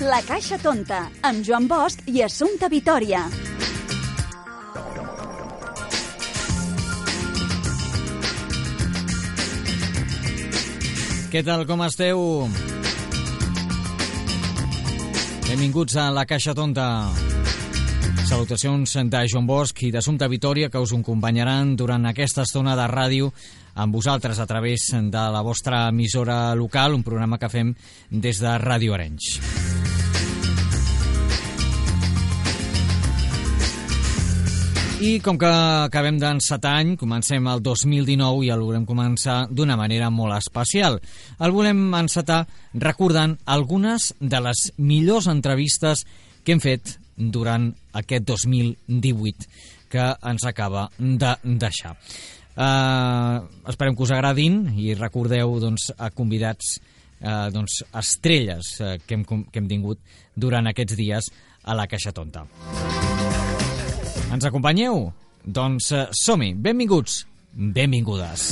La 0.00 0.22
Caixa 0.26 0.56
Tonta, 0.58 1.04
amb 1.22 1.44
Joan 1.46 1.68
Bosch 1.70 2.08
i 2.10 2.22
Assumpta 2.24 2.70
Vitoria. 2.72 3.20
Què 11.30 11.44
tal, 11.46 11.62
com 11.68 11.84
esteu? 11.86 12.24
Benvinguts 15.46 15.94
a 15.94 16.10
La 16.10 16.26
Caixa 16.26 16.56
Tonta. 16.58 16.88
Salutacions 18.30 18.92
de 19.10 19.20
Joan 19.26 19.42
Bosch 19.42 19.80
i 19.82 19.88
d'Assumpta 19.90 20.28
Vitoria 20.30 20.68
que 20.70 20.78
us 20.78 20.92
acompanyaran 20.94 21.72
durant 21.74 22.04
aquesta 22.06 22.44
estona 22.46 22.76
de 22.78 22.84
ràdio 22.86 23.32
amb 23.74 23.96
vosaltres 23.98 24.38
a 24.38 24.46
través 24.46 24.84
de 24.94 25.22
la 25.34 25.40
vostra 25.42 25.88
emissora 25.88 26.54
local, 26.54 26.94
un 26.94 27.02
programa 27.02 27.40
que 27.42 27.50
fem 27.50 27.72
des 28.08 28.38
de 28.38 28.52
Ràdio 28.62 28.94
Arenys. 28.94 29.40
I 35.02 35.18
com 35.26 35.34
que 35.34 35.50
acabem 35.50 36.22
d'encetar 36.22 36.76
any, 36.84 36.94
comencem 37.02 37.50
el 37.50 37.66
2019 37.66 38.46
i 38.46 38.54
el 38.54 38.62
volem 38.62 38.86
començar 38.86 39.40
d'una 39.50 39.74
manera 39.74 40.06
molt 40.14 40.38
especial. 40.38 41.02
El 41.42 41.50
volem 41.50 41.88
encetar 41.98 42.44
recordant 42.78 43.40
algunes 43.44 44.12
de 44.20 44.46
les 44.46 44.68
millors 44.78 45.26
entrevistes 45.26 46.06
que 46.44 46.54
hem 46.54 46.62
fet 46.62 47.00
durant 47.16 47.72
aquest 47.96 48.26
2018 48.28 49.48
que 49.90 50.06
ens 50.30 50.44
acaba 50.46 50.88
de 50.98 51.34
deixar. 51.44 51.96
Uh, 52.60 53.46
esperem 53.70 53.94
que 53.96 54.04
us 54.04 54.12
agradin 54.12 54.62
i 54.76 54.92
recordeu 54.94 55.54
doncs, 55.62 55.90
a 55.96 56.10
convidats 56.10 56.76
uh, 57.22 57.48
doncs, 57.54 57.80
estrelles 57.96 58.74
uh, 58.82 58.96
que, 59.06 59.16
hem, 59.16 59.24
que 59.24 59.62
hem 59.62 59.68
tingut 59.70 60.02
durant 60.36 60.68
aquests 60.70 60.98
dies 60.98 61.30
a 61.64 61.76
la 61.78 61.86
Caixa 61.90 62.12
Tonta. 62.12 62.44
Ens 64.30 64.46
acompanyeu? 64.46 65.08
Doncs 65.42 65.90
uh, 65.96 66.06
som-hi. 66.14 66.52
Benvinguts, 66.54 67.24
benvingudes. 67.54 68.50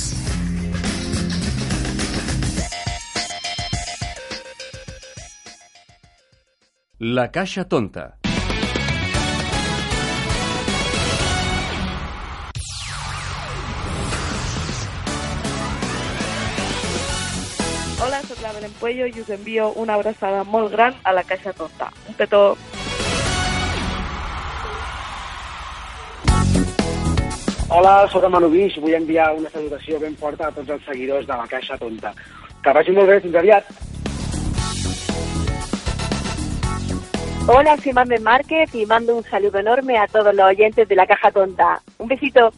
La 6.99 7.29
Caixa 7.31 7.63
Tonta. 7.71 8.18
Puello 18.79 19.07
i 19.07 19.21
us 19.21 19.31
envio 19.35 19.73
una 19.75 19.95
abraçada 19.95 20.45
molt 20.45 20.71
gran 20.73 20.95
a 21.03 21.13
la 21.13 21.25
Caixa 21.25 21.53
Tonta. 21.53 21.91
Un 22.07 22.15
petó. 22.15 22.57
Hola, 27.69 28.09
sóc 28.09 28.25
el 28.25 28.31
Manu 28.31 28.51
Guix. 28.51 28.79
Vull 28.81 28.95
enviar 28.97 29.33
una 29.37 29.51
salutació 29.51 29.99
ben 30.01 30.17
forta 30.17 30.49
a 30.49 30.55
tots 30.57 30.71
els 30.71 30.87
seguidors 30.87 31.27
de 31.27 31.37
la 31.37 31.47
Caixa 31.51 31.77
Tonta. 31.77 32.15
Que 32.63 32.73
vagi 32.73 32.95
molt 32.97 33.11
bé, 33.11 33.21
fins 33.27 33.37
aviat. 33.43 33.69
Hola, 37.51 37.79
soy 37.79 37.95
Mamen 37.95 38.23
Márquez 38.23 38.75
y 38.75 38.85
mando 38.85 39.17
un 39.17 39.25
saludo 39.25 39.59
enorme 39.59 39.97
a 39.97 40.07
todos 40.07 40.35
los 40.35 40.47
oyentes 40.47 40.87
de 40.87 40.95
la 40.95 41.07
Caja 41.07 41.31
Tonta. 41.31 41.81
Un 41.97 42.07
besito. 42.07 42.53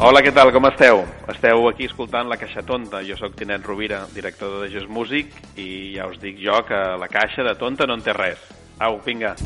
Hola, 0.00 0.22
què 0.24 0.30
tal? 0.32 0.48
Com 0.48 0.64
esteu? 0.64 1.02
Esteu 1.28 1.66
aquí 1.68 1.84
escoltant 1.84 2.30
La 2.30 2.38
Caixa 2.40 2.62
Tonta. 2.64 3.02
Jo 3.04 3.18
sóc 3.20 3.34
Tinet 3.36 3.66
Rovira, 3.68 3.98
director 4.14 4.62
de 4.62 4.70
Just 4.72 4.88
Music, 4.88 5.34
i 5.60 5.92
ja 5.92 6.06
us 6.08 6.16
dic 6.22 6.40
jo 6.40 6.56
que 6.64 6.78
la 6.96 7.08
caixa 7.12 7.44
de 7.44 7.52
tonta 7.60 7.84
no 7.84 7.98
en 7.98 8.00
té 8.00 8.16
res. 8.16 8.40
Au, 8.80 8.96
vinga. 9.04 9.36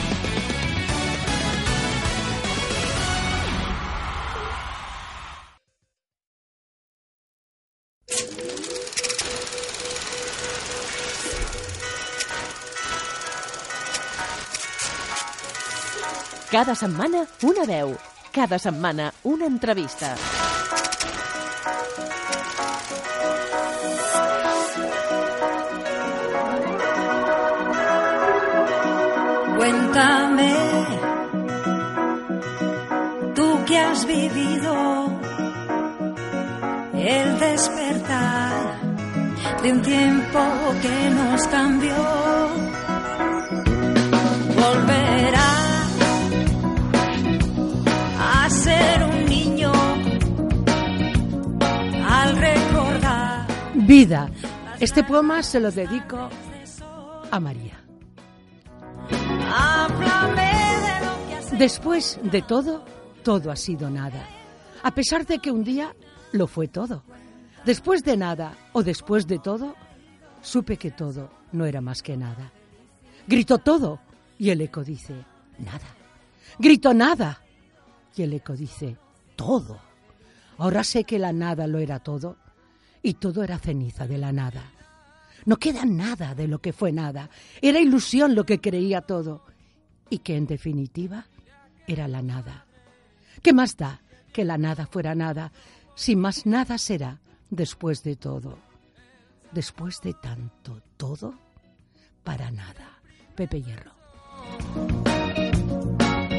Cada 16.55 16.79
setmana 16.79 17.27
una 17.43 17.67
veu. 17.67 17.97
Cada 18.35 18.59
setmana 18.59 19.13
una 19.23 19.47
entrevista. 19.47 20.17
Cuéntame, 29.57 30.53
tú 33.37 33.65
que 33.67 33.79
has 33.79 34.05
vivido 34.05 35.21
el 36.93 37.39
despertar 37.39 38.81
de 39.63 39.73
un 39.73 39.83
tiempo 39.83 40.41
que 40.83 41.11
nos 41.11 41.47
cambió. 41.47 41.95
Volverá 44.57 45.04
Vida. 53.87 54.31
Este 54.81 55.05
poema 55.05 55.43
se 55.43 55.61
lo 55.61 55.71
dedico 55.71 56.31
a 57.31 57.39
María. 57.39 57.85
Después 61.59 62.19
de 62.23 62.41
todo, 62.41 62.83
todo 63.23 63.51
ha 63.51 63.57
sido 63.57 63.91
nada. 63.91 64.27
A 64.83 64.95
pesar 64.95 65.27
de 65.27 65.39
que 65.39 65.51
un 65.51 65.65
día 65.65 65.95
lo 66.33 66.47
fue 66.47 66.67
todo. 66.69 67.03
Después 67.67 68.03
de 68.05 68.17
nada 68.17 68.57
o 68.73 68.83
después 68.83 69.27
de 69.27 69.39
todo, 69.39 69.75
supe 70.41 70.79
que 70.79 70.91
todo 70.91 71.29
no 71.53 71.67
era 71.67 71.83
más 71.83 72.03
que 72.03 72.17
nada. 72.17 72.53
Grito 73.27 73.59
todo 73.59 74.01
y 74.39 74.49
el 74.49 74.63
eco 74.63 74.83
dice 74.83 75.15
nada. 75.59 75.95
Grito 76.59 76.95
nada 76.95 77.43
y 78.17 78.23
el 78.23 78.33
eco 78.33 78.55
dice 78.55 78.97
todo. 79.37 79.79
Ahora 80.57 80.85
sé 80.85 81.05
que 81.05 81.19
la 81.19 81.35
nada 81.35 81.67
lo 81.67 81.79
era 81.79 81.99
todo 81.99 82.44
y 83.05 83.15
todo 83.15 83.45
era 83.45 83.59
ceniza 83.59 84.09
de 84.09 84.17
la 84.17 84.33
nada. 84.33 84.65
No 85.45 85.59
queda 85.59 85.85
nada 85.85 86.35
de 86.35 86.49
lo 86.49 86.59
que 86.61 86.73
fue 86.73 86.91
nada. 86.91 87.29
Era 87.61 87.79
ilusión 87.79 88.35
lo 88.35 88.45
que 88.47 88.63
creía 88.63 89.03
todo. 89.03 89.45
Y 90.09 90.21
que 90.21 90.37
en 90.37 90.47
definitiva 90.47 91.27
era 91.87 92.09
la 92.09 92.23
nada. 92.23 92.65
¿Qué 93.43 93.53
más 93.53 93.77
da 93.77 94.01
que 94.33 94.45
la 94.45 94.57
nada 94.57 94.87
fuera 94.87 95.15
nada 95.15 95.53
si 95.95 96.17
más 96.17 96.47
nada 96.47 96.79
será 96.79 97.21
después 97.51 98.03
de 98.03 98.17
todo? 98.17 98.59
Después 99.53 100.01
de 100.01 100.15
tanto 100.15 100.81
todo, 100.97 101.35
para 102.25 102.51
nada. 102.51 103.03
Pepe 103.37 103.61
Hierro. 103.61 103.93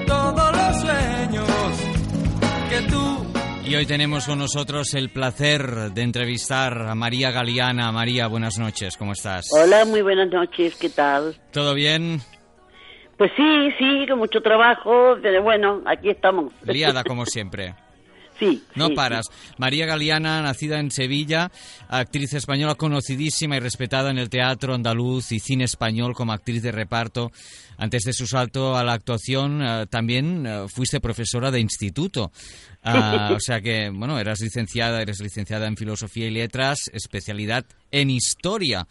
Todos 0.07 0.57
los 0.57 0.81
sueños 0.81 1.47
que 2.69 2.81
tú 2.89 3.34
Y 3.67 3.75
hoy 3.75 3.87
tenemos 3.87 4.27
con 4.27 4.37
nosotros 4.37 4.93
el 4.93 5.09
placer 5.09 5.91
de 5.91 6.03
entrevistar 6.03 6.83
a 6.83 6.93
María 6.93 7.31
Galeana. 7.31 7.91
María, 7.91 8.27
buenas 8.27 8.59
noches, 8.59 8.95
¿cómo 8.95 9.13
estás? 9.13 9.47
Hola, 9.51 9.85
muy 9.85 10.03
buenas 10.03 10.29
noches, 10.29 10.75
¿qué 10.75 10.89
tal? 10.89 11.35
¿Todo 11.51 11.73
bien? 11.73 12.21
Pues 13.17 13.31
sí, 13.35 13.69
sí, 13.79 14.05
con 14.07 14.19
mucho 14.19 14.41
trabajo, 14.41 15.15
pero 15.19 15.41
bueno, 15.41 15.81
aquí 15.87 16.09
estamos. 16.09 16.53
Liada 16.63 17.03
como 17.03 17.25
siempre. 17.25 17.73
Sí. 18.39 18.63
No 18.75 18.87
sí, 18.87 18.95
paras. 18.95 19.25
María 19.57 19.85
Galeana, 19.85 20.41
nacida 20.41 20.79
en 20.79 20.91
Sevilla, 20.91 21.51
actriz 21.87 22.33
española 22.33 22.75
conocidísima 22.75 23.55
y 23.55 23.59
respetada 23.59 24.11
en 24.11 24.17
el 24.17 24.29
teatro 24.29 24.73
andaluz 24.73 25.31
y 25.31 25.39
cine 25.39 25.63
español 25.63 26.13
como 26.13 26.33
actriz 26.33 26.61
de 26.61 26.71
reparto. 26.71 27.31
Antes 27.77 28.03
de 28.03 28.13
su 28.13 28.27
salto 28.27 28.77
a 28.77 28.83
la 28.83 28.93
actuación, 28.93 29.61
eh, 29.61 29.85
también 29.89 30.45
eh, 30.45 30.65
fuiste 30.67 30.99
profesora 30.99 31.51
de 31.51 31.59
instituto. 31.59 32.31
Ah, 32.85 33.31
o 33.35 33.39
sea 33.39 33.61
que, 33.61 33.89
bueno, 33.93 34.19
eras 34.19 34.39
licenciada, 34.41 35.01
eres 35.01 35.19
licenciada 35.21 35.67
en 35.67 35.75
Filosofía 35.75 36.27
y 36.27 36.31
Letras, 36.31 36.89
especialidad 36.93 37.65
en 37.91 38.09
Historia. 38.09 38.85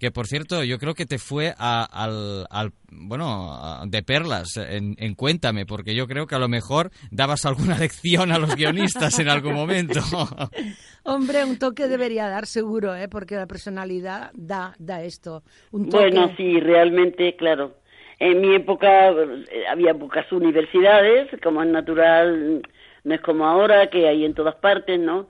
Que, 0.00 0.10
por 0.10 0.26
cierto, 0.26 0.64
yo 0.64 0.78
creo 0.78 0.94
que 0.94 1.06
te 1.06 1.18
fue 1.18 1.54
a- 1.58 1.84
al, 1.84 2.46
al- 2.50 2.72
bueno, 2.90 3.52
a- 3.52 3.84
de 3.86 4.02
perlas 4.02 4.56
en, 4.56 4.94
en 4.98 5.14
Cuéntame, 5.14 5.66
porque 5.66 5.94
yo 5.94 6.06
creo 6.06 6.26
que 6.26 6.34
a 6.34 6.38
lo 6.38 6.48
mejor 6.48 6.90
dabas 7.10 7.44
alguna 7.44 7.78
lección 7.78 8.32
a 8.32 8.38
los 8.38 8.54
guionistas 8.56 9.18
en 9.18 9.28
algún 9.28 9.54
momento. 9.54 10.00
Hombre, 11.04 11.44
un 11.44 11.58
toque 11.58 11.86
debería 11.86 12.28
dar 12.28 12.46
seguro, 12.46 12.94
¿eh? 12.96 13.08
porque 13.08 13.36
la 13.36 13.46
personalidad 13.46 14.30
da, 14.34 14.74
da 14.78 15.02
esto. 15.02 15.42
Un 15.70 15.88
toque. 15.88 16.04
Bueno, 16.10 16.32
sí, 16.36 16.60
realmente, 16.60 17.36
claro. 17.36 17.76
En 18.18 18.40
mi 18.40 18.54
época 18.54 19.10
eh, 19.10 19.44
había 19.68 19.92
pocas 19.92 20.30
universidades, 20.32 21.28
como 21.42 21.62
es 21.62 21.68
natural, 21.68 22.62
no 23.04 23.14
es 23.14 23.20
como 23.20 23.46
ahora, 23.46 23.88
que 23.88 24.08
hay 24.08 24.24
en 24.24 24.34
todas 24.34 24.56
partes, 24.56 24.98
¿no? 24.98 25.28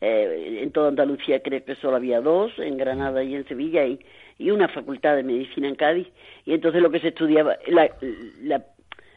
Eh, 0.00 0.60
en 0.62 0.70
toda 0.72 0.88
Andalucía 0.88 1.40
creo 1.42 1.64
que 1.64 1.74
solo 1.76 1.96
había 1.96 2.20
dos, 2.20 2.52
en 2.58 2.76
Granada 2.76 3.22
y 3.22 3.34
en 3.34 3.46
Sevilla, 3.48 3.84
y, 3.86 3.98
y 4.38 4.50
una 4.50 4.68
facultad 4.68 5.16
de 5.16 5.22
medicina 5.22 5.68
en 5.68 5.76
Cádiz. 5.76 6.08
Y 6.44 6.52
entonces 6.52 6.82
lo 6.82 6.90
que 6.90 7.00
se 7.00 7.08
estudiaba, 7.08 7.56
la, 7.68 7.90
la 8.42 8.64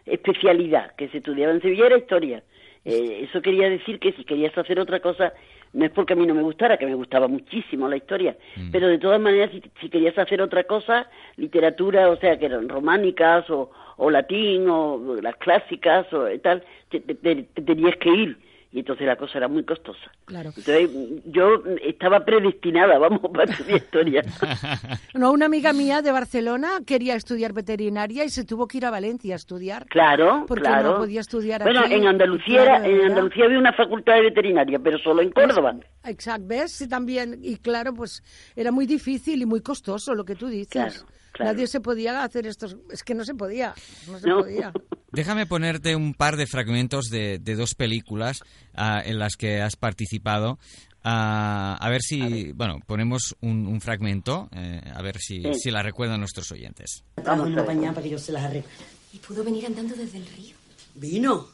especialidad 0.06 0.96
que 0.96 1.10
se 1.10 1.18
estudiaba 1.18 1.54
en 1.54 1.62
Sevilla 1.62 1.88
era 1.88 1.98
historia. 1.98 2.44
Eh, 2.86 3.26
eso 3.28 3.42
quería 3.42 3.70
decir 3.70 4.00
que 4.00 4.14
si 4.14 4.24
querías 4.24 4.58
hacer 4.58 4.80
otra 4.80 5.02
cosa, 5.02 5.34
no 5.74 5.84
es 5.84 5.92
porque 5.92 6.14
a 6.14 6.16
mí 6.16 6.26
no 6.26 6.34
me 6.34 6.42
gustara, 6.44 6.78
que 6.78 6.86
me 6.86 6.96
gustaba 6.96 7.28
muchísimo 7.28 7.90
la 7.90 7.98
historia, 7.98 8.38
Mm. 8.56 8.72
pero 8.72 8.88
de 8.88 8.98
todas 8.98 9.20
maneras, 9.20 9.52
si, 9.52 9.62
si 9.82 9.90
querías 9.90 10.18
hacer 10.18 10.42
otra 10.42 10.64
cosa, 10.64 11.10
literatura, 11.36 12.10
o 12.10 12.16
sea, 12.16 12.40
que 12.40 12.46
eran 12.46 12.70
románicas 12.70 13.50
o, 13.50 13.70
o 13.98 14.10
latín 14.10 14.68
o 14.70 15.16
las 15.22 15.36
clásicas 15.38 16.12
o 16.14 16.26
tal, 16.42 16.64
te, 16.90 17.00
te- 17.02 17.16
te- 17.16 17.44
te 17.44 17.62
tenías 17.62 17.96
que 17.98 18.10
ir. 18.10 18.48
Y 18.70 18.80
entonces 18.80 19.08
la 19.08 19.16
cosa 19.16 19.38
era 19.38 19.48
muy 19.48 19.64
costosa. 19.64 20.12
Claro. 20.26 20.50
Entonces 20.50 20.90
yo 21.26 21.64
estaba 21.82 22.26
predestinada, 22.26 22.98
vamos, 23.00 23.22
para 23.34 23.46
estudiar 23.46 23.78
historia. 23.78 24.24
No, 25.14 25.32
una 25.32 25.46
amiga 25.48 25.74
mía 25.74 26.02
de 26.02 26.12
Barcelona 26.12 26.82
quería 26.86 27.16
estudiar 27.16 27.54
veterinaria 27.54 28.24
y 28.26 28.30
se 28.30 28.44
tuvo 28.46 28.68
que 28.68 28.78
ir 28.78 28.86
a 28.86 28.92
Valencia 28.92 29.34
a 29.34 29.38
estudiar. 29.38 29.88
Claro, 29.88 30.44
Porque 30.48 30.66
claro. 30.66 30.92
no 30.92 30.98
podía 30.98 31.22
estudiar 31.22 31.64
Bueno, 31.64 31.80
aquí. 31.80 31.94
en 31.96 32.08
Andalucía, 32.08 32.64
Claro, 32.66 32.86
era- 32.86 32.88
en. 32.88 33.02
Andalucía 33.12 33.46
había 33.46 33.58
una 33.58 33.74
facultad 33.74 34.16
de 34.16 34.22
veterinaria, 34.24 34.78
pero 34.80 35.00
solo 35.00 35.22
en 35.22 35.32
Córdoba. 35.32 35.76
Exacto, 36.06 36.44
¿ves? 36.48 36.72
Sí, 36.74 36.88
también. 36.90 37.40
Y 37.42 37.56
claro, 37.58 37.94
pues 37.94 38.22
era 38.56 38.72
muy 38.72 38.86
difícil 38.86 39.42
y 39.42 39.46
muy 39.46 39.62
costoso 39.62 40.14
lo 40.14 40.24
que 40.26 40.36
tú 40.36 40.48
dices. 40.48 40.70
Claro, 40.70 41.12
claro. 41.38 41.54
Nadie 41.54 41.68
se 41.68 41.80
podía 41.80 42.24
hacer 42.24 42.46
estos... 42.48 42.76
Es 42.92 43.04
que 43.04 43.16
no 43.16 43.24
se 43.24 43.34
podía, 43.36 43.74
no 44.08 44.20
se 44.20 44.28
No. 44.28 44.40
podía. 44.40 44.72
Déjame 45.12 45.46
ponerte 45.46 45.96
un 45.96 46.14
par 46.14 46.36
de 46.36 46.46
fragmentos 46.48 47.06
de, 47.06 47.40
de 47.40 47.56
dos 47.56 47.74
películas 47.76 48.42
ah, 48.76 49.02
en 49.04 49.18
las 49.20 49.36
que 49.38 49.62
has 49.62 49.76
participado. 49.78 50.60
Ah, 51.04 51.78
a 51.80 51.90
ver 51.90 52.02
si, 52.02 52.52
bueno, 52.52 52.80
ponemos 52.86 53.36
un, 53.42 53.66
un 53.68 53.80
fragmento, 53.80 54.50
eh, 54.52 54.82
a 54.94 55.02
ver 55.02 55.18
si, 55.20 55.42
Sí. 55.44 55.54
si 55.56 55.72
la 55.72 55.82
recuerdan 55.82 56.20
nuestros 56.20 56.52
oyentes. 56.52 57.04
Trajo 57.16 57.44
una 57.44 57.66
pañada 57.66 57.94
para 57.94 58.04
que 58.04 58.10
yo 58.10 58.20
se 58.20 58.34
las 58.34 58.44
arregle. 58.44 58.68
¿Y 59.14 59.18
pudo 59.20 59.44
venir 59.46 59.66
andando 59.66 59.96
desde 59.96 60.18
el 60.18 60.28
río? 60.28 60.56
Vino. 60.96 61.48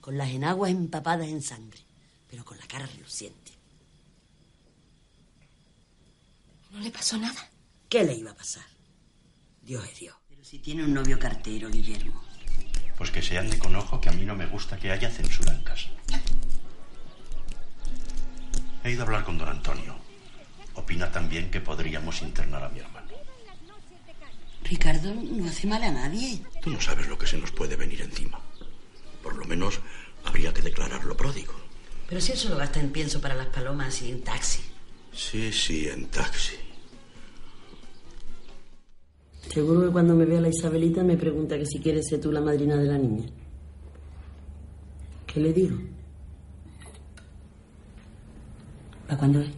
Con 0.00 0.18
las 0.18 0.28
enaguas 0.30 0.72
empapadas 0.72 1.28
en 1.28 1.40
sangre, 1.42 1.78
pero 2.28 2.44
con 2.44 2.58
la 2.58 2.66
cara 2.66 2.86
reluciente. 2.86 3.52
¿No 6.72 6.80
le 6.80 6.90
pasó 6.90 7.16
nada? 7.16 7.48
¿Qué 7.88 8.02
le 8.02 8.14
iba 8.14 8.32
a 8.32 8.36
pasar? 8.36 8.64
Dios 9.62 9.84
es 9.84 10.00
Dios. 10.00 10.16
Pero 10.28 10.44
si 10.44 10.58
tiene 10.58 10.84
un 10.84 10.92
novio 10.92 11.18
cartero, 11.18 11.68
Guillermo. 11.70 12.22
Pues 12.98 13.10
que 13.10 13.22
se 13.22 13.38
ande 13.38 13.58
con 13.58 13.76
ojo 13.76 14.00
que 14.00 14.08
a 14.08 14.12
mí 14.12 14.24
no 14.24 14.34
me 14.34 14.46
gusta 14.46 14.76
que 14.76 14.90
haya 14.90 15.10
censura 15.10 15.52
en 15.52 15.62
casa. 15.62 15.90
He 18.82 18.90
ido 18.90 19.02
a 19.02 19.06
hablar 19.06 19.24
con 19.24 19.38
don 19.38 19.48
Antonio. 19.48 19.96
Opina 20.74 21.10
también 21.12 21.50
que 21.50 21.60
podríamos 21.60 22.22
internar 22.22 22.64
a 22.64 22.68
mi 22.68 22.80
hermano. 22.80 23.08
Ricardo 24.62 25.14
no 25.14 25.48
hace 25.48 25.66
mal 25.66 25.82
a 25.84 25.92
nadie. 25.92 26.42
Tú 26.60 26.70
no 26.70 26.80
sabes 26.80 27.06
lo 27.06 27.16
que 27.16 27.26
se 27.26 27.38
nos 27.38 27.52
puede 27.52 27.76
venir 27.76 28.02
encima. 28.02 28.40
Por 29.22 29.36
lo 29.36 29.44
menos 29.44 29.80
habría 30.24 30.52
que 30.52 30.62
declararlo 30.62 31.16
pródigo. 31.16 31.54
Pero 32.08 32.20
si 32.20 32.32
él 32.32 32.38
solo 32.38 32.56
gasta 32.56 32.80
en 32.80 32.90
pienso 32.90 33.20
para 33.20 33.34
las 33.34 33.48
palomas 33.48 34.02
y 34.02 34.10
en 34.10 34.22
taxi. 34.22 34.62
Sí, 35.12 35.52
sí, 35.52 35.88
en 35.88 36.06
taxi. 36.08 36.65
Seguro 39.48 39.86
que 39.86 39.92
cuando 39.92 40.14
me 40.14 40.24
vea 40.24 40.40
la 40.40 40.48
Isabelita 40.48 41.02
me 41.02 41.16
pregunta 41.16 41.56
que 41.56 41.66
si 41.66 41.78
quieres 41.78 42.06
ser 42.08 42.20
tú 42.20 42.30
la 42.30 42.40
madrina 42.40 42.76
de 42.76 42.86
la 42.86 42.98
niña. 42.98 43.26
¿Qué 45.26 45.40
le 45.40 45.52
digo? 45.52 45.76
¿Para 49.06 49.18
cuándo 49.18 49.40
es? 49.40 49.50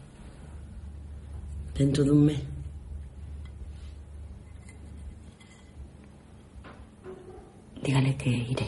Dentro 1.75 2.05
de 2.05 2.11
un 2.11 2.25
mes. 2.26 2.40
Dígale 7.82 8.17
que 8.17 8.31
iré. 8.31 8.67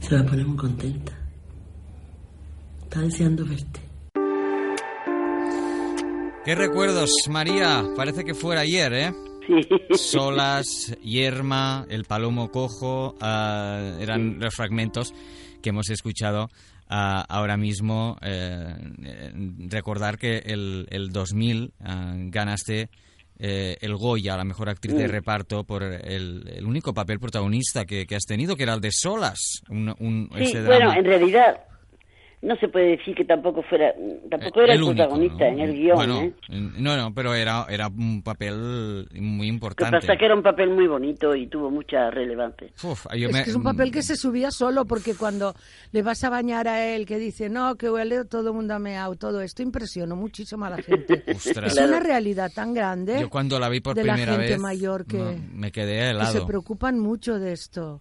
Se 0.00 0.14
va 0.14 0.20
a 0.20 0.26
poner 0.26 0.46
muy 0.46 0.56
contenta. 0.56 1.12
Está 2.82 3.00
deseando 3.00 3.44
verte. 3.44 3.89
¿Qué 6.44 6.54
recuerdos, 6.54 7.10
María? 7.28 7.84
Parece 7.96 8.24
que 8.24 8.34
fuera 8.34 8.62
ayer, 8.62 8.92
¿eh? 8.92 9.12
Solas, 9.94 10.96
Yerma, 11.02 11.86
El 11.88 12.04
Palomo 12.04 12.50
Cojo, 12.50 13.14
ah, 13.20 13.96
eran 14.00 14.38
los 14.38 14.54
fragmentos 14.54 15.12
que 15.62 15.70
hemos 15.70 15.90
escuchado 15.90 16.48
ah, 16.88 17.24
ahora 17.28 17.56
mismo. 17.56 18.16
eh, 18.22 18.74
eh, 19.04 19.32
recordar 19.68 20.18
que 20.18 20.38
el, 20.38 20.86
el 20.90 21.10
2000 21.10 21.72
ah, 21.80 22.14
ganaste 22.16 22.88
eh, 23.38 23.76
el 23.80 23.96
Goya, 23.96 24.36
la 24.36 24.44
mejor 24.44 24.68
actriz 24.70 24.94
de 24.96 25.08
reparto, 25.08 25.64
por 25.64 25.82
el, 25.82 26.48
el 26.54 26.64
único 26.64 26.94
papel 26.94 27.18
protagonista 27.18 27.84
que, 27.84 28.06
que 28.06 28.14
has 28.16 28.24
tenido, 28.24 28.56
que 28.56 28.62
era 28.64 28.74
el 28.74 28.80
de 28.80 28.92
Solas. 28.92 29.62
Un, 29.68 29.94
un- 29.98 30.30
Sí, 30.36 30.42
ese 30.44 30.62
bueno, 30.62 30.86
drama. 30.86 30.96
en 30.98 31.04
realidad 31.04 31.60
no 32.42 32.56
se 32.56 32.68
puede 32.68 32.96
decir 32.96 33.14
que 33.14 33.24
tampoco 33.24 33.62
fuera, 33.62 33.92
tampoco 34.30 34.62
era 34.62 34.72
el, 34.74 34.82
único, 34.82 34.96
protagonista 34.96 35.44
¿no? 35.44 35.50
en 35.50 35.60
el 35.60 35.72
guion, 35.74 35.94
Bueno, 35.96 36.20
¿eh? 36.22 36.32
no, 36.48 36.96
no, 36.96 37.12
pero 37.14 37.34
era, 37.34 37.66
era 37.68 37.88
un 37.88 38.22
papel 38.22 39.06
muy 39.12 39.36
Lo 39.36 39.40
que 39.42 39.46
importante. 39.48 39.98
pasa 40.00 40.16
que 40.16 40.24
era 40.24 40.34
un 40.34 40.42
papel 40.42 40.70
muy 40.70 40.86
bonito 40.86 41.34
y 41.34 41.46
tuvo 41.48 41.70
mucha 41.70 42.10
relevancia. 42.10 42.68
Uf, 42.82 43.06
yo 43.14 43.28
Es 43.28 43.32
me- 43.34 43.44
que 43.44 43.50
es 43.50 43.56
un 43.56 43.62
papel 43.62 43.90
que 43.92 44.02
se 44.02 44.16
subía 44.16 44.50
solo 44.50 44.86
porque 44.86 45.14
cuando 45.14 45.54
le 45.92 46.02
vas 46.02 46.24
a 46.24 46.30
bañar 46.30 46.66
a 46.66 46.82
él 46.94 47.04
que 47.04 47.18
dice 47.18 47.50
no, 47.50 47.76
que 47.76 47.90
huele 47.90 48.24
todo 48.24 48.48
el 48.50 48.54
mundo 48.54 48.72
a 48.74 48.78
meao, 48.78 49.16
todo 49.16 49.42
esto 49.42 49.62
impresionó 49.62 50.16
muchísimo 50.16 50.64
a 50.64 50.70
la 50.70 50.78
gente. 50.82 51.22
Ostras. 51.34 51.76
Es 51.76 51.86
una 51.86 52.00
realidad 52.00 52.50
tan 52.54 52.72
grande 52.72 53.20
Yo 53.20 53.28
cuando 53.28 53.58
la 53.58 53.68
vi 53.68 53.80
por 53.80 53.94
de 53.94 54.04
la 54.04 54.14
primera 54.14 54.32
gente 54.36 54.52
vez 54.52 54.58
mayor 54.60 55.04
que, 55.04 55.18
me 55.52 55.70
quedé 55.72 55.96
que 55.98 56.04
se 56.04 56.10
helado. 56.10 56.46
preocupan 56.46 56.98
mucho 56.98 57.38
de 57.38 57.52
esto. 57.52 58.00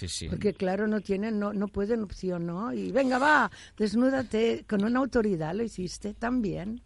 Sí, 0.00 0.08
sí. 0.08 0.28
Porque 0.30 0.54
claro, 0.54 0.86
no 0.86 1.02
tienen, 1.02 1.38
no, 1.38 1.52
no 1.52 1.68
pueden 1.68 2.02
opción, 2.02 2.46
¿no? 2.46 2.72
Y 2.72 2.90
venga, 2.90 3.18
va, 3.18 3.50
desnúdate, 3.76 4.64
con 4.66 4.82
una 4.82 4.98
autoridad 4.98 5.54
lo 5.54 5.62
hiciste 5.62 6.14
también. 6.14 6.80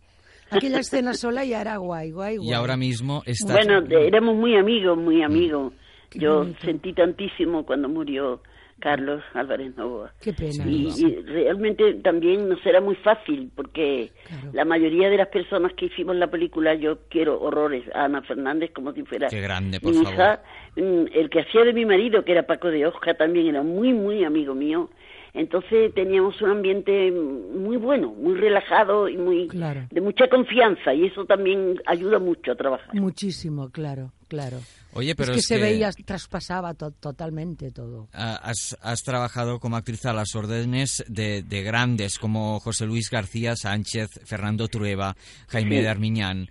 Aquella 0.51 0.81
escena 0.81 1.15
sola 1.15 1.45
ya 1.45 1.61
era 1.61 1.77
guay, 1.77 2.11
guay, 2.11 2.39
guay. 2.39 2.49
Y 2.49 2.53
ahora 2.53 2.77
mismo 2.77 3.23
está... 3.25 3.53
Bueno, 3.53 3.87
éramos 3.89 4.35
muy 4.35 4.57
amigos, 4.57 4.99
muy 4.99 5.23
amigos. 5.23 5.73
Qué 6.11 6.19
Yo 6.19 6.45
sentí 6.61 6.93
tantísimo 6.93 7.65
cuando 7.65 7.89
murió 7.89 8.43
Carlos 8.85 9.23
Álvarez 9.33 9.75
Novoa. 9.79 10.13
Qué 10.21 10.35
pena. 10.35 10.63
Y, 10.69 10.89
y 10.95 11.15
realmente 11.23 11.95
también 12.03 12.51
nos 12.51 12.65
era 12.67 12.83
muy 12.83 12.95
fácil 12.97 13.51
porque 13.57 14.13
la 14.53 14.67
mayoría 14.67 15.09
de 15.09 15.17
las 15.17 15.29
personas 15.29 15.73
que 15.73 15.87
hicimos 15.87 16.17
la 16.17 16.27
película, 16.27 16.75
yo 16.75 16.99
quiero 17.09 17.41
horrores 17.41 17.83
a 17.95 18.05
Ana 18.05 18.21
Fernández 18.21 18.73
como 18.75 18.93
si 18.93 19.03
fuera 19.05 19.29
Qué 19.29 19.41
grande, 19.41 19.81
por 19.81 19.91
mi 19.93 19.97
favor. 20.05 20.13
hija. 20.13 20.43
Mm, 20.77 21.05
El 21.15 21.31
que 21.31 21.41
hacía 21.41 21.65
de 21.65 21.73
mi 21.73 21.87
marido, 21.87 22.27
que 22.27 22.33
era 22.33 22.43
Paco 22.47 22.69
de 22.69 22.87
Osca, 22.87 23.15
también 23.15 23.47
era 23.47 23.63
muy, 23.63 23.95
muy 23.95 24.23
amigo 24.23 24.55
mío. 24.55 24.91
Entonces 25.33 25.93
teníamos 25.95 26.41
un 26.43 26.51
ambiente 26.51 27.11
muy 27.11 27.77
bueno, 27.79 28.11
muy 28.13 28.35
relajado 28.35 29.09
y 29.09 29.17
muy 29.17 29.49
Claro. 29.49 29.81
de 29.91 30.01
mucha 30.03 30.29
confianza 30.29 30.93
y 30.95 31.07
eso 31.07 31.25
también 31.25 31.81
ayuda 31.87 32.19
mucho 32.19 32.53
a 32.53 32.55
trabajar. 32.55 32.95
Muchísimo, 32.95 33.71
claro, 33.71 34.13
claro. 34.29 34.59
Oye, 34.95 35.15
pero 35.15 35.33
es 35.33 35.37
que 35.37 35.41
es 35.41 35.47
se 35.47 35.57
que- 35.57 35.63
veía, 35.63 35.91
traspasaba 36.05 36.75
to- 36.75 36.93
totalmente 36.93 37.71
todo. 37.71 38.09
Has, 38.13 38.77
has 38.81 39.03
trabajado 39.03 39.59
como 39.61 39.77
actriz 39.77 40.05
a 40.07 40.13
las 40.13 40.35
órdenes 40.35 41.05
de, 41.09 41.43
de 41.43 41.63
grandes 41.63 42.19
como 42.19 42.61
José 42.61 42.87
Luis 42.87 43.11
García 43.11 43.57
Sánchez, 43.57 44.09
Fernando 44.25 44.69
Trueba, 44.69 45.17
Jaime 45.49 45.77
Sí. 45.79 45.83
de 45.83 45.89
Armiñán, 45.89 46.49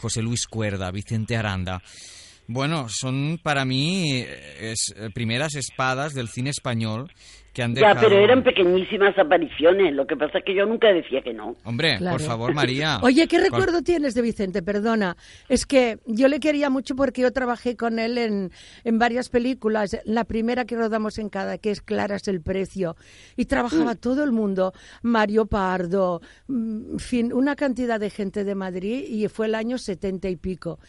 José 0.00 0.22
Luis 0.22 0.46
Cuerda, 0.46 0.90
Vicente 0.90 1.36
Aranda. 1.36 1.82
Bueno, 2.46 2.88
son 2.90 3.38
para 3.42 3.64
mí 3.64 4.20
eh, 4.20 4.72
es, 4.72 4.92
eh, 4.96 5.08
primeras 5.14 5.54
espadas 5.54 6.12
del 6.12 6.28
cine 6.28 6.50
español 6.50 7.10
que 7.54 7.62
han 7.62 7.74
Ya, 7.74 7.94
pero 7.98 8.18
eran 8.18 8.42
pequeñísimas 8.42 9.16
apariciones. 9.16 9.94
Lo 9.94 10.06
que 10.06 10.16
pasa 10.16 10.38
es 10.38 10.44
que 10.44 10.54
yo 10.54 10.66
nunca 10.66 10.88
decía 10.92 11.22
que 11.22 11.32
no. 11.32 11.56
Hombre, 11.64 11.96
Claro. 11.98 12.16
por 12.18 12.26
favor, 12.26 12.52
María. 12.52 12.98
Oye, 13.02 13.26
¿qué 13.28 13.38
recuerdo 13.38 13.80
tienes 13.82 14.14
de 14.14 14.22
Vicente? 14.22 14.62
Perdona. 14.62 15.16
Es 15.48 15.64
que 15.64 15.98
yo 16.06 16.28
le 16.28 16.40
quería 16.40 16.68
mucho 16.68 16.96
porque 16.96 17.22
yo 17.22 17.32
trabajé 17.32 17.76
con 17.76 17.98
él 17.98 18.18
en, 18.18 18.50
en 18.82 18.98
varias 18.98 19.28
películas. 19.28 19.96
La 20.04 20.24
primera 20.24 20.64
que 20.64 20.76
rodamos 20.76 21.18
en 21.18 21.28
cada, 21.30 21.56
que 21.58 21.70
es 21.70 21.80
Clara 21.80 22.16
es 22.16 22.28
el 22.28 22.42
precio. 22.42 22.96
Y 23.36 23.44
trabajaba 23.46 23.94
Mm. 23.94 23.98
todo 23.98 24.24
el 24.24 24.32
mundo. 24.32 24.72
Mario 25.02 25.46
Pardo, 25.46 26.20
mm, 26.48 26.92
en 26.94 26.98
fin, 26.98 27.32
una 27.32 27.54
cantidad 27.54 28.00
de 28.00 28.10
gente 28.10 28.42
de 28.44 28.54
Madrid 28.56 29.04
y 29.08 29.28
fue 29.28 29.46
el 29.46 29.54
año 29.54 29.78
setenta 29.78 30.28
y 30.28 30.36
pico. 30.36 30.80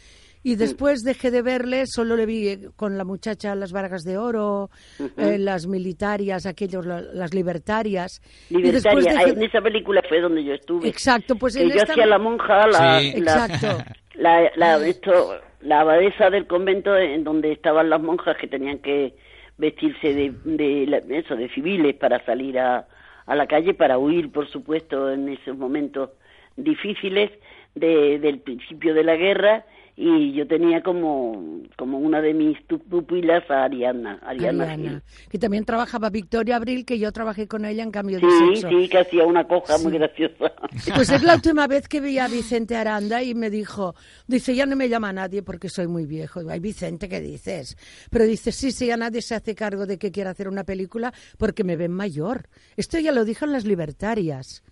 Y 0.48 0.54
después 0.54 1.02
dejé 1.02 1.32
de 1.32 1.42
verle, 1.42 1.86
solo 1.86 2.14
le 2.14 2.24
vi 2.24 2.48
eh, 2.48 2.58
con 2.76 2.96
la 2.96 3.04
muchacha 3.04 3.56
Las 3.56 3.72
Vargas 3.72 4.04
de 4.04 4.16
Oro, 4.16 4.70
eh, 5.16 5.38
las 5.38 5.66
militarias, 5.66 6.46
aquellos, 6.46 6.86
la- 6.86 7.00
las 7.00 7.34
libertarias. 7.34 8.20
Y 8.48 8.58
Libertaria. 8.58 9.12
dejé- 9.12 9.30
En 9.32 9.42
esa 9.42 9.60
película 9.60 10.02
fue 10.08 10.20
donde 10.20 10.44
yo 10.44 10.54
estuve. 10.54 10.86
Exacto, 10.88 11.34
pues 11.34 11.56
que 11.56 11.62
en 11.64 11.70
yo 11.70 11.74
esta- 11.74 11.92
hacía 11.94 12.06
la 12.06 12.18
monja, 12.18 12.66
la, 12.68 13.00
Sí. 13.00 13.20
la, 13.20 13.46
Exacto. 13.46 13.84
la, 14.14 14.50
la- 14.54 14.86
esto, 14.86 15.40
la 15.62 15.80
abadesa 15.80 16.30
del 16.30 16.46
convento 16.46 16.96
en 16.96 17.24
donde 17.24 17.50
estaban 17.50 17.90
las 17.90 18.00
monjas 18.00 18.36
que 18.36 18.46
tenían 18.46 18.78
que 18.78 19.14
vestirse 19.58 20.14
de, 20.14 20.32
de 20.44 20.86
la- 20.86 20.98
eso, 20.98 21.34
de 21.34 21.48
civiles 21.48 21.96
para 21.96 22.24
salir 22.24 22.58
a, 22.60 22.86
a 23.26 23.34
la 23.34 23.48
calle, 23.48 23.74
para 23.74 23.98
huir, 23.98 24.30
por 24.30 24.48
supuesto, 24.48 25.10
en 25.10 25.28
esos 25.28 25.56
momentos 25.58 26.10
difíciles 26.56 27.32
de- 27.74 28.20
del 28.20 28.38
principio 28.38 28.94
de 28.94 29.02
la 29.02 29.16
guerra 29.16 29.64
y 29.98 30.34
yo 30.34 30.46
tenía 30.46 30.82
como, 30.82 31.62
como 31.78 31.98
una 31.98 32.20
de 32.20 32.34
mis 32.34 32.58
pupilas 32.90 33.50
a 33.50 33.64
Ariana, 33.64 34.20
Ariana, 34.22 35.02
que 35.30 35.38
también 35.38 35.64
trabajaba 35.64 36.10
Victoria 36.10 36.56
Abril, 36.56 36.84
que 36.84 36.98
yo 36.98 37.10
trabajé 37.12 37.48
con 37.48 37.64
ella 37.64 37.82
en 37.82 37.90
cambio 37.90 38.20
de 38.20 38.26
Sí, 38.28 38.56
sexo. 38.60 38.68
sí, 38.68 38.88
que 38.90 38.98
hacía 38.98 39.24
una 39.24 39.48
coja 39.48 39.78
muy 39.78 39.92
Sí. 39.92 39.98
graciosa. 39.98 40.52
Pues 40.94 41.08
es 41.10 41.22
la 41.22 41.34
última 41.36 41.66
vez 41.66 41.88
que 41.88 42.00
vi 42.02 42.18
a 42.18 42.28
Vicente 42.28 42.76
Aranda 42.76 43.22
y 43.22 43.34
me 43.34 43.48
dijo, 43.48 43.94
dice, 44.26 44.54
ya 44.54 44.66
no 44.66 44.76
me 44.76 44.90
llama 44.90 45.14
nadie 45.14 45.42
porque 45.42 45.70
soy 45.70 45.86
muy 45.86 46.04
viejo. 46.04 46.40
Digo, 46.40 46.52
Ay, 46.52 46.60
Vicente, 46.60 47.08
¿qué 47.08 47.20
dices? 47.22 47.78
Pero 48.10 48.26
dice, 48.26 48.52
sí, 48.52 48.72
sí, 48.72 48.88
ya 48.88 48.98
nadie 48.98 49.22
se 49.22 49.34
hace 49.34 49.54
cargo 49.54 49.86
de 49.86 49.98
que 49.98 50.10
quiera 50.12 50.28
hacer 50.30 50.48
una 50.48 50.64
película 50.64 51.14
porque 51.38 51.64
me 51.64 51.74
ven 51.76 51.92
mayor. 51.92 52.48
Esto 52.76 52.98
ya 52.98 53.12
lo 53.12 53.24
dijo 53.24 53.46
en 53.46 53.52
Las 53.52 53.64
Libertarias. 53.64 54.62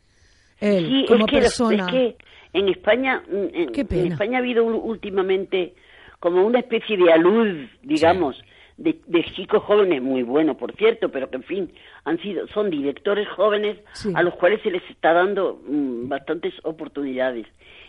Él, 0.61 0.87
Sí, 0.87 1.05
como 1.09 1.25
es 1.25 1.31
que, 1.33 1.39
persona. 1.39 1.87
es 1.87 1.91
que 1.93 2.17
en 2.55 2.69
España, 2.69 3.23
en. 3.31 4.13
España 4.13 4.39
ha 4.39 4.41
habido 4.41 4.65
últimamente 4.65 5.75
como 6.21 6.47
una 6.47 6.61
especie 6.61 6.97
de 6.97 7.13
alud, 7.13 7.67
digamos, 7.83 8.43
de, 8.77 8.99
de 9.07 9.25
chicos 9.37 9.63
jóvenes 9.63 10.03
muy 10.03 10.23
buenos, 10.23 10.57
por 10.57 10.75
cierto, 10.77 11.09
pero 11.09 11.31
que 11.31 11.37
en 11.37 11.43
fin 11.45 11.73
han 12.05 12.19
sido 12.21 12.47
son 12.49 12.71
directores 12.71 13.29
jóvenes 13.29 13.79
Sí. 13.93 14.13
a 14.15 14.23
los 14.23 14.35
cuales 14.35 14.61
se 14.63 14.71
les 14.71 14.83
está 14.91 15.13
dando 15.13 15.61
mm, 15.69 16.09
bastantes 16.09 16.53
oportunidades. 16.65 17.47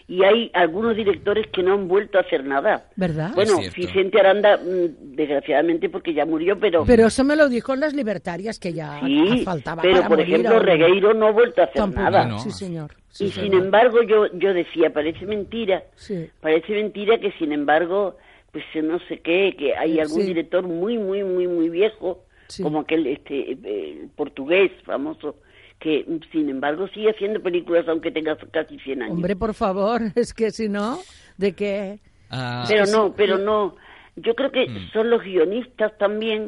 Y 0.07 0.23
hay 0.23 0.51
algunos 0.53 0.95
directores 0.95 1.47
que 1.47 1.63
no 1.63 1.73
han 1.73 1.87
vuelto 1.87 2.19
a 2.19 2.21
hacer 2.21 2.43
nada. 2.43 2.85
¿Verdad? 2.95 3.31
Bueno. 3.33 3.57
Vicente 3.75 4.19
Aranda, 4.19 4.57
mm, 4.57 5.15
desgraciadamente, 5.15 5.89
porque 5.89 6.13
ya 6.13 6.25
murió, 6.27 6.59
pero... 6.59 6.83
Pero 6.85 7.07
eso 7.07 7.23
me 7.23 7.35
lo 7.35 7.49
dijo 7.49 7.73
en 7.73 7.79
Las 7.79 7.95
Libertarias, 7.95 8.59
que 8.59 8.71
ya 8.71 8.99
Sí, 9.03 9.41
faltaba 9.43 9.81
pero 9.81 9.95
para 9.95 10.07
por 10.07 10.17
morir 10.19 10.33
ejemplo, 10.35 10.53
ahora. 10.57 10.65
Regueiro 10.73 11.13
no 11.15 11.25
ha 11.27 11.31
vuelto 11.31 11.61
a 11.61 11.63
hacer 11.65 11.77
Tampoco. 11.81 12.03
nada. 12.03 12.37
Sí, 12.37 12.51
señor. 12.51 12.91
Sí, 13.09 13.25
y 13.25 13.31
sin 13.31 13.53
embargo, 13.55 14.03
yo, 14.03 14.27
yo 14.37 14.53
decía, 14.53 14.93
parece 14.93 15.25
mentira, 15.25 15.83
Sí. 15.95 16.29
parece 16.39 16.73
mentira 16.73 17.17
que 17.17 17.31
sin 17.39 17.51
embargo, 17.51 18.17
pues 18.55 18.83
no 18.85 18.99
sé 19.09 19.19
qué, 19.19 19.53
que 19.59 19.75
hay 19.75 19.97
Eh, 19.97 20.01
algún 20.01 20.21
sí. 20.21 20.27
director 20.27 20.63
muy, 20.63 20.97
muy, 20.97 21.23
muy, 21.25 21.45
muy 21.47 21.69
viejo, 21.69 22.23
Sí. 22.47 22.63
como 22.63 22.79
aquel 22.81 23.05
este 23.07 23.57
eh, 23.63 24.07
portugués 24.15 24.71
famoso, 24.85 25.35
que 25.79 26.05
sin 26.31 26.47
embargo 26.49 26.87
sigue 26.89 27.09
haciendo 27.09 27.41
películas 27.41 27.85
aunque 27.89 28.11
tenga 28.11 28.37
casi 28.51 28.79
100 28.79 29.01
años. 29.01 29.15
Hombre, 29.15 29.35
por 29.35 29.53
favor, 29.53 30.01
es 30.15 30.33
que 30.33 30.51
si 30.51 30.69
no, 30.69 30.99
¿de 31.37 31.51
qué? 31.53 31.99
Ah, 32.29 32.63
pero 32.69 32.85
no, 32.85 33.13
pero 33.13 33.37
no. 33.37 33.75
Yo 34.15 34.33
creo 34.35 34.51
que 34.51 34.69
Mm. 34.69 34.91
son 34.93 35.09
los 35.09 35.21
guionistas 35.21 35.97
también 35.97 36.47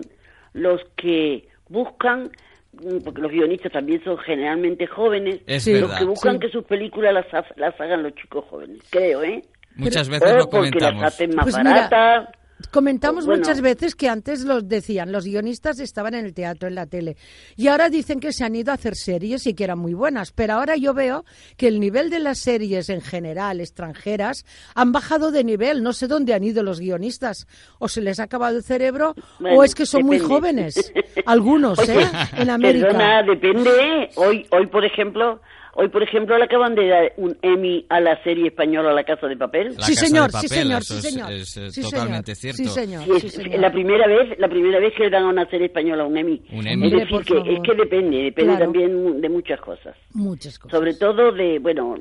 los 0.54 0.82
que 0.96 1.50
buscan, 1.68 2.32
mm, 2.74 3.00
porque 3.04 3.22
los 3.22 3.32
guionistas 3.32 3.72
también 3.74 4.02
son 4.06 4.18
generalmente 4.20 4.88
jóvenes, 4.88 5.42
Es 5.46 5.68
los 5.68 5.82
verdad. 5.82 6.00
que 6.00 6.06
buscan 6.06 6.34
Sí. 6.36 6.40
que 6.40 6.50
sus 6.50 6.64
películas 6.64 7.14
las, 7.14 7.26
las 7.58 7.80
hagan 7.82 8.04
los 8.04 8.16
chicos 8.16 8.46
jóvenes, 8.50 8.82
creo, 8.90 9.24
¿eh? 9.24 9.42
Muchas 9.78 10.10
veces 10.10 10.34
lo 10.36 10.50
porque 10.50 10.72
las 10.80 10.92
comentamos. 10.92 11.04
hacen 11.04 11.36
más 11.36 11.44
Pues 11.46 11.58
mira. 11.58 12.30
Comentamos 12.72 13.28
Bueno. 13.28 13.42
muchas 13.42 13.62
veces 13.62 13.94
que 13.94 14.10
antes 14.10 14.44
los 14.44 14.68
decían, 14.68 15.12
los 15.12 15.26
guionistas 15.26 15.80
estaban 15.80 16.16
en 16.16 16.26
el 16.26 16.34
teatro, 16.34 16.68
en 16.68 16.74
la 16.74 16.88
tele, 16.88 17.16
y 17.56 17.68
ahora 17.68 17.88
dicen 17.92 18.20
que 18.20 18.34
se 18.34 18.44
han 18.44 18.56
ido 18.56 18.72
a 18.72 18.74
hacer 18.74 18.96
series 18.96 19.46
y 19.46 19.54
que 19.54 19.64
eran 19.64 19.78
muy 19.78 19.94
buenas, 19.94 20.32
pero 20.32 20.54
ahora 20.54 20.76
yo 20.76 20.96
veo 20.96 21.24
que 21.56 21.68
el 21.68 21.80
nivel 21.80 22.10
de 22.10 22.18
las 22.18 22.40
series 22.40 22.90
en 22.90 23.02
general 23.02 23.62
extranjeras 23.62 24.44
han 24.74 24.92
bajado 24.92 25.30
de 25.32 25.44
nivel, 25.44 25.84
no 25.84 25.94
sé 25.94 26.08
dónde 26.08 26.34
han 26.34 26.44
ido 26.44 26.64
los 26.64 26.80
guionistas, 26.80 27.46
o 27.78 27.88
se 27.90 28.02
les 28.02 28.20
ha 28.20 28.24
acabado 28.24 28.58
el 28.58 28.64
cerebro, 28.64 29.14
Bueno, 29.40 29.58
o 29.60 29.64
es 29.64 29.76
que 29.76 29.86
son 29.86 30.04
muy 30.08 30.18
jóvenes, 30.18 30.92
algunos, 31.28 31.78
Oye, 31.88 32.02
¿eh? 32.02 32.08
En 32.38 32.50
América. 32.50 32.88
Perdona, 32.88 33.22
depende. 33.22 33.70
¿eh? 33.70 34.10
Hoy, 34.16 34.48
hoy 34.50 34.66
por 34.66 34.84
ejemplo, 34.84 35.42
hoy 35.80 35.90
por 35.90 36.02
ejemplo 36.04 36.38
le 36.38 36.44
acaban 36.46 36.74
de 36.76 36.88
dar 36.88 37.14
un 37.18 37.38
Emmy 37.42 37.86
a 37.90 38.00
la 38.02 38.22
serie 38.24 38.48
española 38.48 38.92
La 38.94 39.04
Casa 39.04 39.28
de 39.28 39.38
Papel. 39.38 39.68
La 39.68 39.84
Sí, 39.86 39.94
Casa 39.94 40.02
de 40.02 40.08
señor, 40.08 40.26
sí, 40.32 40.34
Papel, 40.34 40.50
señor, 40.50 40.82
eso 40.82 40.94
sí, 40.94 41.00
es- 41.08 41.14
señor. 41.14 41.32
es, 41.32 41.58
eh, 41.58 41.70
Sí, 41.72 41.82
totalmente 41.84 42.36
señor. 42.36 42.56
cierto. 42.56 42.74
Sí, 42.74 42.80
señor. 42.82 43.04
Sí, 43.04 43.12
es 43.12 43.22
sí, 43.22 43.30
señor. 43.30 43.60
la 43.60 43.72
primera 43.72 44.08
vez, 44.08 44.40
la 44.40 44.48
primera 44.50 44.80
vez 44.80 44.94
que 44.96 45.04
le 45.04 45.10
dan 45.10 45.24
a 45.24 45.30
una 45.30 45.50
serie 45.50 45.68
española 45.68 46.04
un 46.06 46.18
Emmy. 46.18 46.42
Un 46.52 46.68
Emmy. 46.68 46.88
Es 46.88 46.94
decir, 47.10 47.26
que, 47.26 47.54
es 47.54 47.60
que 47.62 47.74
depende, 47.76 48.18
depende 48.24 48.52
Claro. 48.56 48.66
también 48.66 49.22
de 49.22 49.30
muchas 49.30 49.62
cosas. 49.62 49.96
Muchas 50.14 50.58
cosas. 50.60 50.78
Sobre 50.78 50.94
todo 50.96 51.32
de, 51.32 51.60
bueno, 51.60 51.96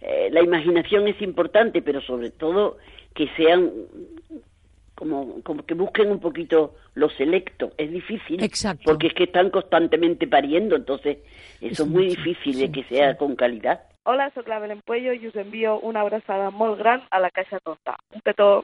eh, 0.00 0.28
la 0.32 0.42
imaginación 0.42 1.06
es 1.08 1.20
importante, 1.22 1.82
pero 1.82 2.00
sobre 2.00 2.30
todo 2.30 2.78
que 3.14 3.28
sean 3.36 3.70
como, 5.00 5.42
como 5.42 5.64
que 5.64 5.72
busquen 5.72 6.10
un 6.10 6.20
poquito 6.20 6.74
lo 6.92 7.08
selecto. 7.08 7.72
Es 7.78 7.90
difícil. 7.90 8.44
Exacto. 8.44 8.82
Porque 8.84 9.06
es 9.06 9.14
que 9.14 9.24
están 9.24 9.48
constantemente 9.48 10.26
pariendo, 10.26 10.76
entonces 10.76 11.16
eso 11.58 11.72
Es 11.72 11.80
es 11.80 11.86
muy 11.86 12.08
mucho, 12.08 12.20
difícil 12.20 12.54
sí, 12.54 12.60
de 12.60 12.70
que 12.70 12.84
sea 12.84 13.12
sí. 13.12 13.16
con 13.18 13.34
calidad. 13.34 13.80
Hola, 14.02 14.30
sóc 14.34 14.46
la 14.46 14.58
Belén 14.58 14.82
Puello 14.84 15.14
i 15.14 15.26
us 15.26 15.36
envio 15.36 15.78
una 15.80 16.02
abraçada 16.02 16.50
molt 16.50 16.78
gran 16.78 17.02
a 17.10 17.18
la 17.18 17.30
Caixa 17.30 17.58
Tonta. 17.60 17.96
Un 18.12 18.20
petó. 18.20 18.62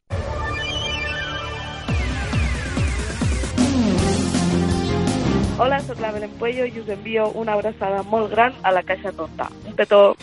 Hola, 5.58 5.80
sóc 5.80 6.00
la 6.00 6.12
Belén 6.12 6.36
Puello 6.38 6.66
i 6.66 6.80
us 6.80 6.88
envio 6.88 7.30
una 7.30 7.54
abraçada 7.54 8.02
molt 8.02 8.30
gran 8.30 8.52
a 8.62 8.72
la 8.72 8.82
Caixa 8.82 9.12
Tonta. 9.12 9.48
Un 9.64 9.74
petó. 9.74 10.14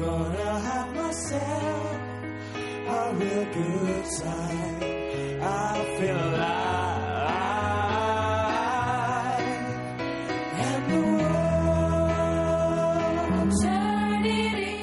Gonna 0.00 0.60
have 0.68 0.90
myself 0.96 2.00
a 2.88 3.14
real 3.20 3.44
good 3.54 4.04
time. 4.18 4.78
I 5.42 5.96
feel 5.98 6.16
alive. 6.16 6.70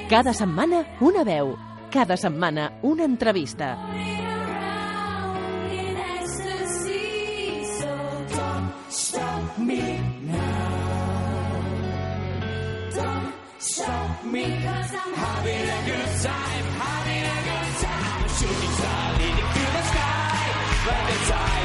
Cada 0.09 0.31
setmana, 0.33 0.85
una 1.01 1.23
veu. 1.25 1.57
Cada 1.91 2.15
setmana, 2.15 2.71
una 2.81 3.03
entrevista. 3.03 3.75
around 3.75 5.69
in 5.69 5.97
ecstasy. 5.97 7.65
So 7.77 7.91
don't 8.31 8.71
stop 8.87 9.57
me 9.57 9.99
now. 10.21 10.46
Me. 14.25 14.43
Having 14.43 15.69
a 15.69 15.81
good 15.85 16.11
time, 16.21 16.65
having 16.81 17.25
a 17.25 17.39
good 17.47 17.71
time. 17.83 18.27
Shooting 18.37 18.73
star 18.77 19.13
through 19.17 19.71
the 19.73 19.83
sky. 19.83 20.17
I 20.89 21.57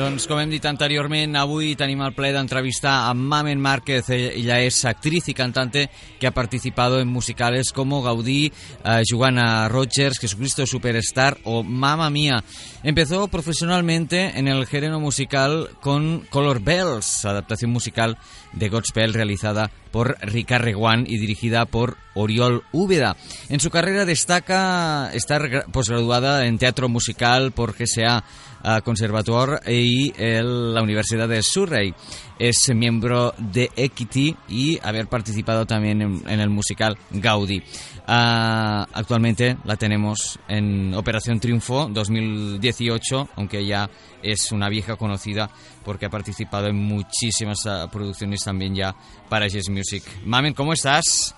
Doncs, 0.00 0.24
com 0.30 0.38
hem 0.40 0.48
dit 0.48 0.64
anteriorment, 0.64 1.34
avui 1.36 1.74
tenim 1.76 2.00
el 2.00 2.14
ple 2.16 2.30
d'entrevistar 2.32 3.10
a 3.10 3.12
Mamen 3.12 3.60
Márquez. 3.60 4.08
Ella 4.14 4.60
es 4.64 4.84
actriz 4.88 5.28
y 5.28 5.34
cantante 5.34 5.90
que 6.18 6.26
ha 6.26 6.32
participado 6.32 7.00
en 7.00 7.08
musicales 7.08 7.72
como 7.72 8.00
Gaudí, 8.00 8.50
eh, 8.84 9.02
Joanna 9.06 9.68
Rogers, 9.68 10.18
Jesucristo 10.18 10.66
Superstar 10.66 11.36
o 11.44 11.62
Mamma 11.62 12.08
Mía. 12.08 12.42
Empezó 12.82 13.28
profesionalmente 13.28 14.38
en 14.38 14.48
el 14.48 14.64
género 14.66 15.00
musical 15.00 15.68
con 15.82 16.20
Color 16.30 16.62
Bells, 16.62 17.26
adaptación 17.26 17.70
musical 17.70 18.16
de 18.52 18.68
Godspell 18.68 19.14
realizada 19.14 19.70
por 19.92 20.16
Ricard 20.20 20.62
Reguant 20.64 21.08
y 21.08 21.18
dirigida 21.18 21.64
por 21.66 21.96
Oriol 22.14 22.62
Úbeda. 22.72 23.16
En 23.48 23.60
su 23.60 23.70
carrera 23.70 24.04
destaca 24.04 25.10
estar 25.12 25.42
gra- 25.50 25.64
posgraduada 25.72 26.46
en 26.46 26.58
teatro 26.58 26.88
musical 26.88 27.52
por 27.52 27.74
GSA 27.76 28.24
uh, 28.64 28.82
Conservatoire 28.82 29.58
y 29.72 30.12
la 30.42 30.82
Universidad 30.82 31.28
de 31.28 31.42
Surrey. 31.42 31.94
Es 32.40 32.74
miembro 32.74 33.34
de 33.36 33.70
Equity 33.76 34.34
y 34.48 34.78
haber 34.82 35.08
participado 35.08 35.66
también 35.66 36.00
en, 36.00 36.40
el 36.40 36.48
musical 36.48 36.96
Gaudí. 37.10 37.62
Ah, 38.06 38.88
actualmente 38.94 39.58
la 39.64 39.76
tenemos 39.76 40.40
en 40.48 40.94
Operación 40.94 41.38
Triunfo 41.38 41.90
2018, 41.92 43.28
aunque 43.36 43.66
ya 43.66 43.90
es 44.22 44.52
una 44.52 44.70
vieja 44.70 44.96
conocida 44.96 45.50
porque 45.84 46.06
ha 46.06 46.10
participado 46.10 46.68
en 46.68 46.76
muchísimas 46.76 47.66
ah, 47.66 47.90
producciones 47.92 48.40
también 48.42 48.74
ya 48.74 48.96
para 49.28 49.46
Jazz 49.46 49.68
Music. 49.68 50.02
Mamen, 50.24 50.54
¿cómo 50.54 50.72
estás? 50.72 51.34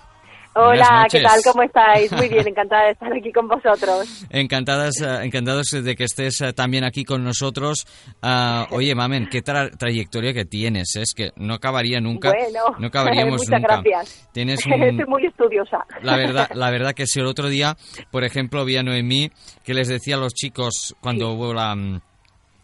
Hola, 0.55 1.07
¿qué 1.09 1.21
tal? 1.21 1.39
¿Cómo 1.43 1.63
estáis? 1.63 2.11
Muy 2.11 2.29
bien, 2.29 2.47
encantada 2.49 2.85
de 2.85 2.91
estar 2.91 3.11
aquí 3.11 3.31
con 3.31 3.47
vosotros. 3.47 4.25
Encantadas, 4.29 5.01
eh, 5.01 5.19
encantados 5.25 5.65
de 5.71 5.95
que 5.95 6.03
estés 6.03 6.41
eh, 6.41 6.53
también 6.53 6.83
aquí 6.83 7.03
con 7.03 7.23
nosotros. 7.23 7.85
Ah, 8.21 8.67
oye, 8.71 8.93
Mamen, 8.93 9.27
qué 9.29 9.43
tra- 9.43 9.75
trayectoria 9.77 10.33
que 10.33 10.45
tienes. 10.45 10.95
Es 10.95 11.13
que 11.15 11.31
no 11.37 11.55
acabaría 11.55 11.99
nunca. 11.99 12.29
Bueno, 12.29 12.75
no 12.77 12.87
acabaríamos 12.87 13.41
muchas 13.45 13.61
nunca. 13.61 13.81
gracias. 13.81 14.29
Tienes 14.31 14.65
un, 14.65 14.73
Estoy 14.73 15.05
muy 15.07 15.25
estudiosa. 15.25 15.85
La 16.03 16.17
verdad, 16.17 16.49
la 16.53 16.69
verdad 16.69 16.93
que 16.93 17.07
si 17.07 17.19
el 17.19 17.25
otro 17.25 17.49
día, 17.49 17.75
por 18.11 18.23
ejemplo, 18.23 18.63
vi 18.65 18.77
a 18.77 18.83
Noemí 18.83 19.31
que 19.63 19.73
les 19.73 19.87
decía 19.87 20.15
a 20.15 20.19
los 20.19 20.33
chicos 20.33 20.95
cuando 21.01 21.31
hubo 21.31 21.53
la, 21.53 21.73
mm, 21.75 21.99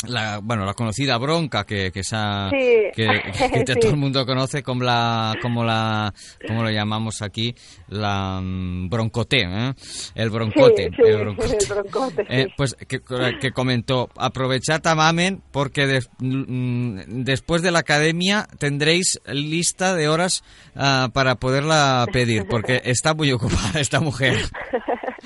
la 0.07 0.39
bueno 0.41 0.65
la 0.65 0.73
conocida 0.73 1.17
bronca 1.17 1.65
que 1.65 1.91
que, 1.91 1.99
esa, 2.01 2.49
Sí. 2.49 2.57
que, 2.95 3.05
que 3.05 3.63
Sí. 3.67 3.79
todo 3.79 3.91
el 3.91 3.97
mundo 3.97 4.25
conoce 4.25 4.63
como 4.63 4.83
la 4.83 5.35
como 5.41 5.63
la 5.63 6.13
como 6.47 6.63
lo 6.63 6.69
llamamos 6.71 7.21
aquí 7.21 7.53
la 7.89 8.39
mm, 8.41 8.89
broncote, 8.89 9.41
¿eh? 9.43 9.73
el 10.15 10.29
broncote, 10.29 10.89
Sí, 10.95 11.01
el 11.05 11.17
broncote. 11.17 11.57
el 11.61 11.67
broncote, 11.67 12.25
Eh, 12.29 12.47
pues 12.55 12.75
que, 12.87 13.51
comentó, 13.51 14.09
aprovechad 14.17 14.85
a 14.87 14.95
Mamen 14.95 15.41
porque 15.51 15.99
mm, 16.19 17.23
después 17.23 17.61
de 17.61 17.71
la 17.71 17.79
academia 17.79 18.47
tendréis 18.57 19.19
lista 19.27 19.95
de 19.95 20.07
horas 20.07 20.43
ah, 20.75 21.09
para 21.13 21.35
poderla 21.35 22.05
pedir, 22.11 22.45
porque 22.47 22.81
está 22.85 23.13
muy 23.13 23.31
ocupada 23.31 23.79
esta 23.79 23.99
mujer. 23.99 24.37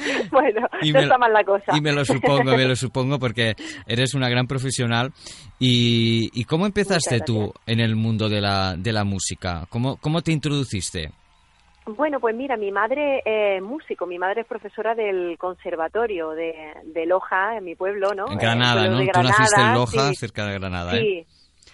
bueno, 0.32 0.68
Y 0.82 0.92
no 0.92 1.00
me- 1.00 1.04
está 1.06 1.18
mal 1.18 1.34
la 1.34 1.44
cosa. 1.44 1.76
Y 1.76 1.82
me 1.82 1.92
lo 1.92 2.04
supongo, 2.06 2.52
me 2.56 2.66
lo 2.66 2.76
supongo, 2.76 3.20
porque 3.20 3.54
eres 3.88 4.14
una 4.14 4.30
gran 4.30 4.48
profesional. 4.48 5.12
¿Y, 5.60 6.30
y 6.34 6.44
cómo 6.46 6.66
empezaste 6.66 7.22
tú 7.22 7.54
en 7.66 7.80
el 7.80 7.96
mundo 7.96 8.30
de 8.30 8.42
la, 8.42 8.76
de 8.78 8.92
la 8.92 9.04
música? 9.04 9.66
¿Cómo, 9.70 9.98
¿Cómo 9.98 10.22
te 10.22 10.32
introduciste? 10.32 11.10
Bueno, 11.86 12.20
pues 12.22 12.34
mira, 12.36 12.56
mi 12.56 12.72
madre 12.72 13.22
es 13.26 13.62
músico, 13.62 14.06
mi 14.06 14.18
madre 14.18 14.42
es 14.42 14.48
profesora 14.48 14.96
del 14.96 15.38
conservatorio 15.38 16.30
de, 16.32 16.54
de 16.86 17.06
Loja, 17.06 17.58
en 17.58 17.66
mi 17.66 17.76
pueblo, 17.76 18.14
¿no? 18.14 18.26
En 18.28 18.38
Eh, 18.38 18.42
Granada, 18.42 18.88
¿no? 18.88 19.00
de 19.00 19.08
Tú 19.12 19.22
naciste 19.22 19.44
en 19.62 19.62
Granada, 19.62 19.74
Loja, 19.74 20.10
sí. 20.12 20.16
cerca 20.16 20.46
de 20.46 20.54
Granada, 20.60 20.98
¿eh? 20.98 21.04
Sí, 21.04 21.26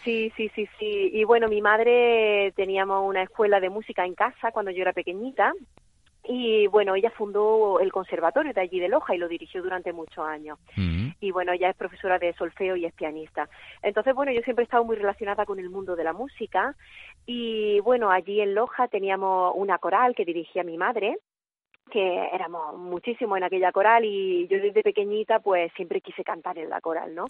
sí, 0.03 0.31
sí, 0.36 0.51
sí, 0.55 0.67
sí. 0.79 1.09
Y 1.13 1.24
bueno, 1.25 1.48
mi 1.48 1.62
madre 1.62 2.51
teníamos 2.55 3.07
una 3.07 3.21
escuela 3.21 3.59
de 3.59 3.69
música 3.69 4.03
en 4.03 4.15
casa 4.15 4.50
cuando 4.51 4.71
yo 4.71 4.81
era 4.81 4.93
pequeñita. 4.93 5.53
Y 6.31 6.67
bueno, 6.67 6.93
ella 6.93 7.09
fundó 7.09 7.79
el 7.79 7.91
conservatorio 7.91 8.53
de 8.53 8.62
allí 8.62 8.79
de 8.79 8.88
Loja 8.88 9.15
y 9.15 9.17
lo 9.17 9.27
dirigió 9.27 9.63
durante 9.63 9.91
muchos 9.91 10.24
años. 10.24 10.59
Y 11.19 11.31
bueno, 11.31 11.53
ella 11.53 11.71
es 11.71 11.75
profesora 11.75 12.19
de 12.19 12.33
solfeo 12.33 12.75
y 12.75 12.86
es 12.86 12.93
pianista. 12.93 13.50
Entonces, 13.81 14.13
bueno, 14.13 14.31
yo 14.31 14.41
siempre 14.43 14.62
he 14.62 14.65
estado 14.65 14.83
muy 14.83 14.95
relacionada 14.95 15.48
con 15.48 15.57
el 15.57 15.71
mundo 15.71 15.95
de 15.95 16.03
la 16.03 16.13
música. 16.13 16.75
Y 17.25 17.79
bueno, 17.79 18.12
allí 18.12 18.41
en 18.41 18.53
Loja 18.53 18.88
teníamos 18.89 19.53
una 19.55 19.79
coral 19.79 20.13
que 20.13 20.24
dirigía 20.24 20.63
mi 20.63 20.77
madre 20.77 21.17
que 21.89 22.29
éramos 22.34 22.77
muchísimo 22.77 23.36
en 23.38 23.43
aquella 23.43 23.72
coral 23.72 24.05
y 24.05 24.48
yo 24.48 24.60
desde 24.60 24.84
pequeñita 24.84 25.39
pues 25.39 25.72
siempre 25.75 26.01
quise 26.01 26.24
cantar 26.24 26.58
en 26.58 26.69
la 26.69 26.79
coral, 26.81 27.13
¿no? 27.15 27.25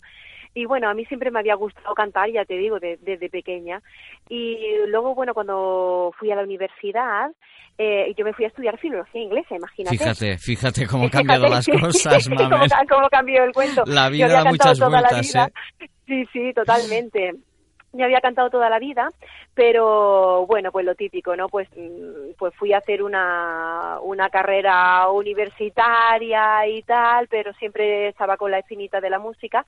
Y 0.54 0.66
bueno, 0.66 0.90
a 0.90 0.94
mí 0.94 1.06
siempre 1.06 1.32
me 1.32 1.40
había 1.40 1.56
gustado 1.56 1.94
cantar, 1.96 2.30
ya 2.32 2.44
te 2.46 2.56
digo, 2.56 2.80
de- 2.80 2.98
desde 3.02 3.30
pequeña. 3.30 3.82
Y 4.30 4.58
luego, 4.88 5.14
bueno, 5.16 5.34
cuando 5.34 6.12
fui 6.18 6.32
a 6.32 6.36
la 6.36 6.44
universidad, 6.44 7.32
eh, 7.78 8.14
yo 8.18 8.26
me 8.26 8.34
fui 8.34 8.46
a 8.46 8.50
estudiar 8.50 8.78
filología 8.80 9.22
inglesa, 9.22 9.56
imagínate. 9.56 9.98
Fíjate, 9.98 10.38
fíjate 10.38 10.88
cómo 10.88 11.04
han 11.06 11.10
cambiado 11.10 11.48
las 11.48 11.68
cosas, 11.68 12.28
cómo, 12.30 12.50
mames. 12.50 12.74
cómo 12.90 13.10
cambió 13.10 13.44
el 13.44 13.54
cuento. 13.54 13.84
La 13.86 14.06
Yo 14.08 14.12
vida 14.12 14.26
había 14.26 14.38
da 14.38 14.44
cantado 14.44 14.70
muchas 14.72 14.80
toda 14.80 14.90
la 15.02 15.10
vueltas, 15.10 15.34
vida. 15.34 15.50
¿eh? 15.80 15.88
Sí, 16.08 16.26
sí, 16.34 16.54
totalmente. 16.54 17.34
Yo 17.92 18.06
había 18.06 18.22
cantado 18.22 18.50
toda 18.50 18.70
la 18.70 18.80
vida, 18.80 19.10
pero 19.54 20.46
bueno, 20.46 20.72
pues 20.72 20.86
lo 20.86 20.96
típico, 20.96 21.36
¿no? 21.36 21.50
Pues, 21.50 21.68
mm, 21.76 22.34
pues 22.38 22.54
fui 22.56 22.74
a 22.74 22.78
hacer 22.78 23.02
una, 23.02 24.00
una 24.02 24.30
carrera 24.30 25.10
universitaria 25.10 26.68
y 26.68 26.84
tal, 26.84 27.28
pero 27.28 27.54
siempre 27.54 28.10
estaba 28.10 28.38
con 28.38 28.52
la 28.52 28.60
espinita 28.60 29.02
de 29.02 29.10
la 29.10 29.20
música. 29.20 29.66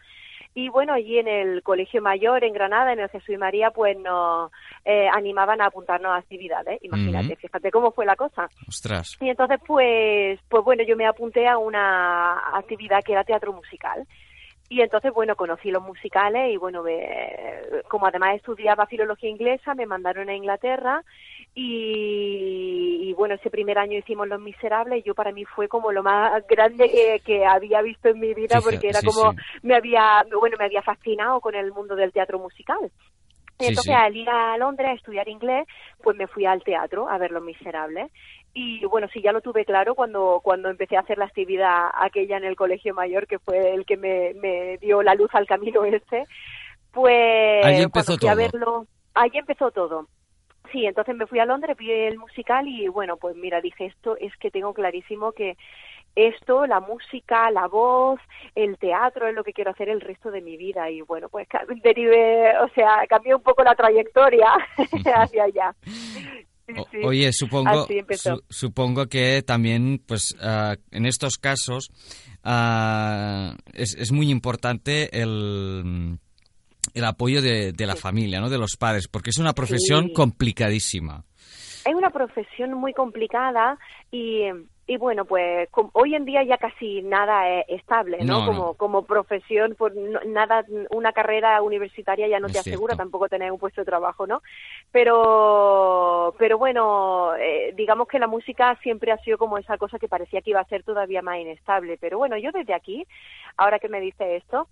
Y 0.54 0.68
bueno, 0.68 0.94
allí 0.94 1.18
en 1.18 1.30
el 1.30 1.64
Colegio 1.64 2.02
Mayor, 2.02 2.44
en 2.44 2.54
Granada, 2.54 2.92
en 2.92 3.00
el 3.00 3.10
Jesús 3.10 3.30
y 3.30 3.38
María, 3.38 3.72
pues 3.72 3.98
nos 3.98 4.52
eh, 4.84 5.08
animaban 5.08 5.62
a 5.62 5.68
apuntarnos 5.68 6.12
a 6.12 6.18
actividades. 6.18 6.84
Imagínate, 6.84 7.38
fíjate 7.38 7.72
cómo 7.72 7.92
fue 7.92 8.06
la 8.06 8.18
cosa. 8.18 8.50
Ostras. 8.68 9.18
Y 9.22 9.30
entonces, 9.30 9.60
pues, 9.66 10.40
pues 10.50 10.64
bueno, 10.64 10.84
yo 10.84 10.98
me 10.98 11.08
apunté 11.08 11.48
a 11.48 11.58
una 11.58 12.58
actividad 12.58 13.02
que 13.02 13.14
era 13.14 13.24
teatro 13.24 13.54
musical. 13.54 14.06
Y 14.72 14.80
entonces, 14.82 15.12
bueno, 15.12 15.36
conocí 15.36 15.70
los 15.70 15.84
musicales 15.84 16.50
y 16.54 16.56
bueno, 16.56 16.82
me- 16.82 17.60
como 17.90 18.06
además 18.08 18.38
estudiaba 18.38 18.86
filología 18.86 19.30
inglesa, 19.30 19.76
me 19.76 19.86
mandaron 19.86 20.30
a 20.30 20.34
Inglaterra 20.34 21.04
y, 21.54 23.00
y, 23.02 23.14
bueno, 23.16 23.36
ese 23.36 23.50
primer 23.50 23.78
año 23.78 23.98
hicimos 24.00 24.30
Los 24.30 24.40
Miserables 24.40 25.00
y 25.00 25.04
yo 25.04 25.14
para 25.14 25.34
mí 25.34 25.44
fue 25.44 25.68
como 25.68 25.92
lo 25.92 26.04
más 26.04 26.48
grande 26.48 26.90
que, 26.90 27.20
que 27.26 27.46
había 27.46 27.82
visto 27.82 28.08
en 28.08 28.22
mi 28.22 28.34
vida 28.34 28.62
porque 28.62 28.88
era 28.88 29.02
sí, 29.02 29.08
como 29.08 29.34
sí. 29.34 29.38
me 29.62 29.76
había, 29.76 30.24
bueno, 30.40 30.56
me 30.58 30.64
había 30.66 30.82
fascinado 30.82 31.42
con 31.42 31.54
el 31.54 31.74
mundo 31.74 31.98
del 31.98 32.14
teatro 32.14 32.40
musical. 32.40 32.80
Y 33.60 33.66
Sí, 33.66 33.70
entonces 33.70 33.94
sí. 33.94 34.02
al 34.02 34.16
ir 34.16 34.30
a 34.30 34.58
Londres 34.58 34.90
a 34.90 34.94
estudiar 34.94 35.28
inglés, 35.28 35.68
pues 36.02 36.16
me 36.18 36.28
fui 36.28 36.46
al 36.46 36.64
teatro 36.64 37.10
a 37.10 37.18
ver 37.18 37.32
Los 37.32 37.44
Miserables. 37.44 38.10
Y 38.54 38.84
bueno, 38.86 39.08
sí, 39.14 39.22
ya 39.22 39.32
lo 39.32 39.42
tuve 39.42 39.64
claro 39.64 39.96
cuando, 39.96 40.42
cuando 40.44 40.70
empecé 40.70 40.98
a 40.98 41.02
hacer 41.02 41.18
la 41.18 41.26
actividad 41.26 41.90
aquella 41.94 42.38
en 42.38 42.44
el 42.44 42.56
Colegio 42.56 42.94
Mayor, 42.94 43.26
que 43.26 43.40
fue 43.40 43.74
el 43.74 43.86
que 43.86 43.96
me, 43.96 44.34
me 44.36 44.78
dio 44.80 45.02
la 45.02 45.16
luz 45.16 45.30
al 45.34 45.48
camino 45.48 45.86
este. 45.86 46.26
Pues 46.92 47.66
Ahí 47.66 47.82
empezó 47.82 48.14
a 48.14 48.18
todo. 48.18 48.36
verlo, 48.36 48.88
ahí 49.14 49.32
empezó 49.34 49.72
todo. 49.72 50.08
Sí, 50.72 50.86
entonces 50.86 51.16
me 51.16 51.28
fui 51.28 51.40
a 51.40 51.46
Londres, 51.46 51.76
vi 51.78 51.92
el 51.92 52.18
musical 52.18 52.68
y 52.68 52.88
bueno, 52.88 53.18
pues 53.18 53.36
mira, 53.36 53.60
dije 53.62 53.88
esto 53.88 54.16
es 54.18 54.36
que 54.38 54.52
tengo 54.52 54.74
clarísimo 54.74 55.32
que 55.34 55.58
esto, 56.16 56.66
la 56.66 56.80
música, 56.80 57.50
la 57.52 57.68
voz, 57.68 58.20
el 58.56 58.78
teatro 58.78 59.28
es 59.28 59.34
lo 59.34 59.44
que 59.44 59.54
quiero 59.54 59.72
hacer 59.72 59.90
el 59.90 60.02
resto 60.02 60.30
de 60.32 60.42
mi 60.42 60.58
vida 60.58 60.90
y 60.90 61.02
bueno, 61.02 61.30
pues 61.30 61.48
derivé, 61.84 62.58
o 62.60 62.68
sea, 62.70 63.06
cambié 63.08 63.36
un 63.36 63.42
poco 63.42 63.64
la 63.64 63.76
trayectoria 63.76 64.50
hacia 65.16 65.44
allá. 65.44 65.76
Sí, 66.68 66.74
O- 66.78 66.88
sí. 66.92 66.98
Oye, 67.04 67.30
supongo, 67.34 67.88
su- 68.12 68.44
supongo 68.50 69.08
que 69.08 69.42
también, 69.42 70.02
pues, 70.06 70.36
ah, 70.42 70.76
en 70.92 71.06
estos 71.06 71.38
casos 71.38 71.90
ah, 72.44 73.56
es, 73.74 73.96
es 73.96 74.12
muy 74.12 74.30
importante 74.30 75.22
el, 75.22 76.18
el 76.94 77.06
apoyo 77.06 77.42
de, 77.42 77.72
de 77.74 77.86
la 77.86 77.96
familia, 77.96 78.40
¿no? 78.40 78.50
De 78.50 78.58
los 78.58 78.76
padres, 78.78 79.08
porque 79.08 79.30
es 79.32 79.38
una 79.38 79.54
profesión 79.54 80.08
Sí. 80.08 80.14
complicadísima. 80.14 81.24
Es 81.86 81.96
una 81.96 82.12
profesión 82.12 82.74
muy 82.76 82.94
complicada 82.94 83.78
y, 84.12 84.44
y 84.92 84.98
bueno, 84.98 85.24
pues 85.24 85.70
hoy 85.94 86.16
en 86.16 86.26
día 86.26 86.44
ya 86.44 86.58
casi 86.58 87.02
nada 87.02 87.50
es 87.50 87.66
estable, 87.70 88.26
¿no? 88.26 88.40
No, 88.42 88.46
como, 88.46 88.66
no. 88.66 88.74
como 88.74 89.06
profesión, 89.06 89.74
pues 89.78 89.96
no- 89.96 90.20
nada, 90.26 90.66
una 90.90 91.14
carrera 91.14 91.62
universitaria 91.62 92.28
ya 92.28 92.42
no 92.42 92.50
te 92.50 92.60
asegura 92.60 92.96
cierto. 92.96 93.04
tampoco 93.04 93.30
tener 93.30 93.54
un 93.54 93.58
puesto 93.58 93.80
de 93.80 93.86
trabajo, 93.86 94.28
¿no? 94.28 94.42
Pero, 94.92 96.36
pero 96.38 96.58
bueno, 96.58 97.34
eh, 97.38 97.72
digamos 97.74 98.10
que 98.10 98.20
la 98.20 98.28
música 98.28 98.78
siempre 98.84 99.14
ha 99.14 99.18
sido 99.20 99.38
como 99.38 99.58
esa 99.58 99.78
cosa 99.78 99.98
que 99.98 100.10
parecía 100.10 100.42
que 100.42 100.50
iba 100.50 100.60
a 100.60 100.66
ser 100.66 100.84
todavía 100.84 101.22
más 101.22 101.38
inestable. 101.40 101.98
Pero 101.98 102.18
bueno, 102.18 102.36
yo 102.38 102.52
desde 102.52 102.74
aquí, 102.74 103.08
ahora 103.56 103.80
que 103.80 103.88
me 103.88 104.02
dice 104.02 104.36
esto, 104.36 104.68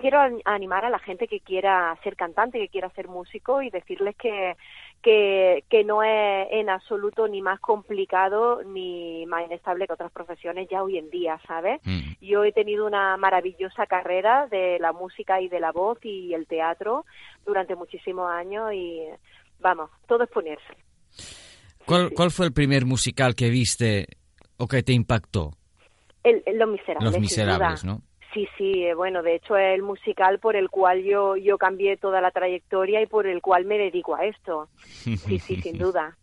quiero 0.00 0.20
an- 0.20 0.40
animar 0.44 0.84
a 0.84 0.90
la 0.90 0.98
gente 0.98 1.28
que 1.28 1.40
quiera 1.40 1.96
ser 2.02 2.16
cantante, 2.16 2.58
que 2.58 2.68
quiera 2.68 2.90
ser 2.90 3.08
músico 3.08 3.62
y 3.62 3.70
decirles 3.70 4.16
que, 4.16 4.56
que, 5.02 5.64
que 5.68 5.84
no 5.84 6.02
es 6.02 6.48
en 6.50 6.68
absoluto 6.70 7.28
ni 7.28 7.42
más 7.42 7.60
complicado 7.60 8.62
ni 8.64 9.26
más 9.26 9.44
inestable 9.46 9.86
que 9.86 9.92
otras 9.92 10.10
profesiones 10.12 10.68
ya 10.70 10.82
hoy 10.82 10.98
en 10.98 11.10
día, 11.10 11.40
¿sabes? 11.46 11.80
Mm. 11.84 12.12
Yo 12.20 12.44
he 12.44 12.52
tenido 12.52 12.86
una 12.86 13.16
maravillosa 13.16 13.86
carrera 13.86 14.46
de 14.48 14.78
la 14.80 14.92
música 14.92 15.40
y 15.40 15.48
de 15.48 15.60
la 15.60 15.72
voz 15.72 15.98
y 16.04 16.32
el 16.34 16.46
teatro 16.46 17.04
durante 17.44 17.74
muchísimos 17.76 18.30
años 18.30 18.72
y 18.72 19.02
vamos, 19.60 19.90
todo 20.08 20.24
es 20.24 20.30
ponerse. 20.30 20.74
¿Cuál, 21.86 22.10
cuál 22.14 22.30
fue 22.30 22.46
el 22.46 22.52
primer 22.52 22.84
musical 22.86 23.34
que 23.34 23.50
viste 23.50 24.06
o 24.56 24.66
que 24.68 24.82
te 24.82 24.92
impactó? 24.92 25.50
El, 26.22 26.42
el- 26.46 26.58
Los 26.58 26.68
Miserables. 26.70 27.12
Los 27.12 27.20
Miserables. 27.20 27.84
¿no? 27.84 28.02
Sí, 28.32 28.48
sí, 28.56 28.84
eh, 28.84 28.94
bueno, 28.94 29.22
de 29.22 29.34
hecho 29.36 29.56
es 29.56 29.74
el 29.74 29.82
musical 29.82 30.38
por 30.38 30.56
el 30.56 30.70
cual 30.70 31.02
yo, 31.04 31.36
yo 31.36 31.58
cambié 31.58 31.96
toda 31.98 32.20
la 32.20 32.30
trayectoria 32.30 33.02
y 33.02 33.06
por 33.06 33.26
el 33.26 33.42
cual 33.42 33.64
me 33.66 33.76
dedico 33.78 34.14
a 34.16 34.24
esto. 34.24 34.68
Sí, 35.04 35.38
sí, 35.38 35.56
sin 35.62 35.76
duda. 35.78 36.16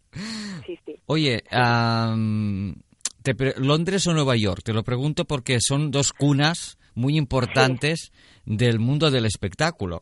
Sí, 0.65 0.79
sí. 0.85 0.95
Oye, 1.05 1.43
am, 1.51 2.75
te 3.21 3.35
pre- 3.35 3.53
¿Londres 3.57 4.07
o 4.07 4.13
Nueva 4.13 4.35
York? 4.35 4.61
Te 4.63 4.73
lo 4.73 4.83
pregunto 4.83 5.25
porque 5.25 5.59
son 5.61 5.91
dos 5.91 6.13
cunas 6.13 6.77
muy 6.95 7.15
importantes 7.17 8.11
del 8.45 8.79
mundo 8.79 9.11
del 9.11 9.25
espectáculo. 9.25 10.01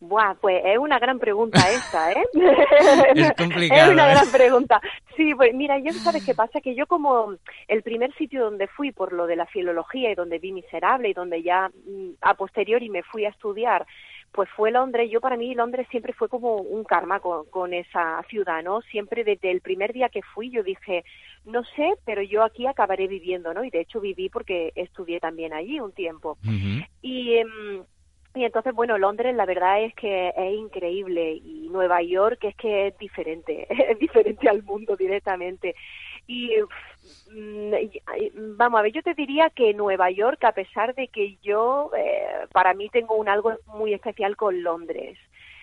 Buah, 0.00 0.34
pues 0.40 0.62
es 0.64 0.78
una 0.78 0.98
gran 0.98 1.18
pregunta 1.18 1.58
esta, 1.70 2.12
¿eh? 2.12 2.24
Es 3.16 3.32
complicado, 3.32 3.82
Es 3.82 3.88
una 3.90 4.10
¿eh? 4.10 4.14
gran 4.14 4.30
pregunta. 4.30 4.80
Sí, 5.16 5.34
pues 5.34 5.52
mira, 5.54 5.78
yo 5.78 5.92
sabes 5.92 6.24
qué 6.24 6.34
pasa, 6.34 6.60
que 6.60 6.74
yo 6.74 6.86
como 6.86 7.34
el 7.66 7.82
primer 7.82 8.14
sitio 8.14 8.44
donde 8.44 8.68
fui 8.68 8.92
por 8.92 9.12
lo 9.12 9.26
de 9.26 9.36
la 9.36 9.46
filología 9.46 10.10
y 10.12 10.14
donde 10.14 10.38
vi 10.38 10.52
Miserable 10.52 11.08
y 11.08 11.14
donde 11.14 11.42
ya 11.42 11.68
mm, 11.68 12.10
a 12.20 12.34
posteriori 12.34 12.88
me 12.90 13.02
fui 13.02 13.24
a 13.24 13.30
estudiar 13.30 13.86
pues 14.32 14.48
fue 14.50 14.70
Londres. 14.70 15.10
Yo 15.10 15.20
para 15.20 15.36
mí 15.36 15.54
Londres 15.54 15.86
siempre 15.90 16.12
fue 16.12 16.28
como 16.28 16.56
un 16.56 16.84
karma 16.84 17.20
con, 17.20 17.46
con 17.46 17.72
esa 17.74 18.22
ciudad, 18.28 18.62
¿no? 18.62 18.82
Siempre 18.82 19.24
desde 19.24 19.50
el 19.50 19.60
primer 19.60 19.92
día 19.92 20.08
que 20.08 20.22
fui 20.22 20.50
yo 20.50 20.62
dije, 20.62 21.04
no 21.44 21.64
sé, 21.76 21.94
pero 22.04 22.22
yo 22.22 22.42
aquí 22.42 22.66
acabaré 22.66 23.06
viviendo, 23.08 23.54
¿no? 23.54 23.64
Y 23.64 23.70
de 23.70 23.80
hecho 23.80 24.00
viví 24.00 24.28
porque 24.28 24.72
estudié 24.74 25.18
también 25.20 25.52
allí 25.52 25.80
un 25.80 25.92
tiempo. 25.92 26.36
Y, 27.02 27.34
em, 27.34 27.84
y 28.38 28.44
entonces, 28.44 28.74
bueno, 28.74 28.96
Londres 28.98 29.34
la 29.34 29.44
verdad 29.46 29.82
es 29.82 29.94
que 29.94 30.28
es 30.28 30.54
increíble 30.54 31.32
y 31.34 31.68
Nueva 31.70 32.00
York 32.02 32.38
es 32.44 32.54
que 32.56 32.88
es 32.88 32.98
diferente, 32.98 33.66
es 33.92 33.98
diferente 33.98 34.48
al 34.48 34.62
mundo 34.62 34.96
directamente. 34.96 35.74
Y 36.26 36.52
mm, 37.32 37.74
y- 37.74 38.02
vamos 38.56 38.78
a 38.78 38.82
ver, 38.82 38.92
yo 38.92 39.02
te 39.02 39.14
diría 39.14 39.50
que 39.50 39.74
Nueva 39.74 40.10
York, 40.10 40.42
a 40.44 40.52
pesar 40.52 40.94
de 40.94 41.08
que 41.08 41.36
yo, 41.42 41.90
eh, 41.96 42.46
para 42.52 42.74
mí 42.74 42.88
tengo 42.90 43.16
un 43.16 43.28
algo 43.28 43.52
muy 43.66 43.92
especial 43.94 44.36
con 44.36 44.62
Londres. 44.62 45.18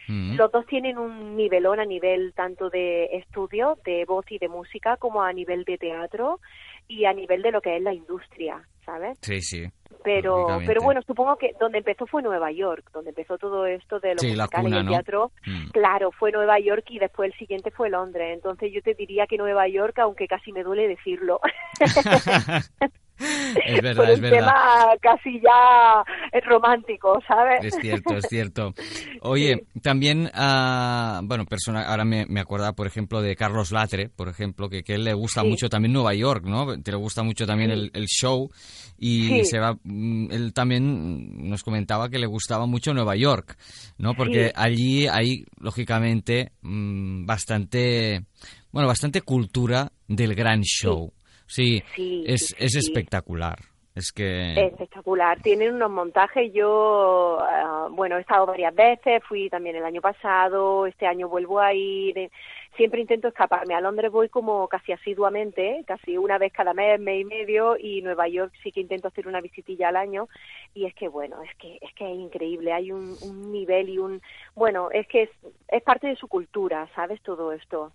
Mm. 0.08 0.36
Los 0.36 0.52
dos 0.52 0.66
tienen 0.68 0.98
un 0.98 1.36
nivelón 1.36 1.80
a 1.80 1.86
nivel 1.86 2.34
tanto 2.34 2.70
de 2.70 3.06
estudio, 3.18 3.78
de 3.86 4.06
voz 4.06 4.26
y 4.30 4.38
de 4.38 4.50
música, 4.50 4.98
como 4.98 5.24
a 5.24 5.34
nivel 5.34 5.64
de 5.64 5.78
teatro 5.78 6.40
y 6.88 7.06
a 7.06 7.14
nivel 7.14 7.42
de 7.42 7.52
lo 7.52 7.62
que 7.62 7.76
es 7.78 7.82
la 7.82 7.94
industria, 7.94 8.62
¿sabes? 8.86 9.18
Sí, 9.22 9.42
sí. 9.42 9.66
Pero, 10.04 10.60
pero 10.68 10.82
bueno, 10.84 11.02
supongo 11.08 11.36
que 11.36 11.54
donde 11.60 11.80
empezó 11.80 12.06
fue 12.06 12.22
Nueva 12.22 12.52
York, 12.52 12.90
donde 12.94 13.10
empezó 13.10 13.38
todo 13.40 13.66
esto 13.66 14.00
de 14.00 14.14
los 14.14 14.22
Sí, 14.22 14.36
musicales 14.36 14.72
y 14.72 14.76
el 14.78 14.86
¿no? 14.86 14.92
teatro. 14.92 15.32
Mm. 15.48 15.70
Claro, 15.72 16.12
fue 16.12 16.32
Nueva 16.32 16.60
York 16.60 16.84
y 16.90 17.00
después 17.00 17.32
el 17.32 17.38
siguiente 17.40 17.72
fue 17.72 17.90
Londres. 17.90 18.32
Entonces 18.34 18.72
yo 18.72 18.82
te 18.84 18.94
diría 18.94 19.26
que 19.28 19.38
Nueva 19.38 19.68
York, 19.68 19.98
aunque 20.00 20.28
casi 20.28 20.52
me 20.52 20.64
duele 20.64 20.88
decirlo. 20.88 21.40
Es 23.18 23.76
por 23.76 23.82
verdad, 23.82 24.04
un 24.04 24.10
es 24.12 24.20
verdad. 24.20 24.38
tema 24.40 24.88
casi 25.02 25.40
ya 25.40 26.04
romántico, 26.46 27.18
¿sabes? 27.26 27.64
Es 27.64 27.76
cierto, 27.80 28.14
es 28.18 28.26
cierto. 28.28 28.74
Oye, 29.22 29.66
también, 29.82 30.30
ah, 30.34 31.22
bueno, 31.24 31.46
persona, 31.46 31.88
ahora 31.88 32.04
me, 32.04 32.26
me 32.28 32.42
acordaba, 32.42 32.74
por 32.74 32.88
ejemplo, 32.88 33.22
de 33.22 33.38
Carlos 33.38 33.72
Latre, 33.72 34.10
por 34.10 34.28
ejemplo, 34.28 34.68
que, 34.68 34.84
que 34.84 34.96
él 34.96 35.06
le 35.06 35.14
gusta 35.14 35.42
Sí. 35.44 35.48
mucho 35.48 35.70
también 35.70 35.94
Nueva 35.94 36.14
York, 36.14 36.44
¿no? 36.46 36.82
Te 36.82 36.92
le 36.92 36.98
gusta 36.98 37.24
mucho 37.24 37.46
también 37.48 37.72
Sí. 37.72 37.78
el, 37.80 37.92
el 37.94 38.06
show 38.08 38.50
y 38.98 39.46
se 39.46 39.60
va, 39.60 39.75
mm, 39.84 40.32
él 40.32 40.54
también 40.54 41.50
nos 41.50 41.64
comentaba 41.64 42.10
que 42.10 42.20
le 42.20 42.28
gustaba 42.28 42.66
mucho 42.66 42.94
Nueva 42.94 43.16
York, 43.16 43.58
¿no? 43.98 44.14
Porque 44.16 44.48
Sí. 44.48 44.52
allí 44.56 45.08
hay, 45.08 45.46
lógicamente, 45.60 46.52
mm, 46.62 47.26
bastante, 47.26 48.26
bueno, 48.72 48.88
bastante 48.88 49.22
cultura 49.22 49.92
del 50.08 50.36
gran 50.36 50.62
show. 50.62 51.12
Sí, 51.48 51.84
Sí, 51.96 52.24
es, 52.26 52.48
sí, 52.48 52.56
es 52.58 52.76
espectacular. 52.76 53.58
Es 53.94 54.12
que... 54.12 54.52
Espectacular. 54.60 55.42
Tienen 55.42 55.76
unos 55.76 55.90
montajes. 55.90 56.52
Yo, 56.54 57.38
ah, 57.40 57.88
bueno, 57.92 58.18
he 58.18 58.22
estado 58.22 58.46
varias 58.46 58.76
veces, 58.76 59.22
fui 59.26 59.50
también 59.50 59.78
el 59.78 59.86
año 59.86 60.02
pasado, 60.02 60.86
este 60.86 61.08
año 61.08 61.30
vuelvo 61.30 61.62
a 61.62 61.74
ir. 61.74 62.30
Siempre 62.78 63.00
intento 63.00 63.30
escaparme. 63.30 63.74
A 63.74 63.80
Londres 63.82 64.12
voy 64.12 64.28
como 64.28 64.68
casi 64.68 64.92
asiduamente, 64.92 65.84
casi 65.88 66.18
una 66.18 66.38
vez 66.38 66.52
cada 66.52 66.74
mes, 66.74 67.00
mes 67.00 67.22
y 67.22 67.26
medio, 67.26 67.78
y 67.80 68.02
Nueva 68.02 68.28
York 68.28 68.52
sí 68.64 68.72
que 68.72 68.82
intento 68.82 69.08
hacer 69.08 69.28
una 69.28 69.40
visitilla 69.40 69.90
al 69.90 69.96
año. 69.96 70.28
Y 70.74 70.86
es 70.86 70.94
que, 70.94 71.08
bueno, 71.08 71.42
es 71.42 71.56
que 71.58 71.78
es, 71.82 71.94
que 71.96 72.12
es 72.12 72.20
increíble. 72.20 72.74
Hay 72.74 72.92
un, 72.92 73.16
un 73.22 73.52
nivel 73.52 73.88
y 73.90 73.98
un. 73.98 74.22
Bueno, 74.56 74.90
es 74.92 75.08
que 75.08 75.24
es, 75.24 75.30
es 75.70 75.84
parte 75.84 76.08
de 76.08 76.16
su 76.18 76.28
cultura, 76.28 76.90
¿sabes? 76.96 77.22
Todo 77.24 77.54
esto. 77.54 77.94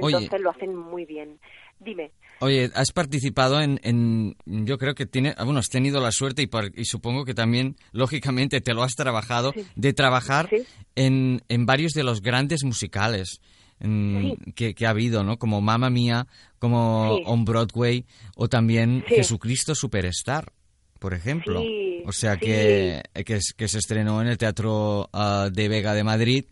Oye. 0.00 0.16
Entonces 0.16 0.40
lo 0.40 0.50
hacen 0.50 0.74
muy 0.74 1.04
bien. 1.04 1.38
Dime. 1.78 2.10
Oye, 2.40 2.70
has 2.74 2.90
participado 2.92 3.60
en, 3.60 3.78
en- 3.84 4.34
yo 4.44 4.76
creo 4.78 4.94
que 4.94 5.06
tiene, 5.06 5.34
bueno, 5.44 5.60
has 5.60 5.68
tenido 5.68 6.00
la 6.00 6.10
suerte 6.10 6.42
y, 6.42 6.46
por- 6.46 6.72
y 6.78 6.84
supongo 6.84 7.24
que 7.24 7.34
también, 7.34 7.76
lógicamente, 7.92 8.60
te 8.60 8.74
lo 8.74 8.82
has 8.82 8.94
trabajado, 8.94 9.52
de 9.76 9.92
trabajar 9.92 10.48
en, 10.96 11.42
en 11.48 11.66
varios 11.66 11.92
de 11.92 12.02
los 12.02 12.22
grandes 12.22 12.64
musicales 12.64 13.40
que, 13.80 14.74
que 14.74 14.86
ha 14.86 14.90
habido, 14.90 15.24
¿no? 15.24 15.38
Como 15.38 15.60
Mamma 15.60 15.90
Mía, 15.90 16.26
como 16.58 17.16
Sí. 17.18 17.22
On 17.26 17.44
Broadway, 17.44 18.04
o 18.36 18.48
también 18.48 19.04
Sí. 19.08 19.16
Jesucristo 19.16 19.74
Superstar, 19.74 20.52
por 20.98 21.14
ejemplo. 21.14 21.62
O 22.06 22.12
sea, 22.12 22.36
que, 22.36 23.02
que, 23.24 23.68
se 23.68 23.78
estrenó 23.78 24.20
en 24.22 24.28
el 24.28 24.38
Teatro 24.38 25.08
ah, 25.12 25.48
de 25.52 25.68
Vega 25.68 25.94
de 25.94 26.04
Madrid, 26.04 26.44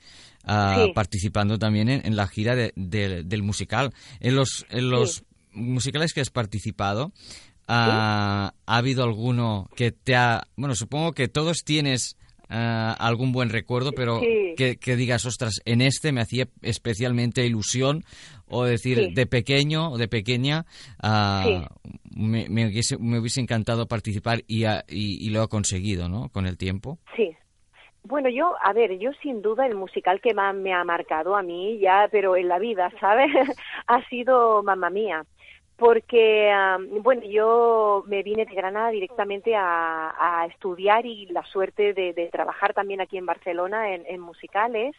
ah, 0.44 0.86
participando 0.94 1.58
también 1.58 1.88
en, 1.88 2.04
en 2.06 2.16
la 2.16 2.26
gira 2.26 2.54
de- 2.56 2.72
de- 2.76 3.22
del 3.22 3.42
musical. 3.42 3.92
En 4.20 4.34
los, 4.36 4.66
en 4.70 4.90
los 4.90 5.24
musicales 5.52 6.12
que 6.14 6.20
has 6.22 6.30
participado, 6.30 7.12
ah, 7.68 8.52
¿ha 8.66 8.76
habido 8.76 9.04
alguno 9.04 9.68
que 9.76 9.92
te 9.92 10.16
ha... 10.16 10.46
Bueno, 10.56 10.74
supongo 10.74 11.12
que 11.12 11.28
todos 11.28 11.64
tienes 11.64 12.16
ah, 12.52 12.94
algún 12.98 13.32
buen 13.32 13.48
recuerdo, 13.48 13.92
pero 13.92 14.20
Sí. 14.20 14.54
que, 14.56 14.76
que 14.76 14.94
digas, 14.96 15.24
ostras, 15.24 15.60
en 15.64 15.80
este 15.80 16.12
me 16.12 16.20
hacía 16.20 16.46
especialmente 16.60 17.46
ilusión, 17.46 18.04
o 18.46 18.64
decir, 18.64 18.98
Sí. 18.98 19.14
de 19.14 19.26
pequeño 19.26 19.90
o 19.90 19.96
de 19.98 20.08
pequeña, 20.08 20.66
ah, 21.02 21.42
Sí. 21.44 21.64
me, 22.14 22.46
me 22.50 22.66
hubiese, 22.66 22.98
me 22.98 23.18
hubiese 23.18 23.40
encantado 23.40 23.86
participar 23.86 24.42
y, 24.46 24.64
ah, 24.64 24.84
y, 24.88 25.26
y 25.26 25.30
lo 25.30 25.42
he 25.42 25.48
conseguido, 25.48 26.08
¿no? 26.08 26.28
Con 26.28 26.46
el 26.46 26.58
tiempo. 26.58 26.98
Sí. 27.16 27.30
Bueno, 28.04 28.28
yo, 28.28 28.54
a 28.60 28.72
ver, 28.72 28.98
yo 28.98 29.10
sin 29.22 29.42
duda 29.42 29.64
el 29.64 29.76
musical 29.76 30.20
que 30.20 30.34
más 30.34 30.56
me 30.56 30.72
ha 30.74 30.82
marcado 30.82 31.36
a 31.36 31.42
mí 31.42 31.78
ya, 31.80 32.08
pero 32.10 32.36
en 32.36 32.48
la 32.48 32.58
vida, 32.58 32.90
¿sabes? 33.00 33.28
ha 33.86 34.08
sido 34.08 34.62
Mamma 34.64 34.90
Mía. 34.90 35.24
Porque, 35.82 36.48
am, 36.48 37.02
bueno, 37.02 37.22
yo 37.24 38.04
me 38.06 38.22
vine 38.22 38.44
de 38.46 38.54
Granada 38.54 38.90
directamente 38.90 39.56
a, 39.56 40.14
a 40.16 40.46
estudiar 40.46 41.04
y 41.04 41.26
la 41.26 41.42
suerte 41.42 41.92
de, 41.92 42.12
de 42.12 42.28
trabajar 42.28 42.72
también 42.72 43.00
aquí 43.00 43.18
en 43.18 43.26
Barcelona 43.26 43.92
en, 43.92 44.04
en 44.06 44.20
musicales. 44.20 44.94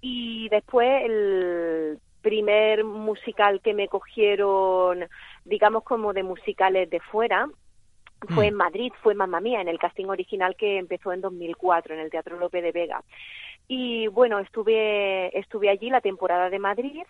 Y 0.00 0.48
después 0.48 1.04
el 1.04 2.00
primer 2.22 2.82
musical 2.82 3.60
que 3.60 3.72
me 3.72 3.86
cogieron, 3.86 5.04
digamos 5.44 5.84
como 5.84 6.12
de 6.12 6.24
musicales 6.24 6.90
de 6.90 6.98
fuera, 6.98 7.46
fue 8.34 8.46
Mm. 8.46 8.48
en 8.48 8.54
Madrid, 8.54 8.92
fue 9.04 9.14
Mamma 9.14 9.40
Mía, 9.40 9.60
en 9.60 9.68
el 9.68 9.78
casting 9.78 10.06
original 10.06 10.56
que 10.56 10.78
empezó 10.78 11.12
en 11.12 11.20
2004 11.20 11.94
en 11.94 12.00
el 12.00 12.10
Teatro 12.10 12.36
Lope 12.36 12.62
de 12.62 12.72
Vega. 12.72 13.04
Y 13.68 14.08
bueno, 14.08 14.40
estuve, 14.40 15.36
estuve 15.38 15.68
allí 15.70 15.90
la 15.90 16.00
temporada 16.00 16.50
de 16.50 16.58
Madrid 16.58 17.02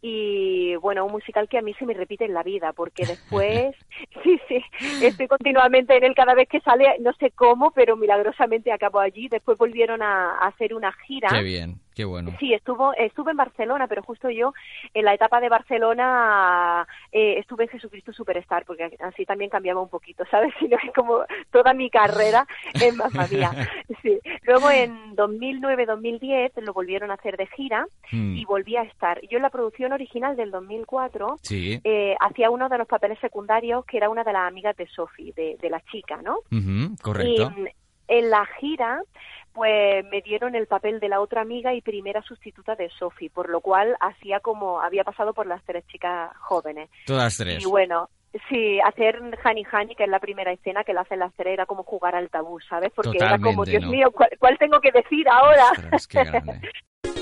y 0.00 0.76
bueno, 0.76 1.04
un 1.04 1.12
musical 1.12 1.48
que 1.48 1.58
a 1.58 1.62
mí 1.62 1.74
se 1.74 1.86
me 1.86 1.94
repite 1.94 2.24
en 2.24 2.34
la 2.34 2.42
vida 2.42 2.72
porque 2.72 3.04
después, 3.06 3.74
sí, 4.22 4.40
sí, 4.48 4.64
estoy 5.02 5.28
continuamente 5.28 5.96
en 5.96 6.04
él 6.04 6.14
cada 6.14 6.34
vez 6.34 6.48
que 6.48 6.60
sale, 6.60 6.96
no 7.00 7.12
sé 7.14 7.30
cómo, 7.32 7.70
pero 7.72 7.96
milagrosamente 7.96 8.72
acabo 8.72 9.00
allí. 9.00 9.28
Después 9.28 9.58
volvieron 9.58 10.02
a, 10.02 10.34
a 10.38 10.48
hacer 10.48 10.74
una 10.74 10.92
gira. 10.92 11.28
Qué 11.28 11.42
bien, 11.42 11.76
qué 11.94 12.04
bueno. 12.04 12.32
Sí, 12.38 12.54
estuvo, 12.54 12.92
estuve 12.94 13.32
en 13.32 13.36
Barcelona, 13.36 13.86
pero 13.86 14.02
justo 14.02 14.30
yo 14.30 14.52
en 14.94 15.04
la 15.04 15.14
etapa 15.14 15.40
de 15.40 15.48
Barcelona 15.48 16.86
eh, 17.12 17.38
estuve 17.38 17.64
en 17.64 17.70
Jesucristo 17.70 18.12
Superstar, 18.12 18.64
porque 18.64 18.96
así 19.00 19.24
también 19.24 19.50
cambiaba 19.50 19.80
un 19.80 19.88
poquito, 19.88 20.24
¿sabes? 20.30 20.52
Sino 20.58 20.76
es 20.82 20.92
como 20.94 21.20
toda 21.50 21.74
mi 21.74 21.90
carrera 21.90 22.46
en 22.80 22.96
Mamma 22.96 23.26
Mía. 23.30 23.50
Sí. 24.02 24.18
Luego 24.42 24.70
en 24.70 25.16
2009-2010 25.16 26.52
lo 26.62 26.72
volvieron 26.72 27.10
a 27.10 27.14
hacer 27.14 27.36
de 27.36 27.46
gira 27.48 27.86
Mm. 28.12 28.36
y 28.36 28.44
volví 28.44 28.76
a 28.76 28.82
estar. 28.82 29.20
Yo 29.28 29.36
en 29.36 29.42
la 29.42 29.50
producción 29.50 29.87
original 29.92 30.36
del 30.36 30.50
2004 30.50 31.36
Sí. 31.42 31.80
eh, 31.84 32.14
hacía 32.20 32.50
uno 32.50 32.68
de 32.68 32.78
los 32.78 32.86
papeles 32.86 33.18
secundarios 33.20 33.84
que 33.84 33.96
era 33.96 34.08
una 34.10 34.24
de 34.24 34.32
las 34.32 34.48
amigas 34.48 34.76
de 34.76 34.86
Sophie, 34.86 35.32
de, 35.34 35.56
de 35.60 35.70
la 35.70 35.80
chica, 35.90 36.20
¿no? 36.22 36.38
Correcto. 37.02 37.52
Y 37.56 37.60
mm, 37.60 37.66
en 38.08 38.30
la 38.30 38.46
gira, 38.58 39.02
pues 39.52 40.04
me 40.10 40.22
dieron 40.22 40.54
el 40.54 40.66
papel 40.66 40.98
de 41.00 41.08
la 41.08 41.20
otra 41.20 41.42
amiga 41.42 41.74
y 41.74 41.82
primera 41.82 42.22
sustituta 42.22 42.74
de 42.74 42.88
Sophie, 42.90 43.28
por 43.30 43.48
lo 43.50 43.60
cual 43.60 43.96
hacía 44.00 44.40
como 44.40 44.80
había 44.80 45.04
pasado 45.04 45.34
por 45.34 45.46
las 45.46 45.62
tres 45.64 45.86
chicas 45.88 46.30
jóvenes. 46.38 46.88
Todas 47.06 47.36
tres. 47.36 47.62
Y 47.62 47.66
bueno, 47.68 48.08
sí, 48.48 48.78
hacer 48.80 49.20
Hani 49.44 49.64
Hani, 49.70 49.94
que 49.94 50.04
es 50.04 50.08
la 50.10 50.20
primera 50.20 50.52
escena 50.52 50.84
que 50.84 50.94
la 50.94 51.02
hacen 51.02 51.18
las 51.18 51.34
tres, 51.34 51.52
era 51.52 51.66
como 51.66 51.82
jugar 51.82 52.14
al 52.14 52.30
tabú, 52.30 52.58
¿sabes? 52.60 52.92
Porque 52.94 53.18
era 53.18 53.38
como, 53.38 53.64
Dios 53.64 53.82
¿no? 53.82 53.90
mío, 53.90 54.10
¿cuál, 54.10 54.30
cuál 54.38 54.56
tengo 54.58 54.80
que 54.80 54.90
decir 54.92 55.28
ahora? 55.28 55.64
Ostras, 55.72 56.06
qué 56.06 56.24
grande. 56.24 56.60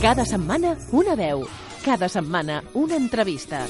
Cada 0.00 0.24
setmana, 0.24 0.78
una 0.92 1.14
veu. 1.14 1.46
Cada 1.84 2.08
setmana, 2.08 2.64
una 2.72 2.96
entrevista. 2.96 3.66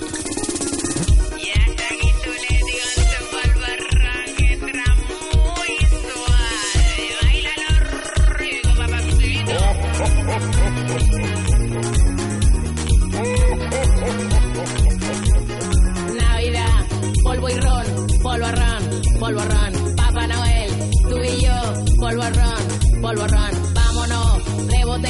Navidad, 16.14 16.87
polvo 17.25 17.49
y 17.49 17.55
ron, 17.55 18.07
polvo 18.23 18.47
a 18.47 18.53
ron, 18.53 19.19
polvo 19.19 19.40
a 19.40 19.45
ron. 19.47 19.97
Papá 19.97 20.27
Noel, 20.29 20.90
tú 21.09 21.19
y 21.25 21.43
yo, 21.43 21.97
polvo 21.99 22.23
a 22.23 22.31
ron, 22.31 23.03
polvo 23.03 23.23
a 23.25 23.27
ron. 23.27 23.60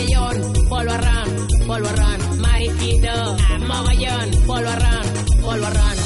Botellón, 0.00 0.68
polvo 0.68 0.92
a 0.92 0.96
ron, 0.96 1.66
polvo 1.66 1.88
a 1.88 1.92
ron. 1.92 2.40
Mariquito, 2.40 3.10
amor. 3.10 3.68
mogollón, 3.68 4.30
polvo 4.46 4.70
ron, 4.70 5.42
polvo 5.42 5.66
ron. 5.66 5.96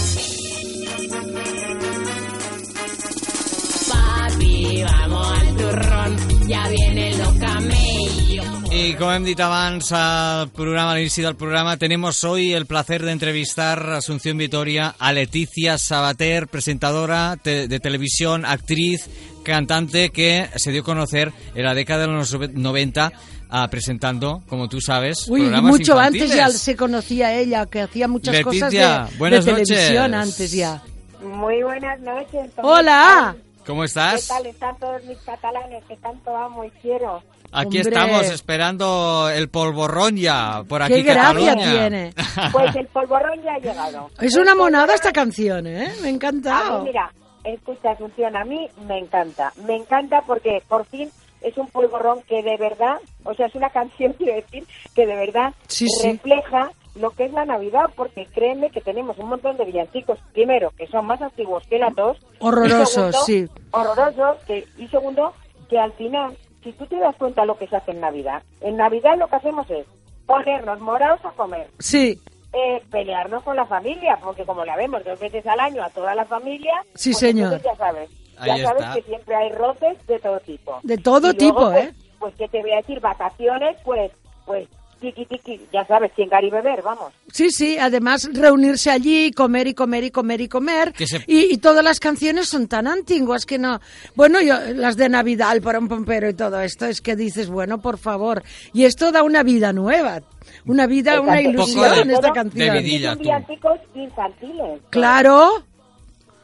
Papi, 3.88 4.82
vamos 4.82 5.38
al 5.38 5.56
turrón, 5.56 6.48
ya 6.48 6.68
vienen 6.68 7.18
los 7.18 7.34
camellos. 7.34 8.46
Y 8.72 8.94
como 8.94 9.12
hem 9.12 9.24
dit 9.24 9.38
abans 9.38 9.92
al 9.92 10.50
programa, 10.50 10.92
al 10.92 11.00
inicio 11.00 11.26
del 11.26 11.36
programa, 11.36 11.76
tenemos 11.76 12.24
hoy 12.24 12.52
el 12.52 12.66
placer 12.66 13.04
de 13.04 13.12
entrevistar 13.12 13.78
a 13.90 13.98
Asunción 13.98 14.36
Vitoria 14.36 14.96
a 14.98 15.12
Leticia 15.12 15.78
Sabater, 15.78 16.48
presentadora 16.48 17.36
de 17.44 17.78
televisión, 17.78 18.44
actriz, 18.44 19.08
cantante 19.44 20.10
que 20.10 20.48
se 20.56 20.72
dio 20.72 20.82
a 20.82 20.84
conocer 20.84 21.32
en 21.54 21.64
la 21.64 21.74
década 21.74 22.08
de 22.08 22.12
los 22.12 22.36
90 22.54 23.12
ah, 23.50 23.68
presentando, 23.70 24.42
como 24.48 24.68
tú 24.68 24.80
sabes, 24.80 25.26
Uy, 25.28 25.42
programas 25.42 25.70
mucho 25.72 25.98
antes 25.98 26.34
ya 26.34 26.48
se 26.48 26.76
conocía 26.76 27.32
ella, 27.34 27.66
que 27.66 27.82
hacía 27.82 28.08
muchas 28.08 28.40
cosas 28.42 28.72
Leticia, 28.72 29.04
de, 29.04 29.10
de 29.12 29.18
buenas 29.18 29.44
televisión 29.44 30.10
noches. 30.10 30.28
antes 30.32 30.52
ya. 30.52 30.82
Muy 31.22 31.62
buenas 31.62 32.00
noches. 32.00 32.50
¿cómo 32.56 32.68
Hola. 32.68 33.34
¿Cómo 33.66 33.80
¿Qué 33.80 33.86
estás? 33.86 34.28
tal 34.28 34.44
están 34.46 34.76
todos 34.78 35.02
mis 35.04 35.16
catalanes 35.20 35.82
que 35.88 35.96
tanto 35.96 36.36
amo 36.36 36.64
y 36.64 36.70
quiero? 36.82 37.22
Aquí 37.50 37.78
Hombre. 37.78 37.80
estamos 37.82 38.26
esperando 38.30 39.30
el 39.32 39.48
polvorrón 39.48 40.16
ya, 40.16 40.64
por 40.68 40.82
aquí 40.82 40.94
Qué 40.94 41.02
gracia 41.02 41.54
Cataluña. 41.54 41.70
tiene. 41.70 42.14
Pues 42.52 42.76
el 42.76 42.86
polvorón 42.88 43.40
ya 43.42 43.54
ha 43.54 43.58
llegado. 43.58 44.10
Es 44.20 44.36
una 44.36 44.54
monada 44.54 44.92
esta 44.94 45.12
canción, 45.12 45.66
¿eh? 45.66 45.92
Me 46.02 46.08
ha 46.08 46.10
A 46.10 46.10
encantado. 46.10 46.78
mí, 46.82 46.88
mira, 46.88 47.10
escucha, 47.44 47.92
Asunción, 47.92 48.36
a 48.36 48.44
mí 48.44 48.68
me 48.86 48.98
encanta. 48.98 49.52
Me 49.66 49.76
encanta 49.76 50.20
porque 50.26 50.62
por 50.68 50.84
fin 50.86 51.08
es 51.44 51.56
un 51.56 51.68
polvorón 51.68 52.22
que 52.22 52.42
de 52.42 52.56
verdad, 52.56 52.96
o 53.24 53.34
sea, 53.34 53.46
es 53.46 53.54
una 53.54 53.70
canción, 53.78 54.12
quiero 54.14 54.34
decir, 54.34 54.64
que 54.94 55.06
de 55.06 55.14
verdad 55.14 55.54
Sí, 55.68 55.86
sí. 55.88 56.12
refleja 56.12 56.70
lo 56.96 57.10
que 57.10 57.24
es 57.24 57.32
la 57.32 57.44
Navidad, 57.44 57.86
porque 57.96 58.26
créeme 58.26 58.70
que 58.70 58.80
tenemos 58.80 59.18
un 59.18 59.28
montón 59.28 59.56
de 59.56 59.64
villancicos, 59.64 60.18
primero, 60.32 60.70
que 60.76 60.86
son 60.86 61.06
más 61.06 61.20
antiguos 61.20 61.66
que 61.68 61.78
la 61.78 61.90
tos. 61.90 62.18
y 62.20 62.36
Horrorosos, 62.46 62.88
segundo, 62.90 63.18
sí. 63.26 63.46
Horrorosos, 63.72 64.38
que, 64.46 64.64
y 64.78 64.86
segundo, 64.88 65.32
que 65.68 65.76
al 65.78 65.92
final, 65.94 66.36
si 66.62 66.72
tú 66.72 66.86
te 66.86 66.96
das 66.98 67.16
cuenta 67.16 67.44
lo 67.44 67.58
que 67.58 67.66
se 67.66 67.76
hace 67.76 67.90
en 67.90 68.00
Navidad, 68.00 68.42
en 68.60 68.76
Navidad 68.76 69.18
lo 69.18 69.26
que 69.26 69.36
hacemos 69.36 69.68
es 69.70 69.86
ponernos 70.26 70.78
morados 70.80 71.20
a 71.24 71.30
comer, 71.32 71.66
Sí, 71.80 72.16
eh, 72.52 72.80
pelearnos 72.92 73.42
con 73.42 73.56
la 73.56 73.66
familia, 73.66 74.16
porque 74.22 74.44
como 74.44 74.64
la 74.64 74.76
vemos 74.76 75.04
dos 75.04 75.18
veces 75.18 75.44
al 75.48 75.58
año 75.58 75.82
a 75.82 75.90
toda 75.90 76.14
la 76.14 76.24
familia, 76.24 76.74
Sí, 76.94 77.10
pues 77.10 77.18
señor. 77.18 77.60
ya 77.60 77.74
sabes, 77.74 78.08
Ahí 78.38 78.60
ya 78.60 78.66
sabes 78.68 78.82
está. 78.82 78.94
que 78.94 79.02
siempre 79.02 79.34
hay 79.36 79.52
roces 79.52 80.06
de 80.06 80.18
todo 80.18 80.40
tipo. 80.40 80.80
De 80.82 80.98
todo 80.98 81.20
luego, 81.20 81.38
tipo, 81.38 81.70
pues, 81.70 81.84
¿eh? 81.88 81.94
Pues 82.18 82.34
qué 82.36 82.48
te 82.48 82.60
voy 82.62 82.72
a 82.72 82.76
decir, 82.76 83.00
vacaciones, 83.00 83.76
pues, 83.84 84.10
pues, 84.46 84.68
tiki 85.00 85.26
tiki, 85.26 85.60
ya 85.70 85.84
sabes, 85.84 86.12
chingar 86.16 86.42
y 86.44 86.48
beber, 86.50 86.80
vamos. 86.80 87.12
sí, 87.30 87.50
sí. 87.50 87.76
Además, 87.78 88.26
reunirse 88.32 88.90
allí, 88.90 89.32
comer 89.32 89.66
y 89.66 89.74
comer 89.74 90.04
y 90.04 90.10
comer 90.10 90.40
y 90.40 90.48
comer. 90.48 90.92
Que 90.94 91.06
se- 91.06 91.22
Y, 91.26 91.52
y 91.52 91.58
todas 91.58 91.84
las 91.84 92.00
canciones 92.00 92.48
son 92.48 92.68
tan 92.68 92.86
antiguas 92.86 93.44
que 93.44 93.58
no. 93.58 93.80
Bueno, 94.14 94.40
yo, 94.40 94.54
las 94.74 94.96
de 94.96 95.10
Navidad, 95.10 95.52
el 95.54 95.60
porón 95.60 95.88
pompero 95.88 96.26
y 96.28 96.32
todo 96.34 96.58
esto, 96.62 96.86
es 96.86 97.02
que 97.02 97.16
dices, 97.16 97.50
bueno, 97.50 97.82
por 97.82 97.98
favor. 97.98 98.42
Y 98.72 98.86
esto 98.86 99.12
da 99.12 99.22
una 99.22 99.42
vida 99.42 99.74
nueva. 99.74 100.22
Una 100.66 100.86
vida, 100.86 101.20
una 101.20 101.42
ilusión 101.42 102.00
Un 102.00 102.08
de- 102.08 102.14
esta 102.14 102.28
de 102.28 102.32
canción. 102.32 102.78
vidilla. 102.78 103.08
Son 103.10 103.18
tú. 103.18 103.24
villancicos 103.24 103.80
infantiles. 103.94 104.80
Claro. 104.88 105.64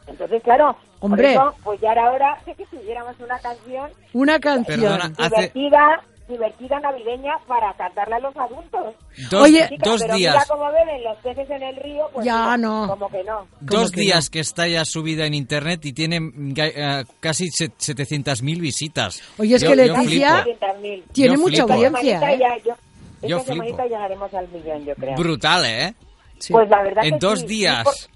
Entonces, 0.05 0.43
claro, 0.43 0.75
Hombre. 1.01 1.33
por 1.35 1.47
eso, 1.47 1.55
pues 1.63 1.81
ya 1.81 1.91
era 1.91 2.11
hora 2.11 2.37
de 2.45 2.55
que 2.55 2.65
tuviéramos 2.67 3.19
una 3.19 3.37
canción 3.39 3.89
Una 4.13 4.39
canción. 4.39 4.79
Perdona, 4.79 5.11
hace 5.17 5.51
divertida, 5.53 6.01
divertida 6.29 6.79
navideña 6.79 7.33
para 7.47 7.73
cantarla 7.73 8.15
a 8.15 8.19
los 8.19 8.37
adultos. 8.37 8.95
dos, 9.29 9.41
Oye, 9.43 9.67
Chicas, 9.67 9.89
dos 9.89 10.01
pero 10.01 10.15
días. 10.15 10.33
mira 10.35 10.45
cómo 10.47 10.71
beben 10.71 11.03
los 11.03 11.17
peces 11.17 11.49
en 11.49 11.63
el 11.63 11.75
río, 11.77 12.07
pues 12.13 12.25
Ya 12.25 12.37
mira, 12.37 12.57
no. 12.57 12.87
Como 12.87 13.09
que 13.09 13.23
no. 13.23 13.47
Dos 13.59 13.91
que 13.91 14.01
días 14.01 14.29
que 14.29 14.39
está 14.39 14.67
ya 14.67 14.85
subida 14.85 15.25
en 15.25 15.33
internet 15.33 15.83
y 15.85 15.91
tiene 15.93 16.19
eh, 16.55 17.03
casi 17.19 17.49
se- 17.49 17.71
700.000 17.77 18.61
visitas. 18.61 19.21
Oye, 19.37 19.55
es 19.55 19.61
Yo- 19.63 19.69
que 19.71 19.75
Leticia- 19.75 20.43
flipo. 20.43 20.59
300.000. 20.59 21.03
Tiene 21.11 21.35
Yo 21.35 21.41
mucha 21.41 21.63
audiencia, 21.63 22.13
Esta 22.13 22.31
¿eh? 22.31 22.37
semanita 22.37 22.37
ya- 22.37 22.63
yo- 22.63 22.71
esta 23.15 23.27
Yo 23.27 23.39
flipo. 23.39 23.53
semanita 23.53 23.83
llegaremos 23.85 24.33
al 24.33 24.47
millón, 24.49 24.85
yo 24.85 24.95
creo. 24.95 25.15
Brutal, 25.17 25.65
¿eh? 25.65 25.93
Sí. 26.39 26.53
Pues 26.53 26.69
la 26.69 26.81
verdad 26.81 27.03
En 27.05 27.11
que 27.13 27.19
dos 27.19 27.39
sí, 27.41 27.45
días. 27.47 28.09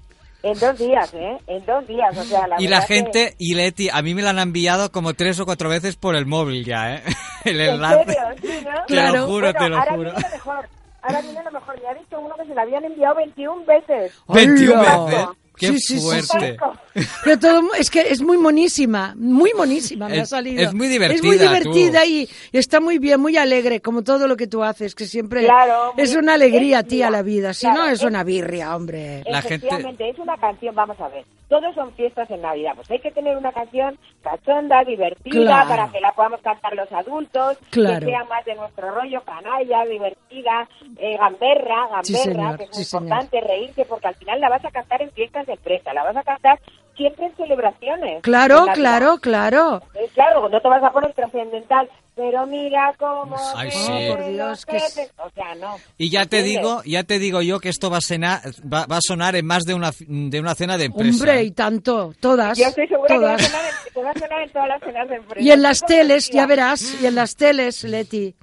En 0.45 0.59
dos 0.59 0.77
días, 0.77 1.13
¿eh? 1.13 1.37
En 1.47 1.65
dos 1.65 1.87
días, 1.87 2.17
o 2.17 2.23
sea, 2.23 2.47
la 2.47 2.61
y 2.61 2.67
la 2.67 2.77
verdad 2.77 2.87
que- 2.87 2.93
gente, 2.95 3.35
y 3.37 3.55
Leti, 3.55 3.89
a 3.89 4.01
mí 4.01 4.13
me 4.13 4.21
la 4.21 4.29
han 4.29 4.39
enviado 4.39 4.91
como 4.91 5.13
tres 5.13 5.39
o 5.39 5.45
cuatro 5.45 5.69
veces 5.69 5.95
por 5.95 6.15
el 6.15 6.25
móvil 6.25 6.63
ya, 6.65 6.95
¿eh? 6.95 7.03
El 7.45 7.61
¿En 7.61 7.73
enlace. 7.75 8.05
serio? 8.05 8.21
Sí, 8.41 8.65
¿no? 8.65 8.85
Te 8.87 8.95
lo 8.95 9.25
juro, 9.27 9.51
Bueno, 9.53 9.59
te 9.59 9.69
lo 9.69 9.77
ahora 9.77 9.91
juro. 9.95 10.11
Viene 10.11 10.21
lo 10.21 10.29
mejor. 10.35 10.69
Ahora 11.01 11.21
viene 11.21 11.43
lo 11.43 11.51
mejor. 11.51 11.81
Me 11.81 11.87
ha 11.89 11.93
dicho 11.93 12.19
uno 12.19 12.35
que 12.35 12.45
se 12.45 12.55
la 12.55 12.61
habían 12.63 12.83
enviado 12.85 13.15
21 13.15 13.65
veces. 13.65 14.13
21 14.27 14.79
¡Hola! 14.81 15.05
veces. 15.05 15.27
Qué 15.57 15.67
Sí, 15.67 15.79
sí, 15.79 15.99
sí, 15.99 16.05
fuerte. 16.05 16.57
Pero 17.23 17.39
todo, 17.39 17.73
es 17.77 17.89
que 17.89 18.01
es 18.01 18.21
muy 18.21 18.37
monísima, 18.37 19.13
muy 19.17 19.51
monísima 19.53 20.07
me 20.09 20.17
Es- 20.17 20.23
ha 20.23 20.25
salido. 20.25 20.61
es 20.61 20.73
muy 20.73 20.87
divertida, 20.87 21.15
Es 21.17 21.23
muy 21.23 21.37
divertida 21.37 22.05
y, 22.05 22.29
y 22.51 22.57
está 22.57 22.79
muy 22.79 22.97
bien, 22.99 23.19
muy 23.19 23.35
alegre, 23.37 23.81
como 23.81 24.03
todo 24.03 24.27
lo 24.27 24.37
que 24.37 24.47
tú 24.47 24.63
haces, 24.63 24.95
que 24.95 25.05
siempre 25.05 25.43
Claro, 25.45 25.93
es 25.97 26.15
una 26.15 26.33
alegría, 26.35 26.79
es- 26.79 26.87
tía, 26.87 27.07
mira, 27.07 27.17
la 27.17 27.21
vida. 27.23 27.53
Si 27.53 27.65
claro, 27.65 27.81
no, 27.83 27.87
es 27.87 27.99
es- 27.99 28.05
una 28.05 28.23
birria, 28.23 28.75
hombre. 28.75 29.23
La 29.27 29.41
gente- 29.41 29.55
Efectivamente, 29.67 30.09
es 30.09 30.19
una 30.19 30.37
canción, 30.37 30.73
vamos 30.75 30.99
a 30.99 31.07
ver. 31.09 31.25
Todos 31.47 31.75
son 31.75 31.93
fiestas 31.93 32.29
en 32.31 32.41
Navidad. 32.41 32.73
Pues 32.75 32.89
hay 32.89 32.99
que 32.99 33.11
tener 33.11 33.37
una 33.37 33.51
canción 33.51 33.97
cachonda, 34.23 34.83
divertida, 34.83 35.41
Claro. 35.45 35.69
para 35.69 35.87
que 35.91 35.99
la 36.01 36.11
podamos 36.13 36.41
cantar 36.41 36.73
los 36.75 36.91
adultos, 36.91 37.57
Claro. 37.69 37.99
que 37.99 38.05
sea 38.07 38.23
más 38.23 38.43
de 38.45 38.55
nuestro 38.55 38.89
rollo, 38.91 39.21
canalla, 39.23 39.85
divertida, 39.85 40.67
eh, 40.97 41.17
gamberra, 41.17 41.81
gamberra, 41.87 42.03
Sí, 42.03 42.15
señor, 42.15 42.57
que 42.57 42.63
es 42.63 42.69
sí, 42.71 42.75
muy 42.77 42.83
señor. 42.85 43.03
importante 43.03 43.41
reírse, 43.41 43.85
porque 43.85 44.07
al 44.07 44.15
final 44.15 44.39
la 44.41 44.49
vas 44.49 44.65
a 44.65 44.71
cantar 44.71 45.01
en 45.03 45.11
fiestas 45.11 45.45
de 45.45 45.53
empresa, 45.53 45.93
la 45.93 46.03
vas 46.03 46.15
a 46.17 46.23
cantar 46.23 46.59
siempre 46.95 47.25
en 47.25 47.35
celebraciones. 47.35 48.21
Claro, 48.21 48.67
en 48.67 48.73
claro, 48.73 49.17
claro. 49.19 49.81
Eh, 49.95 50.09
claro, 50.13 50.49
no 50.49 50.59
te 50.61 50.67
vas 50.67 50.83
a 50.83 50.91
poner 50.91 51.13
trascendental, 51.13 51.89
pero 52.15 52.45
mira 52.47 52.93
cómo... 52.97 53.35
Ay, 53.55 53.71
sí. 53.71 54.07
Por 54.09 54.25
Dios, 54.27 54.65
que. 54.65 54.77
O 54.77 55.29
sea, 55.33 55.55
no. 55.55 55.75
Y 55.97 56.09
ya 56.09 56.25
te 56.25 56.39
¿Entiendes? 56.39 56.61
digo, 56.63 56.81
ya 56.85 57.03
te 57.03 57.19
digo 57.19 57.41
yo 57.41 57.59
que 57.59 57.69
esto 57.69 57.89
va 57.89 57.97
a, 57.97 58.01
cenar- 58.01 58.41
va, 58.71 58.85
va 58.85 58.97
a 58.97 59.01
sonar 59.01 59.35
en 59.35 59.45
más 59.45 59.63
de 59.63 59.73
una, 59.73 59.91
de 60.07 60.39
una 60.39 60.55
cena 60.55 60.77
de 60.77 60.85
empresa. 60.85 61.17
Hombre, 61.17 61.43
y 61.43 61.51
tanto, 61.51 62.13
todas, 62.19 62.57
Yo 62.57 62.65
estoy 62.67 62.87
segura 62.87 63.07
que 63.07 63.17
va 63.19 63.33
a, 63.33 63.37
todas. 63.37 63.47
sonar 63.51 63.65
en, 63.65 63.93
que 63.93 64.01
va 64.03 64.09
a 64.11 64.13
sonar 64.19 64.41
en 64.41 64.49
todas 64.51 64.67
las 64.67 64.81
cenas 64.81 65.09
de 65.09 65.15
empresa. 65.15 65.41
Y 65.45 65.51
en 65.51 65.61
las 65.61 65.81
teles, 65.81 66.29
ya 66.29 66.45
verás, 66.47 67.01
y 67.01 67.05
en 67.05 67.15
las 67.15 67.35
teles, 67.35 67.83
Leti. 67.83 68.35